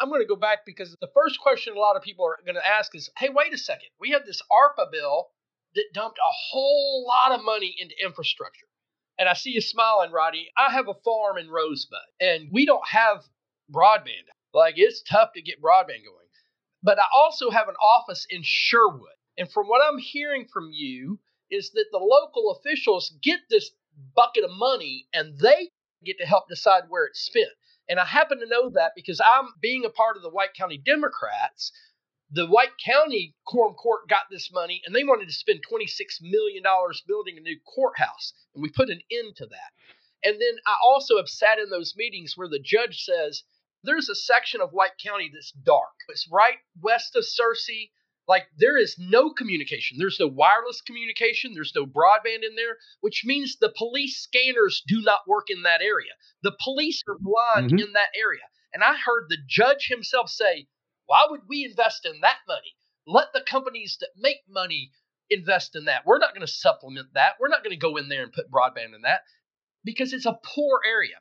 I'm 0.00 0.10
going 0.10 0.20
to 0.20 0.28
go 0.28 0.36
back 0.36 0.58
because 0.66 0.94
the 1.00 1.08
first 1.14 1.40
question 1.40 1.74
a 1.76 1.80
lot 1.80 1.96
of 1.96 2.02
people 2.02 2.24
are 2.24 2.38
going 2.44 2.54
to 2.54 2.68
ask 2.68 2.94
is 2.94 3.10
hey, 3.16 3.30
wait 3.30 3.52
a 3.54 3.58
second. 3.58 3.88
We 3.98 4.10
have 4.10 4.26
this 4.26 4.42
ARPA 4.52 4.92
bill 4.92 5.28
that 5.74 5.84
dumped 5.94 6.18
a 6.18 6.32
whole 6.50 7.06
lot 7.06 7.36
of 7.36 7.44
money 7.44 7.74
into 7.80 7.94
infrastructure. 8.04 8.66
And 9.18 9.28
I 9.28 9.34
see 9.34 9.50
you 9.50 9.60
smiling, 9.60 10.12
Roddy. 10.12 10.48
I 10.56 10.72
have 10.72 10.86
a 10.88 10.94
farm 10.94 11.38
in 11.38 11.48
Rosebud, 11.50 11.98
and 12.20 12.50
we 12.52 12.66
don't 12.66 12.86
have 12.86 13.24
broadband. 13.72 14.28
Like 14.52 14.74
it's 14.76 15.02
tough 15.02 15.30
to 15.34 15.42
get 15.42 15.62
broadband 15.62 16.04
going. 16.04 16.26
But 16.82 16.98
I 16.98 17.04
also 17.12 17.50
have 17.50 17.68
an 17.68 17.74
office 17.76 18.26
in 18.30 18.40
Sherwood. 18.42 19.16
And 19.36 19.50
from 19.50 19.66
what 19.66 19.82
I'm 19.84 19.98
hearing 19.98 20.46
from 20.52 20.70
you 20.72 21.18
is 21.50 21.70
that 21.72 21.86
the 21.92 21.98
local 21.98 22.52
officials 22.52 23.14
get 23.22 23.40
this 23.50 23.70
bucket 24.14 24.44
of 24.44 24.50
money 24.50 25.06
and 25.12 25.38
they 25.38 25.70
get 26.04 26.18
to 26.18 26.26
help 26.26 26.48
decide 26.48 26.84
where 26.88 27.06
it's 27.06 27.20
spent. 27.20 27.48
And 27.88 27.98
I 27.98 28.04
happen 28.04 28.38
to 28.40 28.46
know 28.46 28.70
that 28.70 28.92
because 28.94 29.20
I'm 29.20 29.48
being 29.60 29.84
a 29.84 29.90
part 29.90 30.16
of 30.16 30.22
the 30.22 30.30
White 30.30 30.54
County 30.54 30.78
Democrats. 30.78 31.72
The 32.30 32.46
White 32.46 32.76
County 32.84 33.34
Quorum 33.46 33.74
Court 33.74 34.08
got 34.08 34.24
this 34.30 34.50
money 34.52 34.82
and 34.84 34.94
they 34.94 35.04
wanted 35.04 35.26
to 35.26 35.32
spend 35.32 35.60
$26 35.70 35.88
million 36.20 36.62
building 37.06 37.38
a 37.38 37.40
new 37.40 37.58
courthouse. 37.74 38.34
And 38.54 38.62
we 38.62 38.68
put 38.68 38.90
an 38.90 39.00
end 39.10 39.36
to 39.36 39.46
that. 39.46 39.72
And 40.22 40.34
then 40.34 40.56
I 40.66 40.74
also 40.82 41.16
have 41.16 41.28
sat 41.28 41.58
in 41.58 41.70
those 41.70 41.94
meetings 41.96 42.34
where 42.36 42.48
the 42.48 42.60
judge 42.62 43.02
says, 43.04 43.44
there's 43.84 44.08
a 44.08 44.14
section 44.14 44.60
of 44.60 44.70
White 44.70 44.98
County 45.02 45.30
that's 45.32 45.52
dark. 45.52 45.94
It's 46.08 46.28
right 46.30 46.58
west 46.80 47.16
of 47.16 47.24
Searcy. 47.24 47.90
Like 48.26 48.46
there 48.58 48.76
is 48.76 48.96
no 48.98 49.30
communication. 49.32 49.96
There's 49.98 50.20
no 50.20 50.26
wireless 50.26 50.82
communication. 50.82 51.54
There's 51.54 51.72
no 51.74 51.86
broadband 51.86 52.44
in 52.46 52.56
there, 52.56 52.76
which 53.00 53.22
means 53.24 53.56
the 53.56 53.72
police 53.76 54.20
scanners 54.20 54.82
do 54.86 55.00
not 55.00 55.20
work 55.26 55.46
in 55.48 55.62
that 55.62 55.80
area. 55.80 56.12
The 56.42 56.56
police 56.62 57.02
are 57.08 57.16
blind 57.18 57.70
Mhm. 57.72 57.86
in 57.86 57.92
that 57.94 58.10
area. 58.14 58.42
And 58.74 58.84
I 58.84 58.96
heard 58.96 59.28
the 59.28 59.38
judge 59.46 59.86
himself 59.86 60.28
say, 60.28 60.66
Why 61.06 61.26
would 61.30 61.48
we 61.48 61.64
invest 61.64 62.04
in 62.04 62.20
that 62.20 62.40
money? 62.46 62.76
Let 63.06 63.32
the 63.32 63.40
companies 63.40 63.96
that 64.00 64.10
make 64.14 64.42
money 64.46 64.90
invest 65.30 65.74
in 65.74 65.86
that. 65.86 66.04
We're 66.04 66.18
not 66.18 66.34
going 66.34 66.46
to 66.46 66.52
supplement 66.52 67.14
that. 67.14 67.36
We're 67.40 67.48
not 67.48 67.64
going 67.64 67.70
to 67.74 67.80
go 67.80 67.96
in 67.96 68.08
there 68.10 68.22
and 68.24 68.32
put 68.32 68.50
broadband 68.50 68.94
in 68.94 69.00
that 69.02 69.22
because 69.84 70.12
it's 70.12 70.26
a 70.26 70.38
poor 70.44 70.80
area. 70.86 71.16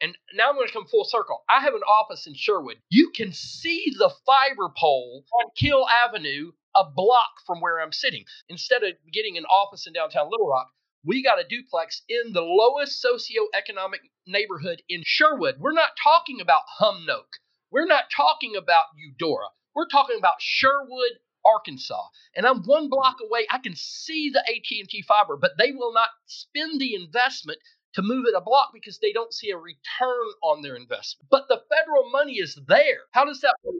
And 0.00 0.16
now 0.34 0.48
I'm 0.48 0.56
going 0.56 0.66
to 0.66 0.72
come 0.72 0.86
full 0.86 1.04
circle. 1.04 1.44
I 1.48 1.60
have 1.60 1.74
an 1.74 1.82
office 1.82 2.26
in 2.26 2.34
Sherwood. 2.34 2.76
You 2.90 3.10
can 3.14 3.32
see 3.32 3.92
the 3.96 4.10
fiber 4.26 4.68
pole 4.76 5.24
on 5.40 5.50
Kiehl 5.60 5.86
Avenue 5.88 6.52
a 6.74 6.84
block 6.84 7.30
from 7.46 7.60
where 7.60 7.80
I'm 7.80 7.92
sitting. 7.92 8.24
Instead 8.48 8.82
of 8.82 8.94
getting 9.12 9.38
an 9.38 9.44
office 9.46 9.86
in 9.86 9.92
downtown 9.92 10.28
Little 10.30 10.48
Rock, 10.48 10.68
we 11.04 11.22
got 11.22 11.40
a 11.40 11.46
duplex 11.48 12.02
in 12.08 12.32
the 12.32 12.40
lowest 12.40 13.04
socioeconomic 13.04 14.00
neighborhood 14.26 14.82
in 14.88 15.02
Sherwood. 15.04 15.56
We're 15.60 15.72
not 15.72 15.90
talking 16.02 16.40
about 16.40 16.62
Humnoke. 16.80 17.38
We're 17.70 17.86
not 17.86 18.04
talking 18.14 18.56
about 18.56 18.84
Eudora. 18.96 19.48
We're 19.74 19.88
talking 19.88 20.16
about 20.18 20.40
Sherwood, 20.40 21.18
Arkansas. 21.44 22.08
And 22.34 22.46
I'm 22.46 22.62
one 22.62 22.88
block 22.88 23.16
away. 23.22 23.46
I 23.50 23.58
can 23.58 23.74
see 23.76 24.30
the 24.30 24.40
AT&T 24.40 25.02
fiber, 25.06 25.36
but 25.36 25.52
they 25.58 25.72
will 25.72 25.92
not 25.92 26.08
spend 26.26 26.80
the 26.80 26.94
investment 26.94 27.58
to 27.94 28.02
move 28.02 28.26
it 28.26 28.34
a 28.36 28.40
block 28.40 28.70
because 28.72 28.98
they 28.98 29.12
don't 29.12 29.32
see 29.32 29.50
a 29.50 29.56
return 29.56 30.26
on 30.42 30.62
their 30.62 30.76
investment. 30.76 31.28
But 31.30 31.44
the 31.48 31.60
federal 31.68 32.10
money 32.10 32.34
is 32.34 32.58
there. 32.66 33.06
How 33.12 33.24
does 33.24 33.40
that 33.40 33.54
work? 33.62 33.76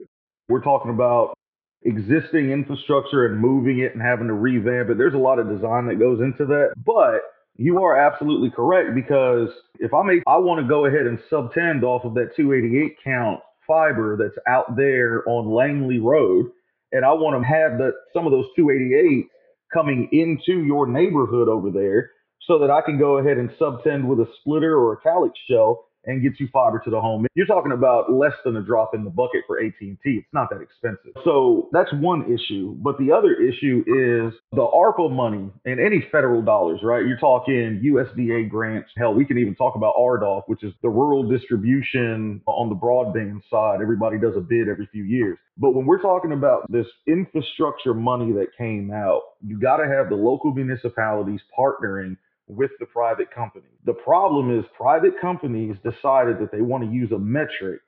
We're 0.48 0.62
talking 0.62 0.90
about 0.90 1.34
existing 1.82 2.50
infrastructure 2.50 3.26
and 3.26 3.38
moving 3.38 3.80
it 3.80 3.92
and 3.92 4.02
having 4.02 4.28
to 4.28 4.34
revamp 4.34 4.90
it. 4.90 4.98
There's 4.98 5.14
a 5.14 5.18
lot 5.18 5.38
of 5.38 5.48
design 5.48 5.86
that 5.88 5.98
goes 5.98 6.20
into 6.20 6.46
that. 6.46 6.72
But 6.84 7.22
you 7.56 7.82
are 7.82 7.96
absolutely 7.96 8.50
correct 8.50 8.94
because 8.94 9.48
if 9.78 9.94
I 9.94 10.02
make, 10.02 10.22
I 10.26 10.36
want 10.38 10.60
to 10.60 10.68
go 10.68 10.86
ahead 10.86 11.06
and 11.06 11.18
subtend 11.30 11.82
off 11.82 12.04
of 12.04 12.14
that 12.14 12.34
288 12.36 12.96
count 13.02 13.40
fiber 13.66 14.16
that's 14.16 14.36
out 14.46 14.76
there 14.76 15.26
on 15.28 15.50
Langley 15.50 15.98
Road, 15.98 16.50
and 16.92 17.04
I 17.04 17.12
want 17.12 17.40
to 17.40 17.46
have 17.46 17.78
that 17.78 17.92
some 18.12 18.26
of 18.26 18.32
those 18.32 18.46
288 18.56 19.26
coming 19.72 20.08
into 20.12 20.64
your 20.64 20.86
neighborhood 20.86 21.48
over 21.48 21.70
there 21.70 22.10
so 22.46 22.58
that 22.58 22.70
I 22.70 22.80
can 22.80 22.98
go 22.98 23.18
ahead 23.18 23.38
and 23.38 23.50
subtend 23.60 24.06
with 24.06 24.20
a 24.20 24.26
splitter 24.40 24.76
or 24.76 24.94
a 24.94 24.96
Calix 25.00 25.38
shell 25.48 25.86
and 26.06 26.22
get 26.22 26.38
you 26.38 26.48
fiber 26.52 26.80
to 26.84 26.90
the 26.90 27.00
home. 27.00 27.26
You're 27.34 27.46
talking 27.46 27.72
about 27.72 28.12
less 28.12 28.34
than 28.44 28.56
a 28.56 28.62
drop 28.62 28.94
in 28.94 29.04
the 29.04 29.10
bucket 29.10 29.42
for 29.46 29.58
AT&T. 29.58 29.98
It's 30.04 30.26
not 30.32 30.50
that 30.50 30.60
expensive. 30.60 31.12
So 31.24 31.68
that's 31.72 31.92
one 31.94 32.24
issue. 32.32 32.74
But 32.78 32.98
the 32.98 33.12
other 33.12 33.32
issue 33.32 33.84
is 33.86 34.38
the 34.52 34.66
ARPA 34.66 35.10
money 35.10 35.50
and 35.64 35.80
any 35.80 36.06
federal 36.12 36.42
dollars, 36.42 36.80
right? 36.82 37.06
You're 37.06 37.18
talking 37.18 37.80
USDA 37.84 38.48
grants. 38.50 38.90
Hell, 38.96 39.14
we 39.14 39.24
can 39.24 39.38
even 39.38 39.54
talk 39.54 39.76
about 39.76 39.94
RDOF, 39.96 40.42
which 40.46 40.62
is 40.62 40.72
the 40.82 40.88
rural 40.88 41.28
distribution 41.28 42.42
on 42.46 42.68
the 42.68 42.76
broadband 42.76 43.40
side. 43.50 43.80
Everybody 43.80 44.18
does 44.18 44.34
a 44.36 44.40
bid 44.40 44.68
every 44.68 44.88
few 44.92 45.04
years. 45.04 45.38
But 45.56 45.70
when 45.70 45.86
we're 45.86 46.02
talking 46.02 46.32
about 46.32 46.70
this 46.70 46.86
infrastructure 47.06 47.94
money 47.94 48.32
that 48.32 48.48
came 48.58 48.90
out, 48.90 49.22
you 49.40 49.58
got 49.58 49.76
to 49.76 49.86
have 49.86 50.08
the 50.08 50.16
local 50.16 50.52
municipalities 50.52 51.40
partnering 51.56 52.16
with 52.46 52.70
the 52.78 52.86
private 52.86 53.30
company. 53.30 53.66
The 53.84 53.94
problem 53.94 54.56
is 54.58 54.64
private 54.76 55.20
companies 55.20 55.76
decided 55.84 56.38
that 56.40 56.50
they 56.52 56.62
want 56.62 56.84
to 56.84 56.90
use 56.90 57.12
a 57.12 57.18
metric 57.18 57.80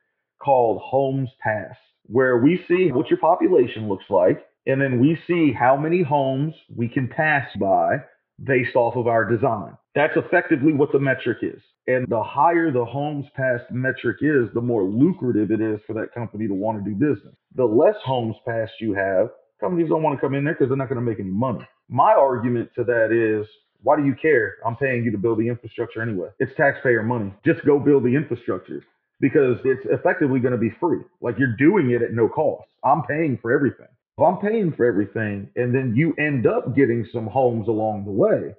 called 0.42 0.80
homes 0.82 1.30
passed, 1.40 1.78
where 2.04 2.38
we 2.38 2.64
see 2.68 2.90
what 2.92 3.08
your 3.10 3.18
population 3.18 3.88
looks 3.88 4.04
like, 4.08 4.46
and 4.66 4.80
then 4.80 4.98
we 5.00 5.18
see 5.26 5.52
how 5.52 5.76
many 5.76 6.02
homes 6.02 6.54
we 6.74 6.88
can 6.88 7.08
pass 7.08 7.48
by 7.60 7.96
based 8.44 8.76
off 8.76 8.96
of 8.96 9.06
our 9.06 9.24
design. 9.24 9.76
That's 9.94 10.16
effectively 10.16 10.72
what 10.72 10.92
the 10.92 10.98
metric 10.98 11.38
is. 11.42 11.60
And 11.86 12.06
the 12.08 12.22
higher 12.22 12.70
the 12.70 12.84
homes 12.84 13.26
passed 13.34 13.70
metric 13.70 14.18
is, 14.20 14.48
the 14.52 14.60
more 14.60 14.82
lucrative 14.82 15.50
it 15.50 15.60
is 15.60 15.80
for 15.86 15.94
that 15.94 16.12
company 16.12 16.48
to 16.48 16.54
want 16.54 16.84
to 16.84 16.90
do 16.90 16.96
business. 16.96 17.34
The 17.54 17.64
less 17.64 17.94
homes 18.04 18.36
passed 18.46 18.72
you 18.80 18.92
have, 18.94 19.28
companies 19.60 19.88
don't 19.88 20.02
want 20.02 20.18
to 20.18 20.20
come 20.20 20.34
in 20.34 20.44
there 20.44 20.54
because 20.54 20.68
they're 20.68 20.76
not 20.76 20.88
going 20.88 21.00
to 21.00 21.10
make 21.10 21.20
any 21.20 21.30
money. 21.30 21.66
My 21.88 22.12
argument 22.12 22.70
to 22.74 22.84
that 22.84 23.12
is 23.12 23.46
why 23.86 23.96
do 23.96 24.04
you 24.04 24.16
care? 24.20 24.56
I'm 24.66 24.74
paying 24.74 25.04
you 25.04 25.12
to 25.12 25.16
build 25.16 25.38
the 25.38 25.46
infrastructure 25.46 26.02
anyway. 26.02 26.30
It's 26.40 26.50
taxpayer 26.56 27.04
money. 27.04 27.32
Just 27.44 27.64
go 27.64 27.78
build 27.78 28.02
the 28.02 28.16
infrastructure 28.16 28.82
because 29.20 29.58
it's 29.64 29.86
effectively 29.92 30.40
going 30.40 30.54
to 30.54 30.58
be 30.58 30.74
free. 30.80 31.02
Like 31.20 31.38
you're 31.38 31.54
doing 31.56 31.92
it 31.92 32.02
at 32.02 32.12
no 32.12 32.28
cost. 32.28 32.66
I'm 32.84 33.02
paying 33.02 33.38
for 33.40 33.52
everything. 33.52 33.86
If 34.18 34.24
I'm 34.24 34.38
paying 34.38 34.72
for 34.76 34.84
everything 34.86 35.48
and 35.54 35.72
then 35.72 35.94
you 35.94 36.14
end 36.18 36.48
up 36.48 36.74
getting 36.74 37.06
some 37.12 37.28
homes 37.28 37.68
along 37.68 38.06
the 38.06 38.10
way, 38.10 38.56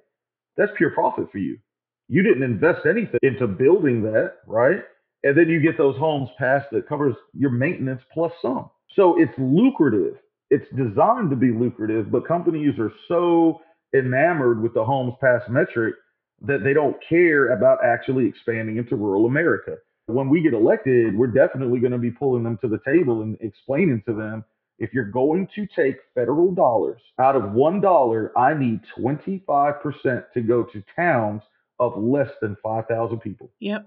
that's 0.56 0.72
pure 0.78 0.92
profit 0.92 1.30
for 1.30 1.36
you. 1.36 1.58
You 2.08 2.22
didn't 2.22 2.42
invest 2.42 2.86
anything 2.86 3.20
into 3.22 3.46
building 3.46 4.02
that, 4.04 4.36
right? 4.46 4.80
And 5.24 5.36
then 5.36 5.50
you 5.50 5.60
get 5.60 5.76
those 5.76 5.98
homes 5.98 6.30
passed 6.38 6.68
that 6.72 6.88
covers 6.88 7.14
your 7.34 7.50
maintenance 7.50 8.00
plus 8.14 8.32
some. 8.40 8.70
So 8.96 9.20
it's 9.20 9.34
lucrative. 9.36 10.14
It's 10.48 10.64
designed 10.74 11.28
to 11.28 11.36
be 11.36 11.50
lucrative, 11.50 12.10
but 12.10 12.26
companies 12.26 12.78
are 12.78 12.92
so 13.08 13.60
enamored 13.94 14.62
with 14.62 14.74
the 14.74 14.84
homes 14.84 15.14
passed 15.20 15.48
metric 15.48 15.94
that 16.42 16.62
they 16.62 16.72
don't 16.72 16.96
care 17.08 17.52
about 17.52 17.84
actually 17.84 18.26
expanding 18.26 18.76
into 18.76 18.96
rural 18.96 19.26
America. 19.26 19.76
When 20.06 20.28
we 20.28 20.40
get 20.40 20.54
elected, 20.54 21.16
we're 21.16 21.26
definitely 21.26 21.80
going 21.80 21.92
to 21.92 21.98
be 21.98 22.10
pulling 22.10 22.44
them 22.44 22.58
to 22.62 22.68
the 22.68 22.78
table 22.86 23.22
and 23.22 23.36
explaining 23.40 24.02
to 24.06 24.14
them 24.14 24.44
if 24.78 24.94
you're 24.94 25.10
going 25.10 25.48
to 25.54 25.66
take 25.66 25.96
federal 26.14 26.54
dollars 26.54 27.00
out 27.18 27.36
of 27.36 27.52
one 27.52 27.80
dollar, 27.80 28.36
I 28.38 28.54
need 28.54 28.80
25% 28.98 29.42
to 30.32 30.40
go 30.40 30.62
to 30.62 30.84
towns 30.94 31.42
of 31.80 31.96
less 31.96 32.30
than 32.40 32.56
5,000 32.62 33.18
people. 33.20 33.50
Yep. 33.60 33.86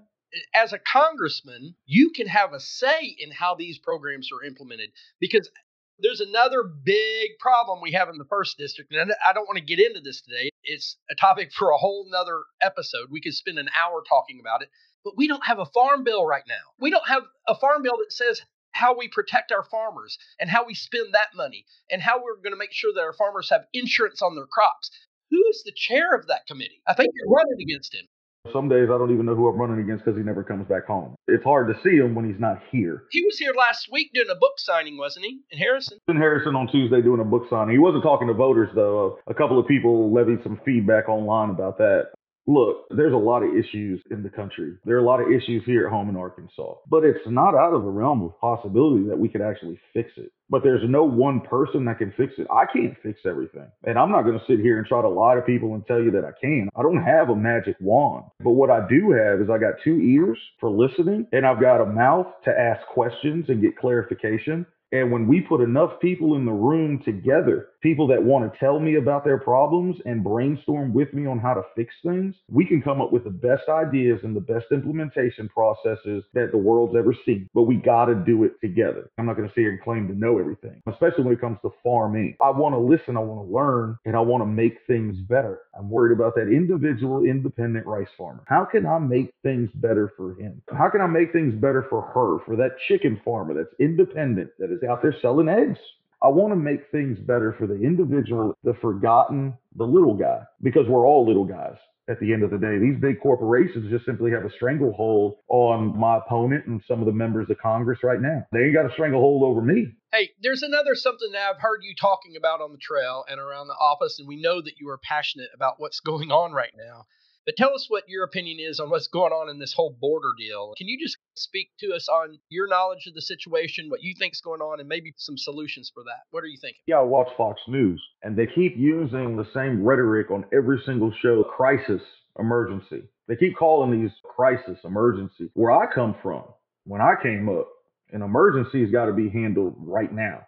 As 0.54 0.72
a 0.72 0.78
congressman, 0.78 1.74
you 1.84 2.10
can 2.10 2.26
have 2.26 2.52
a 2.52 2.60
say 2.60 3.04
in 3.18 3.30
how 3.30 3.54
these 3.54 3.78
programs 3.78 4.30
are 4.32 4.44
implemented 4.44 4.90
because 5.20 5.50
there's 5.98 6.20
another 6.20 6.62
big 6.62 7.38
problem 7.38 7.80
we 7.80 7.92
have 7.92 8.08
in 8.08 8.18
the 8.18 8.24
first 8.24 8.58
district, 8.58 8.92
and 8.92 9.12
I 9.24 9.32
don't 9.32 9.46
want 9.46 9.58
to 9.58 9.64
get 9.64 9.78
into 9.78 10.00
this 10.00 10.20
today. 10.20 10.50
It's 10.64 10.96
a 11.10 11.14
topic 11.14 11.52
for 11.52 11.70
a 11.70 11.76
whole 11.76 12.06
nother 12.10 12.42
episode. 12.62 13.08
We 13.10 13.20
could 13.20 13.34
spend 13.34 13.58
an 13.58 13.68
hour 13.78 14.02
talking 14.08 14.40
about 14.40 14.62
it, 14.62 14.68
but 15.04 15.16
we 15.16 15.28
don't 15.28 15.46
have 15.46 15.58
a 15.58 15.66
farm 15.66 16.04
bill 16.04 16.26
right 16.26 16.44
now. 16.48 16.74
We 16.80 16.90
don't 16.90 17.08
have 17.08 17.22
a 17.46 17.54
farm 17.54 17.82
bill 17.82 17.96
that 17.98 18.12
says 18.12 18.42
how 18.72 18.96
we 18.96 19.08
protect 19.08 19.52
our 19.52 19.64
farmers 19.64 20.18
and 20.40 20.50
how 20.50 20.64
we 20.66 20.74
spend 20.74 21.12
that 21.12 21.34
money 21.34 21.66
and 21.90 22.02
how 22.02 22.22
we're 22.22 22.36
going 22.36 22.52
to 22.52 22.58
make 22.58 22.72
sure 22.72 22.92
that 22.94 23.02
our 23.02 23.12
farmers 23.12 23.50
have 23.50 23.66
insurance 23.72 24.22
on 24.22 24.34
their 24.34 24.46
crops. 24.46 24.90
Who 25.30 25.44
is 25.50 25.62
the 25.64 25.72
chair 25.72 26.14
of 26.14 26.26
that 26.26 26.46
committee? 26.46 26.82
I 26.86 26.94
think 26.94 27.10
you're 27.14 27.34
running 27.34 27.60
against 27.60 27.94
him. 27.94 28.06
Some 28.50 28.68
days 28.68 28.88
I 28.92 28.98
don't 28.98 29.12
even 29.12 29.24
know 29.24 29.36
who 29.36 29.46
I'm 29.48 29.56
running 29.56 29.78
against 29.84 30.04
because 30.04 30.18
he 30.18 30.24
never 30.24 30.42
comes 30.42 30.66
back 30.66 30.86
home. 30.86 31.14
It's 31.28 31.44
hard 31.44 31.68
to 31.68 31.80
see 31.82 31.96
him 31.96 32.14
when 32.14 32.24
he's 32.24 32.40
not 32.40 32.60
here. 32.70 33.04
He 33.10 33.22
was 33.22 33.38
here 33.38 33.54
last 33.56 33.88
week 33.92 34.10
doing 34.12 34.28
a 34.30 34.34
book 34.34 34.58
signing, 34.58 34.98
wasn't 34.98 35.26
he? 35.26 35.40
In 35.52 35.58
Harrison. 35.58 35.98
In 36.08 36.16
Harrison 36.16 36.56
on 36.56 36.66
Tuesday 36.66 37.00
doing 37.02 37.20
a 37.20 37.24
book 37.24 37.44
signing. 37.48 37.72
He 37.72 37.78
wasn't 37.78 38.02
talking 38.02 38.26
to 38.26 38.34
voters 38.34 38.68
though. 38.74 39.18
A 39.28 39.34
couple 39.34 39.60
of 39.60 39.68
people 39.68 40.12
levied 40.12 40.40
some 40.42 40.60
feedback 40.64 41.08
online 41.08 41.50
about 41.50 41.78
that. 41.78 42.08
Look, 42.46 42.86
there's 42.90 43.12
a 43.12 43.16
lot 43.16 43.44
of 43.44 43.54
issues 43.54 44.02
in 44.10 44.22
the 44.22 44.28
country. 44.28 44.72
There 44.84 44.96
are 44.96 45.00
a 45.00 45.04
lot 45.04 45.20
of 45.20 45.30
issues 45.30 45.62
here 45.64 45.86
at 45.86 45.92
home 45.92 46.08
in 46.08 46.16
Arkansas, 46.16 46.74
but 46.88 47.04
it's 47.04 47.26
not 47.26 47.54
out 47.54 47.72
of 47.72 47.82
the 47.82 47.88
realm 47.88 48.22
of 48.22 48.38
possibility 48.40 49.06
that 49.08 49.18
we 49.18 49.28
could 49.28 49.40
actually 49.40 49.78
fix 49.92 50.10
it. 50.16 50.32
But 50.50 50.64
there's 50.64 50.82
no 50.88 51.04
one 51.04 51.40
person 51.40 51.84
that 51.84 51.98
can 51.98 52.12
fix 52.16 52.34
it. 52.38 52.48
I 52.50 52.64
can't 52.66 52.96
fix 53.02 53.20
everything. 53.24 53.70
And 53.84 53.96
I'm 53.96 54.10
not 54.10 54.22
going 54.22 54.38
to 54.38 54.44
sit 54.46 54.58
here 54.58 54.78
and 54.78 54.86
try 54.86 55.00
to 55.00 55.08
lie 55.08 55.36
to 55.36 55.40
people 55.42 55.74
and 55.74 55.86
tell 55.86 56.02
you 56.02 56.10
that 56.10 56.24
I 56.24 56.32
can. 56.40 56.68
I 56.76 56.82
don't 56.82 57.02
have 57.02 57.30
a 57.30 57.36
magic 57.36 57.76
wand. 57.80 58.24
But 58.40 58.52
what 58.52 58.70
I 58.70 58.86
do 58.88 59.12
have 59.12 59.40
is 59.40 59.48
I 59.48 59.58
got 59.58 59.74
two 59.84 60.00
ears 60.00 60.38
for 60.58 60.68
listening 60.68 61.28
and 61.32 61.46
I've 61.46 61.60
got 61.60 61.80
a 61.80 61.86
mouth 61.86 62.26
to 62.44 62.50
ask 62.50 62.84
questions 62.88 63.46
and 63.48 63.62
get 63.62 63.78
clarification. 63.78 64.66
And 64.90 65.10
when 65.10 65.26
we 65.26 65.40
put 65.40 65.60
enough 65.62 66.00
people 66.00 66.36
in 66.36 66.44
the 66.44 66.52
room 66.52 67.00
together, 67.02 67.68
people 67.82 68.06
that 68.06 68.22
want 68.22 68.50
to 68.50 68.58
tell 68.58 68.80
me 68.80 68.96
about 68.96 69.24
their 69.24 69.38
problems 69.38 69.96
and 70.06 70.24
brainstorm 70.24 70.94
with 70.94 71.12
me 71.12 71.26
on 71.26 71.38
how 71.38 71.54
to 71.54 71.62
fix 71.74 71.94
things, 72.04 72.34
we 72.48 72.64
can 72.64 72.80
come 72.80 73.00
up 73.00 73.12
with 73.12 73.24
the 73.24 73.30
best 73.30 73.68
ideas 73.68 74.20
and 74.22 74.34
the 74.34 74.40
best 74.40 74.66
implementation 74.70 75.48
processes 75.48 76.24
that 76.34 76.50
the 76.52 76.58
world's 76.58 76.96
ever 76.96 77.14
seen. 77.26 77.48
But 77.54 77.62
we 77.62 77.76
got 77.76 78.06
to 78.06 78.14
do 78.14 78.44
it 78.44 78.52
together. 78.60 79.10
I'm 79.18 79.26
not 79.26 79.36
going 79.36 79.48
to 79.48 79.54
sit 79.54 79.62
here 79.62 79.70
and 79.72 79.82
claim 79.82 80.08
to 80.08 80.14
know 80.14 80.38
everything, 80.38 80.82
especially 80.88 81.24
when 81.24 81.34
it 81.34 81.40
comes 81.40 81.58
to 81.62 81.70
farming. 81.82 82.36
I 82.42 82.50
want 82.50 82.74
to 82.74 82.78
listen, 82.78 83.16
I 83.16 83.20
want 83.20 83.48
to 83.48 83.54
learn, 83.54 83.98
and 84.04 84.16
I 84.16 84.20
want 84.20 84.42
to 84.42 84.46
make 84.46 84.78
things 84.86 85.16
better. 85.28 85.60
I'm 85.76 85.90
worried 85.90 86.16
about 86.16 86.34
that 86.36 86.48
individual, 86.48 87.24
independent 87.24 87.86
rice 87.86 88.08
farmer. 88.16 88.44
How 88.46 88.64
can 88.64 88.86
I 88.86 88.98
make 88.98 89.32
things 89.42 89.70
better 89.74 90.12
for 90.16 90.34
him? 90.34 90.62
How 90.72 90.88
can 90.88 91.00
I 91.00 91.06
make 91.06 91.32
things 91.32 91.54
better 91.54 91.86
for 91.88 92.02
her, 92.02 92.38
for 92.44 92.56
that 92.56 92.76
chicken 92.88 93.20
farmer 93.24 93.54
that's 93.54 93.74
independent, 93.78 94.50
that 94.58 94.70
is 94.70 94.82
out 94.88 95.02
there 95.02 95.14
selling 95.20 95.48
eggs. 95.48 95.78
I 96.22 96.28
want 96.28 96.52
to 96.52 96.56
make 96.56 96.90
things 96.92 97.18
better 97.18 97.54
for 97.58 97.66
the 97.66 97.74
individual, 97.74 98.54
the 98.62 98.74
forgotten, 98.80 99.54
the 99.74 99.84
little 99.84 100.14
guy, 100.14 100.42
because 100.62 100.86
we're 100.88 101.06
all 101.06 101.26
little 101.26 101.44
guys 101.44 101.76
at 102.08 102.20
the 102.20 102.32
end 102.32 102.44
of 102.44 102.50
the 102.50 102.58
day. 102.58 102.78
These 102.78 103.00
big 103.00 103.20
corporations 103.20 103.90
just 103.90 104.04
simply 104.04 104.30
have 104.30 104.44
a 104.44 104.50
stranglehold 104.50 105.36
on 105.48 105.98
my 105.98 106.18
opponent 106.18 106.66
and 106.66 106.80
some 106.86 107.00
of 107.00 107.06
the 107.06 107.12
members 107.12 107.50
of 107.50 107.58
Congress 107.58 108.00
right 108.04 108.20
now. 108.20 108.44
They 108.52 108.60
ain't 108.60 108.74
got 108.74 108.86
a 108.86 108.92
stranglehold 108.92 109.42
over 109.42 109.60
me. 109.60 109.94
Hey, 110.12 110.30
there's 110.42 110.62
another 110.62 110.94
something 110.94 111.32
that 111.32 111.50
I've 111.50 111.60
heard 111.60 111.80
you 111.82 111.94
talking 112.00 112.36
about 112.36 112.60
on 112.60 112.72
the 112.72 112.78
trail 112.78 113.24
and 113.28 113.40
around 113.40 113.68
the 113.68 113.74
office, 113.74 114.18
and 114.18 114.28
we 114.28 114.40
know 114.40 114.60
that 114.60 114.74
you 114.78 114.88
are 114.90 114.98
passionate 114.98 115.50
about 115.54 115.74
what's 115.78 116.00
going 116.00 116.30
on 116.30 116.52
right 116.52 116.72
now. 116.76 117.06
But 117.44 117.56
tell 117.56 117.74
us 117.74 117.86
what 117.88 118.04
your 118.08 118.22
opinion 118.24 118.58
is 118.60 118.78
on 118.78 118.90
what's 118.90 119.08
going 119.08 119.32
on 119.32 119.48
in 119.48 119.58
this 119.58 119.72
whole 119.72 119.96
border 120.00 120.30
deal. 120.38 120.74
Can 120.78 120.86
you 120.86 120.98
just 121.04 121.18
speak 121.34 121.70
to 121.80 121.92
us 121.92 122.08
on 122.08 122.38
your 122.48 122.68
knowledge 122.68 123.06
of 123.06 123.14
the 123.14 123.22
situation, 123.22 123.88
what 123.88 124.02
you 124.02 124.14
think's 124.18 124.40
going 124.40 124.60
on, 124.60 124.80
and 124.80 124.88
maybe 124.88 125.12
some 125.16 125.36
solutions 125.36 125.90
for 125.92 126.02
that? 126.04 126.20
What 126.30 126.44
are 126.44 126.48
you 126.48 126.58
thinking? 126.60 126.82
Yeah, 126.86 126.98
I 126.98 127.02
watch 127.02 127.28
Fox 127.36 127.60
News, 127.68 128.02
and 128.22 128.36
they 128.36 128.46
keep 128.46 128.76
using 128.76 129.36
the 129.36 129.46
same 129.54 129.82
rhetoric 129.82 130.30
on 130.30 130.44
every 130.52 130.80
single 130.84 131.12
show 131.22 131.42
crisis, 131.44 132.02
emergency. 132.38 133.02
They 133.28 133.36
keep 133.36 133.56
calling 133.56 134.02
these 134.02 134.12
crisis, 134.24 134.78
emergency. 134.84 135.50
Where 135.54 135.72
I 135.72 135.92
come 135.92 136.14
from, 136.22 136.44
when 136.84 137.00
I 137.00 137.14
came 137.22 137.48
up, 137.48 137.68
an 138.12 138.22
emergency 138.22 138.82
has 138.82 138.90
got 138.90 139.06
to 139.06 139.12
be 139.12 139.30
handled 139.30 139.74
right 139.78 140.12
now. 140.12 140.46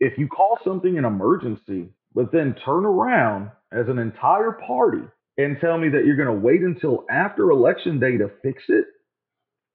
If 0.00 0.18
you 0.18 0.28
call 0.28 0.58
something 0.64 0.98
an 0.98 1.04
emergency, 1.04 1.90
but 2.14 2.32
then 2.32 2.56
turn 2.64 2.84
around 2.84 3.50
as 3.72 3.88
an 3.88 3.98
entire 3.98 4.52
party 4.66 5.02
and 5.38 5.58
tell 5.60 5.78
me 5.78 5.88
that 5.90 6.04
you're 6.04 6.16
going 6.16 6.28
to 6.28 6.44
wait 6.44 6.60
until 6.60 7.04
after 7.10 7.50
election 7.50 7.98
day 8.00 8.18
to 8.18 8.30
fix 8.42 8.62
it, 8.68 8.84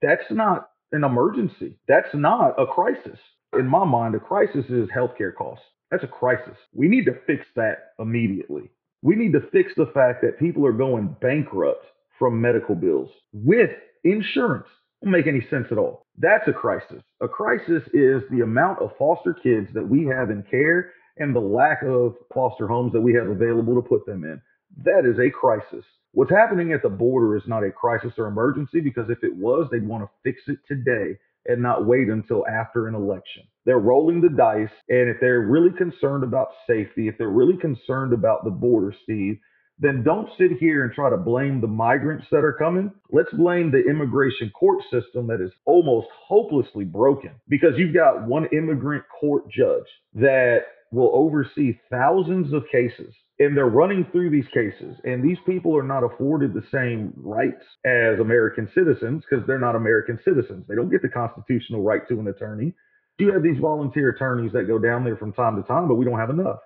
that's 0.02 0.30
not 0.32 0.70
an 0.92 1.04
emergency. 1.04 1.78
That's 1.88 2.14
not 2.14 2.60
a 2.60 2.66
crisis. 2.66 3.20
In 3.58 3.68
my 3.68 3.86
mind, 3.86 4.16
a 4.16 4.20
crisis 4.20 4.66
is 4.70 4.90
healthcare 4.90 5.34
costs. 5.36 5.66
That's 5.92 6.04
a 6.04 6.08
crisis. 6.08 6.58
We 6.74 6.88
need 6.88 7.06
to 7.06 7.16
fix 7.26 7.46
that 7.56 7.94
immediately. 8.00 8.72
We 9.02 9.16
need 9.16 9.34
to 9.34 9.42
fix 9.52 9.72
the 9.78 9.90
fact 9.94 10.22
that 10.22 10.40
people 10.40 10.66
are 10.66 10.74
going 10.74 11.16
bankrupt 11.22 11.86
from 12.20 12.42
medical 12.42 12.76
bills 12.76 13.10
with 13.34 13.70
insurance. 14.04 14.68
It 15.02 15.06
Don't 15.06 15.14
make 15.14 15.28
any 15.28 15.46
sense 15.50 15.68
at 15.72 15.78
all. 15.78 16.06
That's 16.18 16.48
a 16.48 16.54
crisis. 16.54 17.04
A 17.22 17.28
crisis 17.28 17.84
is 17.94 18.24
the 18.32 18.42
amount 18.44 18.80
of 18.82 18.92
foster 18.98 19.34
kids 19.34 19.70
that 19.74 19.88
we 19.88 20.06
have 20.06 20.30
in 20.30 20.44
care 20.50 20.92
and 21.18 21.36
the 21.36 21.40
lack 21.40 21.84
of 21.84 22.16
foster 22.34 22.68
homes 22.68 22.94
that 22.94 23.02
we 23.02 23.14
have 23.14 23.28
available 23.28 23.76
to 23.76 23.88
put 23.88 24.06
them 24.06 24.24
in. 24.24 24.42
That 24.84 25.06
is 25.06 25.20
a 25.20 25.30
crisis. 25.30 25.86
What's 26.18 26.32
happening 26.32 26.74
at 26.74 26.82
the 26.82 26.90
border 26.90 27.38
is 27.38 27.44
not 27.46 27.64
a 27.64 27.70
crisis 27.70 28.14
or 28.18 28.26
emergency 28.26 28.80
because 28.80 29.08
if 29.08 29.24
it 29.24 29.36
was, 29.36 29.68
they'd 29.70 29.88
want 29.88 30.04
to 30.04 30.10
fix 30.24 30.42
it 30.48 30.58
today 30.68 31.16
and 31.46 31.62
not 31.62 31.86
wait 31.86 32.10
until 32.10 32.44
after 32.48 32.88
an 32.88 32.96
election. 32.96 33.44
They're 33.68 33.78
rolling 33.78 34.22
the 34.22 34.30
dice. 34.30 34.74
And 34.90 35.10
if 35.10 35.18
they're 35.22 35.42
really 35.42 35.70
concerned 35.78 36.24
about 36.24 36.48
safety, 36.66 37.08
if 37.08 37.20
they're 37.20 37.30
really 37.30 37.56
concerned 37.58 38.14
about 38.14 38.44
the 38.44 38.50
border, 38.50 38.96
Steve, 39.04 39.38
then 39.78 40.02
don't 40.02 40.28
sit 40.40 40.54
here 40.60 40.86
and 40.86 40.92
try 40.92 41.12
to 41.12 41.18
blame 41.18 41.62
the 41.62 41.68
migrants 41.68 42.26
that 42.32 42.44
are 42.44 42.58
coming. 42.58 42.92
Let's 43.12 43.32
blame 43.34 43.70
the 43.70 43.88
immigration 43.88 44.50
court 44.50 44.82
system 44.92 45.28
that 45.28 45.40
is 45.40 45.52
almost 45.66 46.08
hopelessly 46.28 46.86
broken 46.86 47.34
because 47.48 47.74
you've 47.78 47.94
got 47.94 48.26
one 48.26 48.48
immigrant 48.54 49.04
court 49.22 49.44
judge 49.52 49.86
that 50.16 50.62
will 50.92 51.12
oversee 51.14 51.78
thousands 51.92 52.54
of 52.54 52.64
cases 52.72 53.14
and 53.40 53.56
they're 53.56 53.68
running 53.68 54.06
through 54.12 54.30
these 54.30 54.48
cases 54.54 54.96
and 55.04 55.24
these 55.24 55.38
people 55.46 55.78
are 55.78 55.84
not 55.84 56.04
afforded 56.04 56.54
the 56.54 56.64
same 56.72 57.14
rights 57.18 57.64
as 57.86 58.20
american 58.20 58.70
citizens 58.74 59.24
because 59.30 59.46
they're 59.46 59.60
not 59.60 59.76
american 59.76 60.20
citizens. 60.26 60.66
They 60.68 60.76
don't 60.76 60.90
get 60.90 61.02
the 61.02 61.10
constitutional 61.10 61.84
right 61.84 62.02
to 62.10 62.20
an 62.20 62.28
attorney. 62.28 62.74
You 63.20 63.34
have 63.34 63.44
these 63.44 63.60
volunteer 63.60 64.10
attorneys 64.10 64.52
that 64.54 64.68
go 64.68 64.78
down 64.78 65.04
there 65.04 65.18
from 65.18 65.34
time 65.34 65.56
to 65.56 65.68
time 65.68 65.88
but 65.88 65.96
we 65.96 66.06
don't 66.06 66.20
have 66.20 66.30
enough. 66.30 66.60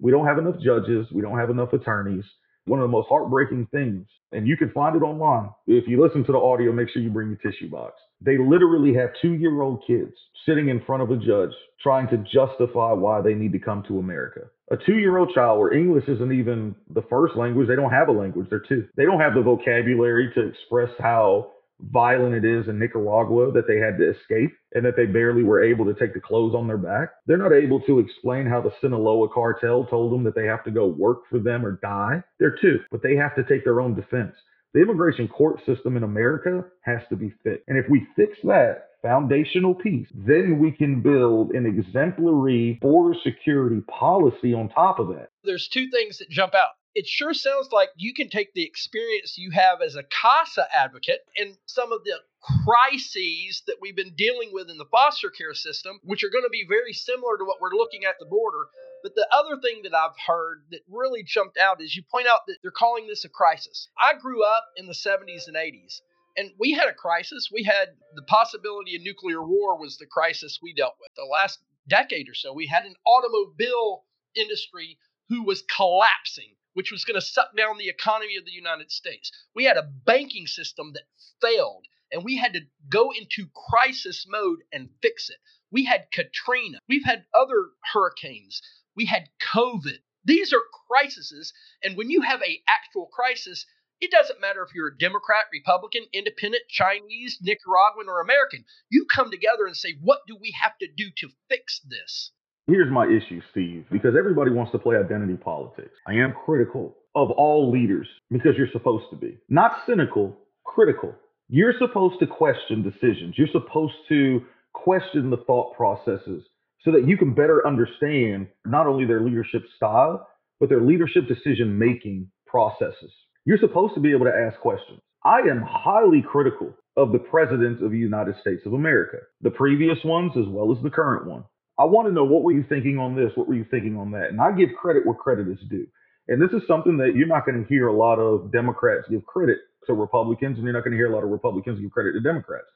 We 0.00 0.12
don't 0.12 0.26
have 0.26 0.38
enough 0.38 0.56
judges. 0.60 1.06
We 1.12 1.22
don't 1.22 1.38
have 1.38 1.50
enough 1.50 1.72
attorneys. 1.72 2.24
One 2.66 2.80
of 2.80 2.84
the 2.84 2.92
most 2.92 3.08
heartbreaking 3.08 3.68
things 3.72 4.06
and 4.32 4.46
you 4.46 4.56
can 4.56 4.70
find 4.70 4.94
it 4.94 5.02
online 5.02 5.50
if 5.66 5.88
you 5.88 6.02
listen 6.02 6.24
to 6.24 6.32
the 6.32 6.38
audio 6.38 6.72
make 6.72 6.90
sure 6.90 7.02
you 7.02 7.10
bring 7.10 7.28
your 7.28 7.52
tissue 7.52 7.70
box. 7.70 7.94
They 8.20 8.38
literally 8.38 8.94
have 8.94 9.10
two 9.22 9.34
year 9.34 9.60
old 9.62 9.82
kids 9.86 10.12
sitting 10.46 10.68
in 10.68 10.82
front 10.84 11.02
of 11.02 11.10
a 11.10 11.16
judge 11.16 11.52
trying 11.82 12.08
to 12.08 12.18
justify 12.18 12.92
why 12.92 13.20
they 13.22 13.34
need 13.34 13.52
to 13.52 13.58
come 13.58 13.84
to 13.88 13.98
America. 13.98 14.42
A 14.70 14.76
two 14.76 14.98
year 14.98 15.16
old 15.16 15.32
child 15.34 15.58
where 15.58 15.72
English 15.72 16.04
isn't 16.08 16.32
even 16.32 16.74
the 16.90 17.02
first 17.08 17.36
language, 17.36 17.68
they 17.68 17.76
don't 17.76 17.90
have 17.90 18.08
a 18.08 18.12
language, 18.12 18.48
they're 18.50 18.60
two. 18.60 18.86
They 18.96 19.04
don't 19.04 19.20
have 19.20 19.34
the 19.34 19.42
vocabulary 19.42 20.30
to 20.34 20.46
express 20.46 20.90
how 20.98 21.52
violent 21.80 22.34
it 22.34 22.44
is 22.44 22.68
in 22.68 22.78
Nicaragua 22.78 23.52
that 23.52 23.66
they 23.68 23.78
had 23.78 23.98
to 23.98 24.10
escape 24.10 24.50
and 24.74 24.84
that 24.84 24.96
they 24.96 25.06
barely 25.06 25.44
were 25.44 25.62
able 25.62 25.84
to 25.84 25.94
take 25.94 26.12
the 26.12 26.20
clothes 26.20 26.54
on 26.54 26.66
their 26.66 26.76
back. 26.76 27.10
They're 27.26 27.36
not 27.36 27.52
able 27.52 27.80
to 27.82 27.98
explain 28.00 28.46
how 28.46 28.60
the 28.60 28.72
Sinaloa 28.80 29.28
cartel 29.28 29.84
told 29.86 30.12
them 30.12 30.24
that 30.24 30.34
they 30.34 30.46
have 30.46 30.64
to 30.64 30.70
go 30.70 30.86
work 30.86 31.20
for 31.30 31.38
them 31.38 31.64
or 31.64 31.78
die. 31.80 32.22
They're 32.38 32.56
two, 32.60 32.80
but 32.90 33.02
they 33.02 33.16
have 33.16 33.34
to 33.36 33.44
take 33.44 33.64
their 33.64 33.80
own 33.80 33.94
defense. 33.94 34.34
The 34.74 34.82
immigration 34.82 35.28
court 35.28 35.60
system 35.64 35.96
in 35.96 36.02
America 36.02 36.64
has 36.82 37.00
to 37.08 37.16
be 37.16 37.32
fixed. 37.42 37.62
And 37.68 37.78
if 37.78 37.86
we 37.88 38.06
fix 38.16 38.36
that, 38.44 38.87
foundational 39.02 39.74
piece, 39.74 40.08
then 40.14 40.58
we 40.58 40.70
can 40.70 41.00
build 41.00 41.50
an 41.52 41.66
exemplary 41.66 42.78
border 42.80 43.18
security 43.22 43.80
policy 43.82 44.54
on 44.54 44.68
top 44.68 44.98
of 44.98 45.08
that. 45.08 45.28
There's 45.44 45.68
two 45.68 45.88
things 45.90 46.18
that 46.18 46.28
jump 46.30 46.54
out. 46.54 46.70
It 46.94 47.06
sure 47.06 47.34
sounds 47.34 47.68
like 47.70 47.90
you 47.96 48.12
can 48.12 48.28
take 48.28 48.52
the 48.54 48.64
experience 48.64 49.38
you 49.38 49.52
have 49.52 49.82
as 49.82 49.94
a 49.94 50.02
CASA 50.02 50.66
advocate 50.74 51.20
and 51.36 51.56
some 51.66 51.92
of 51.92 52.02
the 52.02 52.18
crises 52.64 53.62
that 53.66 53.76
we've 53.80 53.94
been 53.94 54.14
dealing 54.16 54.50
with 54.52 54.68
in 54.70 54.78
the 54.78 54.84
foster 54.86 55.30
care 55.30 55.54
system, 55.54 56.00
which 56.02 56.24
are 56.24 56.30
going 56.30 56.44
to 56.44 56.50
be 56.50 56.66
very 56.68 56.92
similar 56.92 57.36
to 57.36 57.44
what 57.44 57.60
we're 57.60 57.76
looking 57.76 58.04
at 58.04 58.16
the 58.18 58.26
border. 58.26 58.66
But 59.02 59.14
the 59.14 59.28
other 59.32 59.60
thing 59.60 59.82
that 59.84 59.94
I've 59.94 60.18
heard 60.26 60.64
that 60.72 60.80
really 60.88 61.22
jumped 61.22 61.56
out 61.56 61.80
is 61.80 61.94
you 61.94 62.02
point 62.10 62.26
out 62.26 62.40
that 62.48 62.56
they're 62.62 62.72
calling 62.72 63.06
this 63.06 63.24
a 63.24 63.28
crisis. 63.28 63.88
I 63.96 64.14
grew 64.14 64.42
up 64.42 64.64
in 64.76 64.86
the 64.86 64.92
70s 64.92 65.46
and 65.46 65.56
80s 65.56 66.00
and 66.38 66.52
we 66.56 66.70
had 66.70 66.88
a 66.88 66.94
crisis. 66.94 67.50
We 67.52 67.64
had 67.64 67.88
the 68.14 68.22
possibility 68.22 68.94
of 68.94 69.02
nuclear 69.02 69.42
war 69.42 69.76
was 69.76 69.98
the 69.98 70.06
crisis 70.06 70.60
we 70.62 70.72
dealt 70.72 70.94
with. 71.00 71.10
The 71.16 71.24
last 71.24 71.58
decade 71.88 72.28
or 72.28 72.34
so, 72.34 72.52
we 72.52 72.66
had 72.68 72.84
an 72.84 72.94
automobile 73.04 74.04
industry 74.36 74.98
who 75.28 75.42
was 75.42 75.64
collapsing, 75.76 76.54
which 76.74 76.92
was 76.92 77.04
going 77.04 77.16
to 77.20 77.26
suck 77.26 77.56
down 77.56 77.76
the 77.76 77.88
economy 77.88 78.36
of 78.36 78.44
the 78.44 78.52
United 78.52 78.92
States. 78.92 79.32
We 79.56 79.64
had 79.64 79.76
a 79.76 79.90
banking 80.06 80.46
system 80.46 80.92
that 80.92 81.02
failed, 81.42 81.86
and 82.12 82.24
we 82.24 82.36
had 82.36 82.52
to 82.52 82.60
go 82.88 83.10
into 83.10 83.50
crisis 83.68 84.24
mode 84.28 84.60
and 84.72 84.90
fix 85.02 85.28
it. 85.28 85.38
We 85.72 85.86
had 85.86 86.06
Katrina. 86.12 86.78
We've 86.88 87.04
had 87.04 87.24
other 87.34 87.70
hurricanes. 87.92 88.62
We 88.94 89.06
had 89.06 89.28
COVID. 89.54 89.98
These 90.24 90.52
are 90.52 90.62
crises, 90.88 91.52
and 91.82 91.96
when 91.96 92.10
you 92.10 92.20
have 92.20 92.42
a 92.42 92.62
actual 92.68 93.06
crisis, 93.06 93.66
it 94.00 94.10
doesn't 94.10 94.40
matter 94.40 94.62
if 94.62 94.74
you're 94.74 94.88
a 94.88 94.98
Democrat, 94.98 95.44
Republican, 95.52 96.04
Independent, 96.12 96.62
Chinese, 96.68 97.38
Nicaraguan, 97.42 98.08
or 98.08 98.20
American. 98.20 98.64
You 98.90 99.06
come 99.12 99.30
together 99.30 99.66
and 99.66 99.76
say, 99.76 99.96
what 100.00 100.20
do 100.26 100.36
we 100.40 100.54
have 100.60 100.76
to 100.78 100.86
do 100.96 101.10
to 101.18 101.28
fix 101.48 101.80
this? 101.88 102.30
Here's 102.66 102.92
my 102.92 103.06
issue, 103.06 103.40
Steve, 103.50 103.86
because 103.90 104.14
everybody 104.18 104.50
wants 104.50 104.72
to 104.72 104.78
play 104.78 104.96
identity 104.96 105.36
politics. 105.36 105.96
I 106.06 106.12
am 106.14 106.34
critical 106.44 106.96
of 107.14 107.30
all 107.30 107.70
leaders 107.72 108.06
because 108.30 108.52
you're 108.56 108.70
supposed 108.72 109.06
to 109.10 109.16
be. 109.16 109.38
Not 109.48 109.72
cynical, 109.86 110.36
critical. 110.64 111.14
You're 111.48 111.74
supposed 111.78 112.20
to 112.20 112.26
question 112.26 112.82
decisions. 112.82 113.36
You're 113.38 113.48
supposed 113.52 113.94
to 114.10 114.42
question 114.74 115.30
the 115.30 115.38
thought 115.38 115.74
processes 115.76 116.44
so 116.82 116.92
that 116.92 117.08
you 117.08 117.16
can 117.16 117.34
better 117.34 117.66
understand 117.66 118.48
not 118.66 118.86
only 118.86 119.06
their 119.06 119.22
leadership 119.22 119.62
style, 119.74 120.28
but 120.60 120.68
their 120.68 120.82
leadership 120.82 121.26
decision 121.26 121.78
making 121.78 122.30
processes. 122.46 123.12
You're 123.48 123.56
supposed 123.56 123.94
to 123.94 124.00
be 124.00 124.12
able 124.12 124.26
to 124.26 124.36
ask 124.46 124.60
questions. 124.60 125.00
I 125.24 125.38
am 125.38 125.64
highly 125.66 126.20
critical 126.20 126.74
of 126.98 127.12
the 127.12 127.18
presidents 127.18 127.80
of 127.82 127.90
the 127.90 127.96
United 127.96 128.34
States 128.42 128.60
of 128.66 128.74
America, 128.74 129.16
the 129.40 129.48
previous 129.48 129.96
ones 130.04 130.32
as 130.36 130.44
well 130.46 130.70
as 130.70 130.82
the 130.82 130.90
current 130.90 131.26
one. 131.26 131.44
I 131.78 131.86
want 131.86 132.08
to 132.08 132.12
know 132.12 132.24
what 132.24 132.42
were 132.42 132.52
you 132.52 132.62
thinking 132.68 132.98
on 132.98 133.16
this? 133.16 133.32
What 133.36 133.48
were 133.48 133.54
you 133.54 133.64
thinking 133.70 133.96
on 133.96 134.10
that? 134.10 134.28
And 134.28 134.38
I 134.38 134.52
give 134.52 134.76
credit 134.78 135.06
where 135.06 135.14
credit 135.14 135.48
is 135.48 135.66
due. 135.70 135.86
And 136.28 136.42
this 136.42 136.50
is 136.50 136.68
something 136.68 136.98
that 136.98 137.14
you're 137.16 137.26
not 137.26 137.46
going 137.46 137.64
to 137.64 137.66
hear 137.70 137.88
a 137.88 137.96
lot 137.96 138.18
of 138.18 138.52
Democrats 138.52 139.06
give 139.10 139.24
credit 139.24 139.56
to 139.86 139.94
Republicans, 139.94 140.58
and 140.58 140.64
you're 140.64 140.74
not 140.74 140.84
going 140.84 140.92
to 140.92 140.98
hear 140.98 141.10
a 141.10 141.14
lot 141.14 141.24
of 141.24 141.30
Republicans 141.30 141.80
give 141.80 141.90
credit 141.90 142.12
to 142.12 142.20
Democrats. 142.20 142.66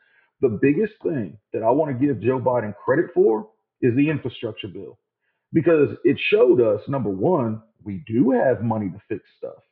The 0.40 0.58
biggest 0.62 0.94
thing 1.02 1.36
that 1.52 1.62
I 1.62 1.70
want 1.70 1.92
to 1.92 2.06
give 2.06 2.22
Joe 2.22 2.40
Biden 2.40 2.74
credit 2.82 3.10
for 3.12 3.46
is 3.82 3.94
the 3.94 4.08
infrastructure 4.08 4.68
bill 4.68 4.98
because 5.52 5.90
it 6.04 6.16
showed 6.30 6.62
us 6.62 6.80
number 6.88 7.10
one, 7.10 7.60
we 7.84 8.02
do 8.06 8.30
have 8.30 8.62
money 8.62 8.88
to 8.88 9.02
fix 9.06 9.22
stuff. 9.36 9.62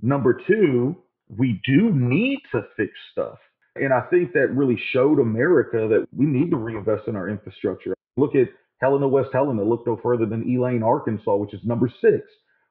Number 0.00 0.40
two, 0.46 0.96
we 1.36 1.60
do 1.64 1.92
need 1.92 2.40
to 2.52 2.62
fix 2.76 2.92
stuff. 3.12 3.38
And 3.76 3.92
I 3.92 4.00
think 4.10 4.32
that 4.32 4.48
really 4.54 4.80
showed 4.92 5.18
America 5.18 5.86
that 5.88 6.06
we 6.16 6.26
need 6.26 6.50
to 6.50 6.56
reinvest 6.56 7.08
in 7.08 7.16
our 7.16 7.28
infrastructure. 7.28 7.94
Look 8.16 8.34
at 8.34 8.48
Helena, 8.80 9.08
West 9.08 9.30
Helena. 9.32 9.62
Look 9.62 9.86
no 9.86 9.98
further 10.02 10.26
than 10.26 10.50
Elaine, 10.50 10.82
Arkansas, 10.82 11.36
which 11.36 11.54
is 11.54 11.60
number 11.64 11.90
six 12.00 12.22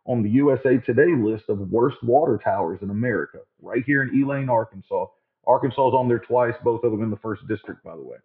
on 0.05 0.23
the 0.23 0.29
USA 0.29 0.77
Today 0.77 1.13
list 1.17 1.45
of 1.49 1.59
worst 1.69 1.97
water 2.03 2.39
towers 2.41 2.79
in 2.81 2.89
America, 2.89 3.39
right 3.61 3.83
here 3.85 4.03
in 4.03 4.21
Elaine, 4.21 4.49
Arkansas. 4.49 5.05
Arkansas 5.45 5.89
is 5.89 5.93
on 5.93 6.07
there 6.07 6.19
twice, 6.19 6.55
both 6.63 6.83
of 6.83 6.91
them 6.91 7.03
in 7.03 7.09
the 7.09 7.17
first 7.17 7.47
district, 7.47 7.83
by 7.83 7.95
the 7.95 8.01
way. 8.01 8.17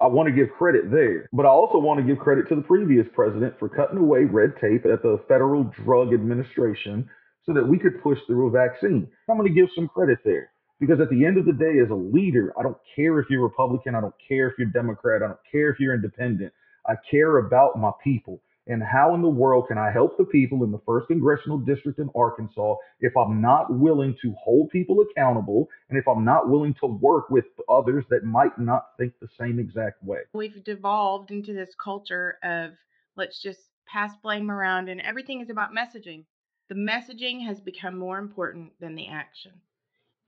I 0.00 0.06
want 0.06 0.28
to 0.28 0.34
give 0.34 0.52
credit 0.56 0.90
there. 0.90 1.28
But 1.32 1.46
I 1.46 1.50
also 1.50 1.78
want 1.78 2.00
to 2.00 2.06
give 2.06 2.18
credit 2.18 2.48
to 2.48 2.56
the 2.56 2.62
previous 2.62 3.06
president 3.14 3.58
for 3.58 3.68
cutting 3.68 3.98
away 3.98 4.24
red 4.24 4.54
tape 4.60 4.84
at 4.84 5.02
the 5.02 5.20
Federal 5.28 5.64
Drug 5.64 6.12
Administration 6.12 7.08
so 7.44 7.52
that 7.52 7.66
we 7.66 7.78
could 7.78 8.02
push 8.02 8.18
through 8.26 8.48
a 8.48 8.50
vaccine. 8.50 9.08
I'm 9.28 9.36
going 9.36 9.48
to 9.48 9.54
give 9.54 9.70
some 9.74 9.88
credit 9.88 10.18
there. 10.24 10.50
Because 10.80 11.00
at 11.00 11.10
the 11.10 11.24
end 11.24 11.38
of 11.38 11.46
the 11.46 11.52
day, 11.52 11.78
as 11.82 11.90
a 11.90 11.94
leader, 11.94 12.52
I 12.58 12.62
don't 12.62 12.76
care 12.96 13.20
if 13.20 13.30
you're 13.30 13.42
Republican, 13.42 13.94
I 13.94 14.00
don't 14.00 14.14
care 14.26 14.48
if 14.48 14.54
you're 14.58 14.68
Democrat, 14.68 15.22
I 15.22 15.28
don't 15.28 15.38
care 15.50 15.70
if 15.70 15.78
you're 15.78 15.94
independent. 15.94 16.52
I 16.88 16.94
care 17.08 17.38
about 17.38 17.78
my 17.78 17.92
people. 18.02 18.40
And 18.66 18.82
how 18.82 19.14
in 19.14 19.22
the 19.22 19.28
world 19.28 19.66
can 19.68 19.78
I 19.78 19.90
help 19.90 20.16
the 20.16 20.24
people 20.24 20.62
in 20.62 20.70
the 20.70 20.80
first 20.86 21.08
congressional 21.08 21.58
district 21.58 21.98
in 21.98 22.08
Arkansas 22.14 22.76
if 23.00 23.16
I'm 23.16 23.40
not 23.40 23.72
willing 23.72 24.16
to 24.22 24.34
hold 24.40 24.70
people 24.70 24.98
accountable 25.00 25.68
and 25.88 25.98
if 25.98 26.06
I'm 26.06 26.24
not 26.24 26.48
willing 26.48 26.74
to 26.80 26.86
work 26.86 27.28
with 27.28 27.44
others 27.68 28.04
that 28.10 28.24
might 28.24 28.56
not 28.58 28.86
think 28.98 29.14
the 29.20 29.28
same 29.38 29.58
exact 29.58 30.02
way? 30.04 30.20
We've 30.32 30.62
devolved 30.62 31.32
into 31.32 31.52
this 31.52 31.74
culture 31.82 32.38
of 32.44 32.72
let's 33.16 33.42
just 33.42 33.60
pass 33.86 34.12
blame 34.22 34.50
around, 34.50 34.88
and 34.88 35.00
everything 35.00 35.40
is 35.40 35.50
about 35.50 35.70
messaging. 35.72 36.24
The 36.68 36.74
messaging 36.74 37.44
has 37.46 37.60
become 37.60 37.98
more 37.98 38.18
important 38.18 38.78
than 38.80 38.94
the 38.94 39.08
action. 39.08 39.60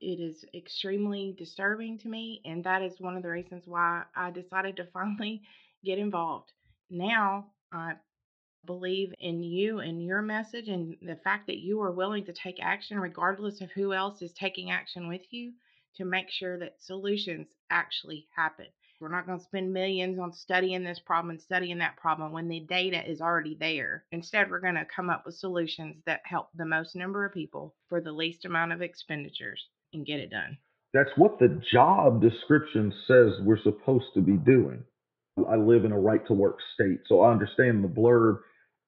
It 0.01 0.19
is 0.19 0.45
extremely 0.53 1.33
disturbing 1.37 1.97
to 1.99 2.09
me, 2.09 2.41
and 2.45 2.63
that 2.63 2.81
is 2.81 2.99
one 2.99 3.15
of 3.15 3.23
the 3.23 3.29
reasons 3.29 3.65
why 3.65 4.03
I 4.15 4.31
decided 4.31 4.75
to 4.77 4.85
finally 4.93 5.41
get 5.83 5.97
involved. 5.97 6.51
Now, 6.89 7.51
I 7.71 7.95
believe 8.65 9.13
in 9.19 9.43
you 9.43 9.79
and 9.79 10.03
your 10.03 10.21
message 10.21 10.67
and 10.67 10.97
the 11.01 11.15
fact 11.15 11.47
that 11.47 11.59
you 11.59 11.81
are 11.81 11.91
willing 11.91 12.25
to 12.25 12.33
take 12.33 12.61
action 12.61 12.99
regardless 12.99 13.61
of 13.61 13.71
who 13.71 13.93
else 13.93 14.21
is 14.21 14.33
taking 14.33 14.71
action 14.71 15.07
with 15.07 15.21
you 15.31 15.53
to 15.95 16.05
make 16.05 16.29
sure 16.29 16.59
that 16.59 16.81
solutions 16.81 17.47
actually 17.69 18.27
happen. 18.35 18.67
We're 18.99 19.09
not 19.09 19.25
going 19.25 19.39
to 19.39 19.43
spend 19.43 19.73
millions 19.73 20.19
on 20.19 20.31
studying 20.31 20.83
this 20.83 20.99
problem 20.99 21.31
and 21.31 21.41
studying 21.41 21.79
that 21.79 21.97
problem 21.97 22.31
when 22.31 22.47
the 22.47 22.61
data 22.61 23.07
is 23.09 23.21
already 23.21 23.57
there. 23.59 24.05
Instead, 24.11 24.49
we're 24.49 24.61
going 24.61 24.75
to 24.75 24.85
come 24.85 25.09
up 25.09 25.25
with 25.25 25.35
solutions 25.35 25.97
that 26.05 26.21
help 26.23 26.47
the 26.55 26.65
most 26.65 26.95
number 26.95 27.25
of 27.25 27.33
people 27.33 27.75
for 27.89 27.99
the 27.99 28.11
least 28.11 28.45
amount 28.45 28.71
of 28.71 28.81
expenditures 28.81 29.67
and 29.93 30.05
get 30.05 30.19
it 30.19 30.29
done. 30.29 30.57
That's 30.93 31.11
what 31.17 31.39
the 31.39 31.61
job 31.73 32.21
description 32.21 32.93
says 33.05 33.33
we're 33.41 33.61
supposed 33.61 34.13
to 34.13 34.21
be 34.21 34.37
doing. 34.37 34.83
I 35.49 35.57
live 35.57 35.83
in 35.83 35.91
a 35.91 35.99
right 35.99 36.25
to 36.27 36.33
work 36.33 36.59
state, 36.73 37.01
so 37.07 37.19
I 37.19 37.31
understand 37.31 37.83
the 37.83 37.89
blurb 37.89 38.39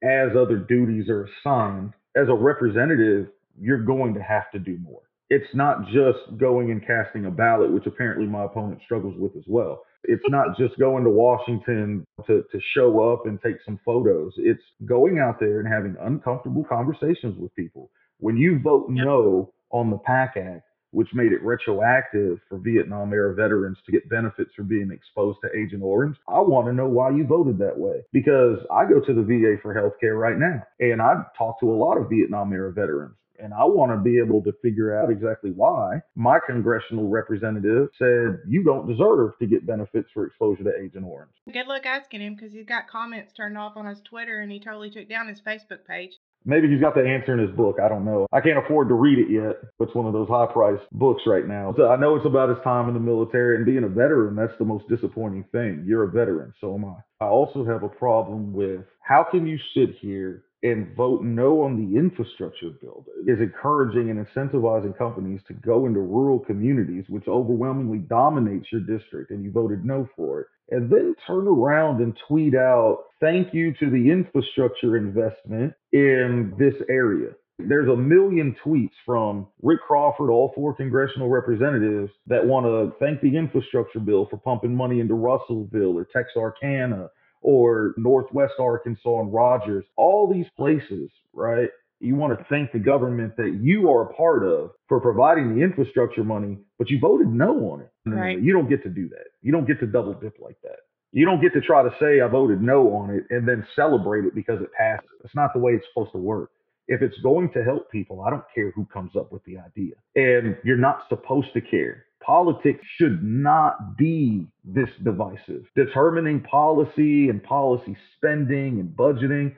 as 0.03 0.37
other 0.37 0.57
duties 0.57 1.09
are 1.09 1.25
assigned, 1.25 1.93
as 2.15 2.29
a 2.29 2.33
representative, 2.33 3.27
you're 3.59 3.83
going 3.83 4.13
to 4.13 4.21
have 4.21 4.49
to 4.51 4.59
do 4.59 4.77
more. 4.77 5.01
It's 5.29 5.53
not 5.53 5.85
just 5.87 6.37
going 6.37 6.71
and 6.71 6.85
casting 6.85 7.25
a 7.25 7.31
ballot, 7.31 7.71
which 7.71 7.85
apparently 7.85 8.25
my 8.25 8.45
opponent 8.45 8.81
struggles 8.85 9.15
with 9.17 9.35
as 9.35 9.43
well. 9.47 9.83
It's 10.03 10.23
not 10.29 10.57
just 10.57 10.77
going 10.79 11.03
to 11.03 11.09
Washington 11.09 12.05
to, 12.27 12.43
to 12.51 12.59
show 12.73 13.11
up 13.11 13.25
and 13.25 13.39
take 13.41 13.57
some 13.65 13.79
photos. 13.85 14.33
It's 14.37 14.63
going 14.85 15.19
out 15.19 15.39
there 15.39 15.59
and 15.59 15.67
having 15.67 15.95
uncomfortable 15.99 16.63
conversations 16.63 17.37
with 17.37 17.53
people. 17.55 17.91
When 18.19 18.37
you 18.37 18.59
vote 18.59 18.87
no 18.89 19.53
on 19.69 19.89
the 19.89 19.97
PACT 19.97 20.37
Act, 20.37 20.67
which 20.91 21.09
made 21.13 21.31
it 21.31 21.43
retroactive 21.43 22.39
for 22.47 22.57
Vietnam 22.59 23.13
era 23.13 23.33
veterans 23.35 23.77
to 23.85 23.91
get 23.91 24.09
benefits 24.09 24.51
for 24.55 24.63
being 24.63 24.89
exposed 24.91 25.37
to 25.43 25.59
Agent 25.59 25.83
Orange. 25.83 26.17
I 26.27 26.39
want 26.39 26.67
to 26.67 26.73
know 26.73 26.87
why 26.87 27.11
you 27.11 27.25
voted 27.25 27.57
that 27.59 27.77
way 27.77 28.03
because 28.13 28.57
I 28.71 28.85
go 28.85 28.99
to 29.01 29.13
the 29.13 29.21
VA 29.21 29.61
for 29.61 29.75
healthcare 29.75 30.19
right 30.19 30.37
now 30.37 30.63
and 30.79 31.01
I 31.01 31.23
talk 31.37 31.59
to 31.59 31.71
a 31.71 31.75
lot 31.75 31.97
of 31.97 32.09
Vietnam 32.09 32.53
era 32.53 32.71
veterans. 32.71 33.15
And 33.39 33.53
I 33.53 33.65
want 33.65 33.91
to 33.91 33.97
be 33.97 34.19
able 34.19 34.41
to 34.43 34.51
figure 34.61 34.97
out 34.97 35.09
exactly 35.09 35.51
why 35.51 36.01
my 36.15 36.39
congressional 36.45 37.07
representative 37.07 37.89
said 37.97 38.39
you 38.47 38.63
don't 38.63 38.87
deserve 38.87 39.37
to 39.39 39.45
get 39.45 39.65
benefits 39.65 40.09
for 40.13 40.25
exposure 40.25 40.63
to 40.63 40.71
Agent 40.81 41.05
Orange. 41.05 41.31
Good 41.51 41.67
luck 41.67 41.85
asking 41.85 42.21
him 42.21 42.35
because 42.35 42.51
he's 42.53 42.65
got 42.65 42.87
comments 42.87 43.33
turned 43.33 43.57
off 43.57 43.77
on 43.77 43.85
his 43.85 44.01
Twitter 44.01 44.39
and 44.39 44.51
he 44.51 44.59
totally 44.59 44.89
took 44.89 45.09
down 45.09 45.27
his 45.27 45.41
Facebook 45.41 45.85
page. 45.87 46.13
Maybe 46.45 46.69
he's 46.69 46.79
got 46.79 46.95
the 46.95 47.01
answer 47.01 47.33
in 47.33 47.45
his 47.45 47.55
book. 47.55 47.75
I 47.83 47.89
don't 47.89 48.05
know. 48.05 48.25
I 48.31 48.39
can't 48.39 48.57
afford 48.57 48.87
to 48.87 48.93
read 48.93 49.19
it 49.19 49.29
yet. 49.29 49.57
It's 49.81 49.93
one 49.93 50.05
of 50.05 50.13
those 50.13 50.29
high 50.29 50.45
priced 50.45 50.89
books 50.93 51.23
right 51.25 51.45
now. 51.45 51.73
So 51.75 51.89
I 51.89 51.97
know 51.97 52.15
it's 52.15 52.25
about 52.25 52.47
his 52.47 52.59
time 52.63 52.87
in 52.87 52.93
the 52.93 53.01
military 53.01 53.57
and 53.57 53.65
being 53.65 53.83
a 53.83 53.89
veteran. 53.89 54.35
That's 54.35 54.57
the 54.57 54.63
most 54.63 54.87
disappointing 54.87 55.43
thing. 55.51 55.83
You're 55.85 56.03
a 56.03 56.11
veteran. 56.11 56.53
So 56.61 56.75
am 56.75 56.85
I. 56.85 56.95
I 57.19 57.27
also 57.27 57.65
have 57.65 57.83
a 57.83 57.89
problem 57.89 58.53
with 58.53 58.85
how 59.01 59.25
can 59.29 59.45
you 59.45 59.57
sit 59.73 59.97
here 59.99 60.43
and 60.67 60.95
vote 60.95 61.23
no 61.23 61.61
on 61.63 61.75
the 61.75 61.97
infrastructure 61.97 62.69
bill 62.81 63.05
is 63.25 63.39
encouraging 63.39 64.09
and 64.09 64.25
incentivizing 64.25 64.97
companies 64.97 65.41
to 65.47 65.53
go 65.53 65.85
into 65.85 65.99
rural 65.99 66.39
communities, 66.39 67.05
which 67.09 67.27
overwhelmingly 67.27 67.99
dominates 67.99 68.67
your 68.71 68.81
district, 68.81 69.31
and 69.31 69.43
you 69.43 69.51
voted 69.51 69.85
no 69.85 70.07
for 70.15 70.41
it. 70.41 70.47
And 70.69 70.91
then 70.91 71.15
turn 71.25 71.47
around 71.47 72.01
and 72.01 72.17
tweet 72.27 72.55
out, 72.55 73.05
thank 73.21 73.53
you 73.53 73.73
to 73.79 73.89
the 73.89 74.11
infrastructure 74.11 74.97
investment 74.97 75.73
in 75.93 76.53
this 76.59 76.75
area. 76.89 77.29
There's 77.59 77.89
a 77.89 77.95
million 77.95 78.55
tweets 78.63 78.91
from 79.05 79.47
Rick 79.63 79.79
Crawford, 79.87 80.29
all 80.29 80.51
four 80.53 80.75
congressional 80.75 81.29
representatives 81.29 82.11
that 82.27 82.45
want 82.45 82.65
to 82.67 82.95
thank 82.99 83.21
the 83.21 83.35
infrastructure 83.35 83.99
bill 83.99 84.27
for 84.29 84.37
pumping 84.37 84.75
money 84.75 84.99
into 84.99 85.15
Russellville 85.15 85.97
or 85.97 86.05
Texarkana 86.13 87.09
or 87.41 87.93
Northwest 87.97 88.53
Arkansas 88.59 89.21
and 89.21 89.33
Rogers, 89.33 89.85
all 89.95 90.31
these 90.31 90.47
places, 90.55 91.09
right? 91.33 91.69
You 91.99 92.15
want 92.15 92.37
to 92.37 92.45
thank 92.45 92.71
the 92.71 92.79
government 92.79 93.35
that 93.37 93.59
you 93.61 93.89
are 93.89 94.03
a 94.03 94.13
part 94.13 94.43
of 94.43 94.71
for 94.87 94.99
providing 94.99 95.55
the 95.55 95.63
infrastructure 95.63 96.23
money, 96.23 96.57
but 96.77 96.89
you 96.89 96.99
voted 96.99 97.27
no 97.27 97.71
on 97.71 97.81
it. 97.81 97.91
Right. 98.05 98.39
You 98.39 98.53
don't 98.53 98.69
get 98.69 98.83
to 98.83 98.89
do 98.89 99.09
that. 99.09 99.25
You 99.41 99.51
don't 99.51 99.65
get 99.65 99.79
to 99.79 99.87
double 99.87 100.13
dip 100.13 100.37
like 100.39 100.57
that. 100.63 100.79
You 101.11 101.25
don't 101.25 101.41
get 101.41 101.53
to 101.53 101.61
try 101.61 101.83
to 101.83 101.89
say 101.99 102.21
I 102.21 102.27
voted 102.27 102.61
no 102.61 102.93
on 102.93 103.09
it 103.09 103.23
and 103.29 103.47
then 103.47 103.65
celebrate 103.75 104.25
it 104.25 104.35
because 104.35 104.61
it 104.61 104.71
passes. 104.77 105.09
It's 105.23 105.35
not 105.35 105.53
the 105.53 105.59
way 105.59 105.71
it's 105.71 105.85
supposed 105.93 106.11
to 106.11 106.19
work. 106.19 106.51
If 106.87 107.01
it's 107.01 107.17
going 107.19 107.51
to 107.53 107.63
help 107.63 107.91
people, 107.91 108.21
I 108.21 108.29
don't 108.29 108.43
care 108.53 108.71
who 108.71 108.85
comes 108.85 109.15
up 109.15 109.31
with 109.31 109.43
the 109.45 109.57
idea. 109.57 109.95
And 110.15 110.57
you're 110.63 110.77
not 110.77 111.03
supposed 111.09 111.51
to 111.53 111.61
care 111.61 112.05
politics 112.23 112.85
should 112.97 113.23
not 113.23 113.97
be 113.97 114.45
this 114.63 114.89
divisive. 115.03 115.65
Determining 115.75 116.41
policy 116.41 117.29
and 117.29 117.43
policy 117.43 117.95
spending 118.17 118.79
and 118.79 118.89
budgeting 118.89 119.55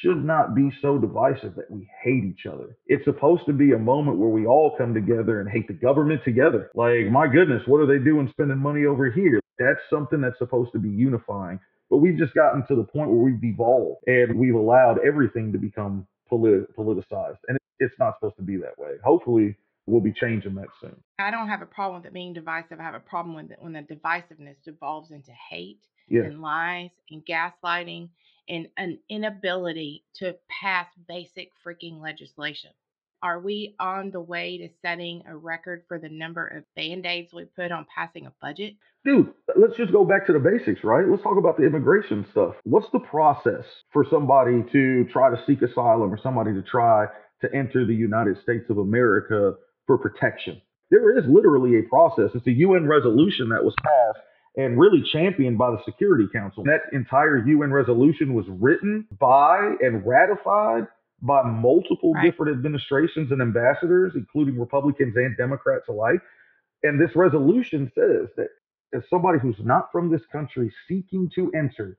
should 0.00 0.24
not 0.24 0.54
be 0.54 0.70
so 0.80 0.98
divisive 0.98 1.54
that 1.56 1.70
we 1.70 1.88
hate 2.02 2.24
each 2.24 2.46
other. 2.46 2.76
It's 2.86 3.04
supposed 3.04 3.46
to 3.46 3.52
be 3.52 3.72
a 3.72 3.78
moment 3.78 4.18
where 4.18 4.28
we 4.28 4.46
all 4.46 4.76
come 4.78 4.94
together 4.94 5.40
and 5.40 5.50
hate 5.50 5.66
the 5.66 5.74
government 5.74 6.22
together. 6.24 6.70
Like, 6.74 7.10
my 7.10 7.26
goodness, 7.26 7.62
what 7.66 7.80
are 7.80 7.86
they 7.86 8.02
doing 8.02 8.28
spending 8.30 8.58
money 8.58 8.86
over 8.86 9.10
here? 9.10 9.40
That's 9.58 9.80
something 9.90 10.20
that's 10.20 10.38
supposed 10.38 10.72
to 10.72 10.78
be 10.78 10.88
unifying. 10.88 11.58
But 11.90 11.98
we've 11.98 12.16
just 12.16 12.34
gotten 12.34 12.64
to 12.68 12.76
the 12.76 12.84
point 12.84 13.10
where 13.10 13.18
we've 13.18 13.40
devolved 13.40 14.02
and 14.06 14.38
we've 14.38 14.54
allowed 14.54 14.98
everything 15.04 15.52
to 15.52 15.58
become 15.58 16.06
polit- 16.28 16.74
politicized. 16.76 17.38
And 17.48 17.58
it's 17.80 17.94
not 17.98 18.14
supposed 18.18 18.36
to 18.36 18.42
be 18.42 18.56
that 18.58 18.78
way. 18.78 18.92
Hopefully, 19.04 19.56
we'll 19.86 20.00
be 20.00 20.12
changing 20.12 20.54
that 20.54 20.68
soon. 20.80 20.96
I 21.18 21.30
don't 21.30 21.48
have 21.48 21.62
a 21.62 21.66
problem 21.66 22.00
with 22.00 22.06
it 22.06 22.14
being 22.14 22.32
divisive. 22.32 22.80
I 22.80 22.84
have 22.84 22.94
a 22.94 23.00
problem 23.00 23.34
with 23.34 23.50
it 23.50 23.58
when 23.60 23.72
the 23.72 23.80
divisiveness 23.80 24.56
devolves 24.64 25.10
into 25.10 25.32
hate 25.32 25.80
yeah. 26.08 26.22
and 26.22 26.40
lies 26.40 26.90
and 27.10 27.24
gaslighting 27.24 28.08
and 28.48 28.68
an 28.76 28.98
inability 29.08 30.04
to 30.16 30.36
pass 30.48 30.86
basic 31.08 31.50
freaking 31.64 32.00
legislation. 32.00 32.70
Are 33.22 33.38
we 33.38 33.76
on 33.78 34.10
the 34.10 34.20
way 34.20 34.58
to 34.58 34.68
setting 34.82 35.22
a 35.28 35.36
record 35.36 35.84
for 35.86 35.96
the 35.96 36.08
number 36.08 36.44
of 36.44 36.64
band 36.74 37.06
aids 37.06 37.32
we 37.32 37.44
put 37.44 37.70
on 37.70 37.86
passing 37.94 38.26
a 38.26 38.32
budget? 38.40 38.74
Dude, 39.04 39.32
let's 39.56 39.76
just 39.76 39.92
go 39.92 40.04
back 40.04 40.26
to 40.26 40.32
the 40.32 40.40
basics, 40.40 40.82
right? 40.82 41.06
Let's 41.08 41.22
talk 41.22 41.38
about 41.38 41.56
the 41.56 41.64
immigration 41.64 42.26
stuff. 42.32 42.54
What's 42.64 42.90
the 42.92 42.98
process 42.98 43.64
for 43.92 44.04
somebody 44.10 44.64
to 44.72 45.04
try 45.12 45.30
to 45.30 45.40
seek 45.46 45.62
asylum 45.62 46.12
or 46.12 46.18
somebody 46.20 46.52
to 46.52 46.62
try 46.62 47.06
to 47.42 47.54
enter 47.54 47.86
the 47.86 47.94
United 47.94 48.40
States 48.42 48.64
of 48.70 48.78
America 48.78 49.54
for 49.86 49.98
protection. 49.98 50.60
There 50.90 51.16
is 51.18 51.24
literally 51.28 51.78
a 51.78 51.82
process. 51.88 52.30
It's 52.34 52.46
a 52.46 52.52
UN 52.52 52.86
resolution 52.86 53.48
that 53.50 53.64
was 53.64 53.74
passed 53.82 54.24
and 54.56 54.78
really 54.78 55.02
championed 55.12 55.56
by 55.56 55.70
the 55.70 55.78
Security 55.84 56.26
Council. 56.32 56.64
That 56.64 56.82
entire 56.92 57.38
UN 57.46 57.72
resolution 57.72 58.34
was 58.34 58.44
written 58.48 59.06
by 59.18 59.74
and 59.80 60.06
ratified 60.06 60.86
by 61.22 61.42
multiple 61.44 62.12
right. 62.12 62.24
different 62.24 62.56
administrations 62.56 63.30
and 63.30 63.40
ambassadors, 63.40 64.12
including 64.14 64.58
Republicans 64.58 65.14
and 65.16 65.36
Democrats 65.36 65.84
alike. 65.88 66.20
And 66.82 67.00
this 67.00 67.14
resolution 67.14 67.90
says 67.94 68.28
that 68.36 68.48
as 68.94 69.02
somebody 69.08 69.38
who's 69.38 69.56
not 69.60 69.90
from 69.92 70.10
this 70.10 70.20
country 70.30 70.70
seeking 70.88 71.30
to 71.34 71.50
enter, 71.54 71.96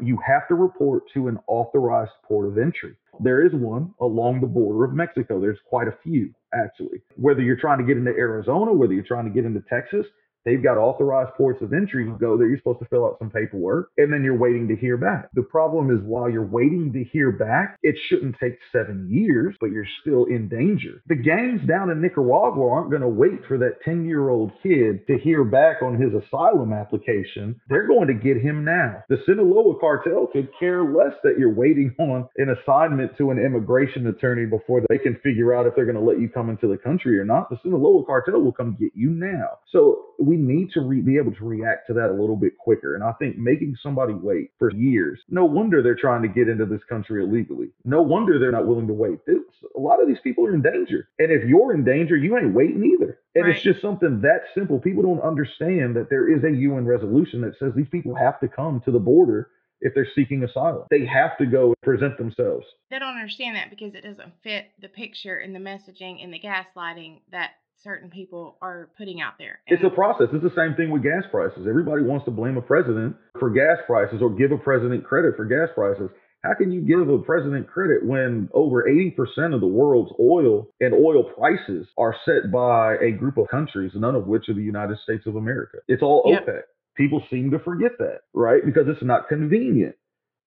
you 0.00 0.18
have 0.24 0.46
to 0.48 0.54
report 0.54 1.04
to 1.14 1.28
an 1.28 1.38
authorized 1.48 2.12
port 2.28 2.46
of 2.46 2.58
entry. 2.58 2.94
There 3.20 3.44
is 3.44 3.52
one 3.54 3.94
along 4.00 4.40
the 4.40 4.46
border 4.46 4.84
of 4.84 4.92
Mexico. 4.92 5.40
There's 5.40 5.58
quite 5.68 5.88
a 5.88 5.96
few, 6.02 6.34
actually. 6.64 7.02
Whether 7.16 7.42
you're 7.42 7.56
trying 7.56 7.78
to 7.78 7.84
get 7.84 7.96
into 7.96 8.12
Arizona, 8.12 8.72
whether 8.72 8.92
you're 8.92 9.04
trying 9.04 9.24
to 9.24 9.30
get 9.30 9.44
into 9.44 9.62
Texas, 9.68 10.06
They've 10.46 10.62
got 10.62 10.78
authorized 10.78 11.34
ports 11.36 11.60
of 11.60 11.72
entry. 11.72 12.04
You 12.04 12.16
go 12.18 12.38
there, 12.38 12.46
you're 12.46 12.58
supposed 12.58 12.78
to 12.78 12.86
fill 12.86 13.04
out 13.04 13.18
some 13.18 13.30
paperwork, 13.30 13.90
and 13.98 14.12
then 14.12 14.22
you're 14.22 14.38
waiting 14.38 14.68
to 14.68 14.76
hear 14.76 14.96
back. 14.96 15.28
The 15.34 15.42
problem 15.42 15.90
is 15.90 16.00
while 16.04 16.30
you're 16.30 16.46
waiting 16.46 16.92
to 16.92 17.02
hear 17.02 17.32
back, 17.32 17.78
it 17.82 17.96
shouldn't 18.08 18.36
take 18.40 18.58
seven 18.70 19.08
years, 19.10 19.56
but 19.60 19.72
you're 19.72 19.88
still 20.00 20.24
in 20.26 20.48
danger. 20.48 21.02
The 21.08 21.16
gangs 21.16 21.66
down 21.66 21.90
in 21.90 22.00
Nicaragua 22.00 22.70
aren't 22.70 22.90
going 22.90 23.02
to 23.02 23.08
wait 23.08 23.44
for 23.48 23.58
that 23.58 23.82
10 23.84 24.06
year 24.06 24.28
old 24.28 24.52
kid 24.62 25.04
to 25.08 25.18
hear 25.18 25.42
back 25.42 25.82
on 25.82 26.00
his 26.00 26.12
asylum 26.14 26.72
application. 26.72 27.60
They're 27.68 27.88
going 27.88 28.06
to 28.06 28.14
get 28.14 28.40
him 28.40 28.64
now. 28.64 29.02
The 29.08 29.18
Sinaloa 29.26 29.80
cartel 29.80 30.28
could 30.32 30.48
care 30.60 30.84
less 30.84 31.14
that 31.24 31.40
you're 31.40 31.52
waiting 31.52 31.92
on 31.98 32.28
an 32.36 32.54
assignment 32.54 33.18
to 33.18 33.32
an 33.32 33.38
immigration 33.38 34.06
attorney 34.06 34.46
before 34.46 34.82
they 34.88 34.98
can 34.98 35.18
figure 35.24 35.54
out 35.54 35.66
if 35.66 35.74
they're 35.74 35.84
going 35.84 35.96
to 35.96 36.02
let 36.02 36.20
you 36.20 36.28
come 36.28 36.50
into 36.50 36.68
the 36.68 36.78
country 36.78 37.18
or 37.18 37.24
not. 37.24 37.50
The 37.50 37.58
Sinaloa 37.64 38.04
cartel 38.04 38.40
will 38.40 38.52
come 38.52 38.76
get 38.78 38.92
you 38.94 39.10
now. 39.10 39.58
So 39.72 40.04
we 40.18 40.35
need 40.36 40.70
to 40.72 40.80
re- 40.80 41.00
be 41.00 41.16
able 41.16 41.32
to 41.32 41.44
react 41.44 41.86
to 41.88 41.92
that 41.94 42.10
a 42.10 42.12
little 42.12 42.36
bit 42.36 42.56
quicker. 42.58 42.94
And 42.94 43.04
I 43.04 43.12
think 43.12 43.36
making 43.36 43.76
somebody 43.82 44.14
wait 44.14 44.50
for 44.58 44.72
years, 44.72 45.20
no 45.28 45.44
wonder 45.44 45.82
they're 45.82 45.94
trying 45.94 46.22
to 46.22 46.28
get 46.28 46.48
into 46.48 46.66
this 46.66 46.82
country 46.88 47.22
illegally. 47.22 47.68
No 47.84 48.02
wonder 48.02 48.38
they're 48.38 48.52
not 48.52 48.66
willing 48.66 48.86
to 48.86 48.92
wait. 48.92 49.18
a 49.28 49.80
lot 49.80 50.00
of 50.00 50.08
these 50.08 50.20
people 50.22 50.46
are 50.46 50.54
in 50.54 50.62
danger. 50.62 51.08
And 51.18 51.30
if 51.30 51.44
you're 51.44 51.74
in 51.74 51.84
danger, 51.84 52.16
you 52.16 52.36
ain't 52.36 52.54
waiting 52.54 52.84
either. 52.84 53.18
And 53.34 53.44
right. 53.44 53.54
it's 53.54 53.64
just 53.64 53.82
something 53.82 54.20
that 54.22 54.44
simple. 54.54 54.78
People 54.78 55.02
don't 55.02 55.20
understand 55.20 55.96
that 55.96 56.08
there 56.10 56.28
is 56.28 56.44
a 56.44 56.50
UN 56.50 56.86
resolution 56.86 57.40
that 57.42 57.58
says 57.58 57.72
these 57.74 57.88
people 57.90 58.14
have 58.14 58.40
to 58.40 58.48
come 58.48 58.80
to 58.84 58.90
the 58.90 58.98
border 58.98 59.50
if 59.80 59.94
they're 59.94 60.08
seeking 60.14 60.42
asylum. 60.42 60.84
They 60.90 61.04
have 61.06 61.36
to 61.38 61.46
go 61.46 61.74
present 61.82 62.16
themselves. 62.18 62.66
They 62.90 62.98
don't 62.98 63.14
understand 63.14 63.56
that 63.56 63.70
because 63.70 63.94
it 63.94 64.02
doesn't 64.02 64.32
fit 64.42 64.66
the 64.80 64.88
picture 64.88 65.36
and 65.36 65.54
the 65.54 65.60
messaging 65.60 66.22
and 66.22 66.32
the 66.32 66.40
gaslighting 66.40 67.20
that 67.30 67.52
certain 67.82 68.10
people 68.10 68.56
are 68.62 68.88
putting 68.98 69.20
out 69.20 69.34
there. 69.38 69.60
And 69.68 69.78
it's 69.78 69.86
a 69.86 69.94
process. 69.94 70.28
It's 70.32 70.42
the 70.42 70.54
same 70.56 70.76
thing 70.76 70.90
with 70.90 71.02
gas 71.02 71.24
prices. 71.30 71.66
Everybody 71.68 72.02
wants 72.02 72.24
to 72.24 72.30
blame 72.30 72.56
a 72.56 72.62
president 72.62 73.16
for 73.38 73.50
gas 73.50 73.78
prices 73.86 74.20
or 74.22 74.30
give 74.30 74.52
a 74.52 74.58
president 74.58 75.04
credit 75.04 75.36
for 75.36 75.44
gas 75.44 75.68
prices. 75.74 76.10
How 76.42 76.54
can 76.54 76.70
you 76.70 76.80
give 76.80 77.08
a 77.08 77.18
president 77.18 77.66
credit 77.66 78.06
when 78.06 78.48
over 78.52 78.84
80% 78.84 79.54
of 79.54 79.60
the 79.60 79.66
world's 79.66 80.12
oil 80.20 80.68
and 80.80 80.94
oil 80.94 81.24
prices 81.24 81.88
are 81.98 82.14
set 82.24 82.52
by 82.52 82.96
a 82.96 83.10
group 83.10 83.36
of 83.36 83.48
countries, 83.48 83.92
none 83.94 84.14
of 84.14 84.26
which 84.26 84.48
are 84.48 84.54
the 84.54 84.62
United 84.62 84.98
States 85.02 85.26
of 85.26 85.36
America? 85.36 85.78
It's 85.88 86.02
all 86.02 86.22
yep. 86.26 86.46
OPEC. 86.46 86.60
People 86.96 87.22
seem 87.30 87.50
to 87.50 87.58
forget 87.58 87.92
that, 87.98 88.20
right? 88.32 88.64
Because 88.64 88.84
it's 88.86 89.02
not 89.02 89.28
convenient. 89.28 89.96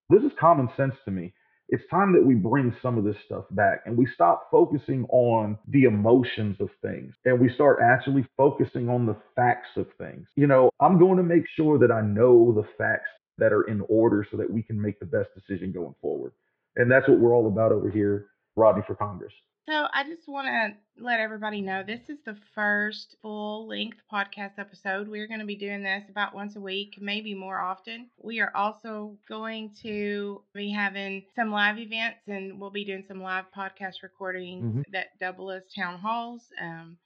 This 0.09 0.23
is 0.23 0.31
common 0.39 0.69
sense 0.77 0.95
to 1.05 1.11
me. 1.11 1.33
It's 1.71 1.83
time 1.91 2.13
that 2.13 2.25
we 2.25 2.35
bring 2.35 2.75
some 2.81 2.97
of 2.97 3.03
this 3.03 3.15
stuff 3.25 3.45
back 3.51 3.83
and 3.85 3.95
we 3.95 4.07
stop 4.13 4.49
focusing 4.51 5.05
on 5.09 5.57
the 5.67 5.83
emotions 5.83 6.57
of 6.59 6.69
things 6.81 7.13
and 7.25 7.39
we 7.39 7.49
start 7.53 7.79
actually 7.83 8.25
focusing 8.37 8.89
on 8.89 9.05
the 9.05 9.15
facts 9.35 9.69
of 9.77 9.85
things. 9.99 10.27
You 10.35 10.47
know, 10.47 10.71
I'm 10.79 10.97
going 10.97 11.17
to 11.17 11.23
make 11.23 11.43
sure 11.55 11.77
that 11.77 11.91
I 11.91 12.01
know 12.01 12.51
the 12.53 12.67
facts 12.77 13.09
that 13.37 13.53
are 13.53 13.63
in 13.63 13.81
order 13.87 14.25
so 14.29 14.37
that 14.37 14.51
we 14.51 14.63
can 14.63 14.81
make 14.81 14.99
the 14.99 15.05
best 15.05 15.29
decision 15.35 15.71
going 15.71 15.95
forward. 16.01 16.33
And 16.75 16.91
that's 16.91 17.07
what 17.07 17.19
we're 17.19 17.35
all 17.35 17.47
about 17.47 17.71
over 17.71 17.89
here, 17.89 18.27
Rodney 18.55 18.83
for 18.87 18.95
Congress. 18.95 19.33
So 19.69 19.85
I 19.93 20.03
just 20.03 20.27
want 20.27 20.47
to 20.47 21.03
let 21.03 21.19
everybody 21.19 21.61
know 21.61 21.83
this 21.85 21.99
is 22.09 22.17
the 22.25 22.35
first 22.55 23.17
full 23.21 23.67
length 23.67 23.99
podcast 24.11 24.53
episode. 24.57 25.07
We're 25.07 25.27
going 25.27 25.41
to 25.41 25.45
be 25.45 25.55
doing 25.55 25.83
this 25.83 26.01
about 26.09 26.33
once 26.33 26.55
a 26.55 26.59
week, 26.59 26.97
maybe 26.99 27.35
more 27.35 27.59
often. 27.59 28.07
We 28.19 28.39
are 28.39 28.51
also 28.55 29.15
going 29.27 29.75
to 29.83 30.41
be 30.55 30.71
having 30.71 31.23
some 31.35 31.51
live 31.51 31.77
events 31.77 32.21
and 32.27 32.59
we'll 32.59 32.71
be 32.71 32.83
doing 32.83 33.03
some 33.07 33.21
live 33.21 33.45
podcast 33.55 34.01
recordings 34.01 34.65
mm-hmm. 34.65 34.91
that 34.91 35.19
double 35.19 35.51
as 35.51 35.61
town 35.77 35.99
halls. 35.99 36.41
Um, 36.59 36.97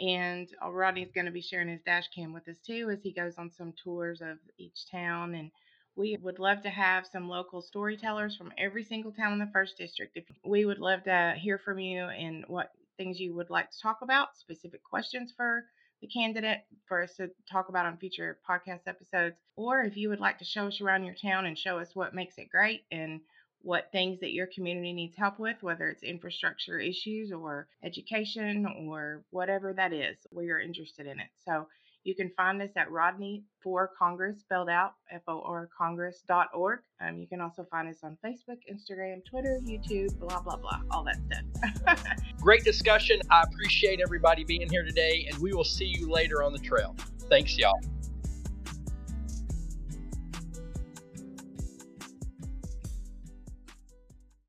and 0.00 0.48
Rodney's 0.66 1.12
going 1.14 1.26
to 1.26 1.32
be 1.32 1.42
sharing 1.42 1.68
his 1.68 1.82
dash 1.84 2.08
cam 2.14 2.32
with 2.32 2.48
us 2.48 2.56
too 2.66 2.88
as 2.90 3.02
he 3.02 3.12
goes 3.12 3.34
on 3.36 3.50
some 3.58 3.74
tours 3.84 4.22
of 4.22 4.38
each 4.56 4.90
town 4.90 5.34
and 5.34 5.50
we 5.96 6.16
would 6.22 6.38
love 6.38 6.62
to 6.62 6.70
have 6.70 7.06
some 7.06 7.28
local 7.28 7.62
storytellers 7.62 8.36
from 8.36 8.52
every 8.58 8.84
single 8.84 9.12
town 9.12 9.32
in 9.32 9.38
the 9.38 9.50
first 9.52 9.76
district. 9.78 10.16
If 10.16 10.24
we 10.44 10.64
would 10.64 10.78
love 10.78 11.04
to 11.04 11.34
hear 11.38 11.58
from 11.58 11.78
you 11.78 12.04
and 12.04 12.44
what 12.48 12.70
things 12.98 13.18
you 13.18 13.34
would 13.34 13.50
like 13.50 13.70
to 13.70 13.80
talk 13.80 13.98
about, 14.02 14.36
specific 14.36 14.82
questions 14.84 15.32
for 15.36 15.64
the 16.02 16.06
candidate 16.06 16.60
for 16.86 17.02
us 17.02 17.16
to 17.16 17.30
talk 17.50 17.70
about 17.70 17.86
on 17.86 17.96
future 17.96 18.38
podcast 18.48 18.86
episodes, 18.86 19.36
or 19.56 19.82
if 19.82 19.96
you 19.96 20.10
would 20.10 20.20
like 20.20 20.38
to 20.38 20.44
show 20.44 20.66
us 20.66 20.80
around 20.80 21.04
your 21.04 21.14
town 21.14 21.46
and 21.46 21.58
show 21.58 21.78
us 21.78 21.94
what 21.94 22.14
makes 22.14 22.36
it 22.36 22.50
great 22.50 22.84
and 22.92 23.20
what 23.62 23.90
things 23.90 24.20
that 24.20 24.32
your 24.32 24.46
community 24.54 24.92
needs 24.92 25.16
help 25.16 25.38
with, 25.38 25.56
whether 25.62 25.88
it's 25.88 26.02
infrastructure 26.02 26.78
issues 26.78 27.32
or 27.32 27.66
education 27.82 28.66
or 28.86 29.24
whatever 29.30 29.72
that 29.72 29.92
is, 29.92 30.16
we're 30.30 30.60
interested 30.60 31.06
in 31.06 31.18
it. 31.18 31.28
So 31.44 31.66
you 32.06 32.14
can 32.14 32.30
find 32.36 32.62
us 32.62 32.70
at 32.76 32.88
Rodney 32.88 33.42
for 33.60 33.90
Congress, 33.98 34.38
spelled 34.38 34.68
out 34.68 34.92
F 35.10 35.22
O 35.26 35.42
R 35.44 35.68
Congress.org. 35.76 36.78
Um, 37.00 37.18
you 37.18 37.26
can 37.26 37.40
also 37.40 37.66
find 37.68 37.88
us 37.88 37.98
on 38.04 38.16
Facebook, 38.24 38.58
Instagram, 38.72 39.24
Twitter, 39.28 39.58
YouTube, 39.64 40.16
blah, 40.20 40.40
blah, 40.40 40.56
blah, 40.56 40.80
all 40.92 41.04
that 41.04 41.18
stuff. 41.26 42.04
Great 42.40 42.62
discussion. 42.62 43.20
I 43.30 43.42
appreciate 43.42 44.00
everybody 44.00 44.44
being 44.44 44.70
here 44.70 44.84
today, 44.84 45.26
and 45.28 45.36
we 45.42 45.52
will 45.52 45.64
see 45.64 45.86
you 45.86 46.08
later 46.08 46.44
on 46.44 46.52
the 46.52 46.60
trail. 46.60 46.94
Thanks, 47.28 47.58
y'all. 47.58 47.74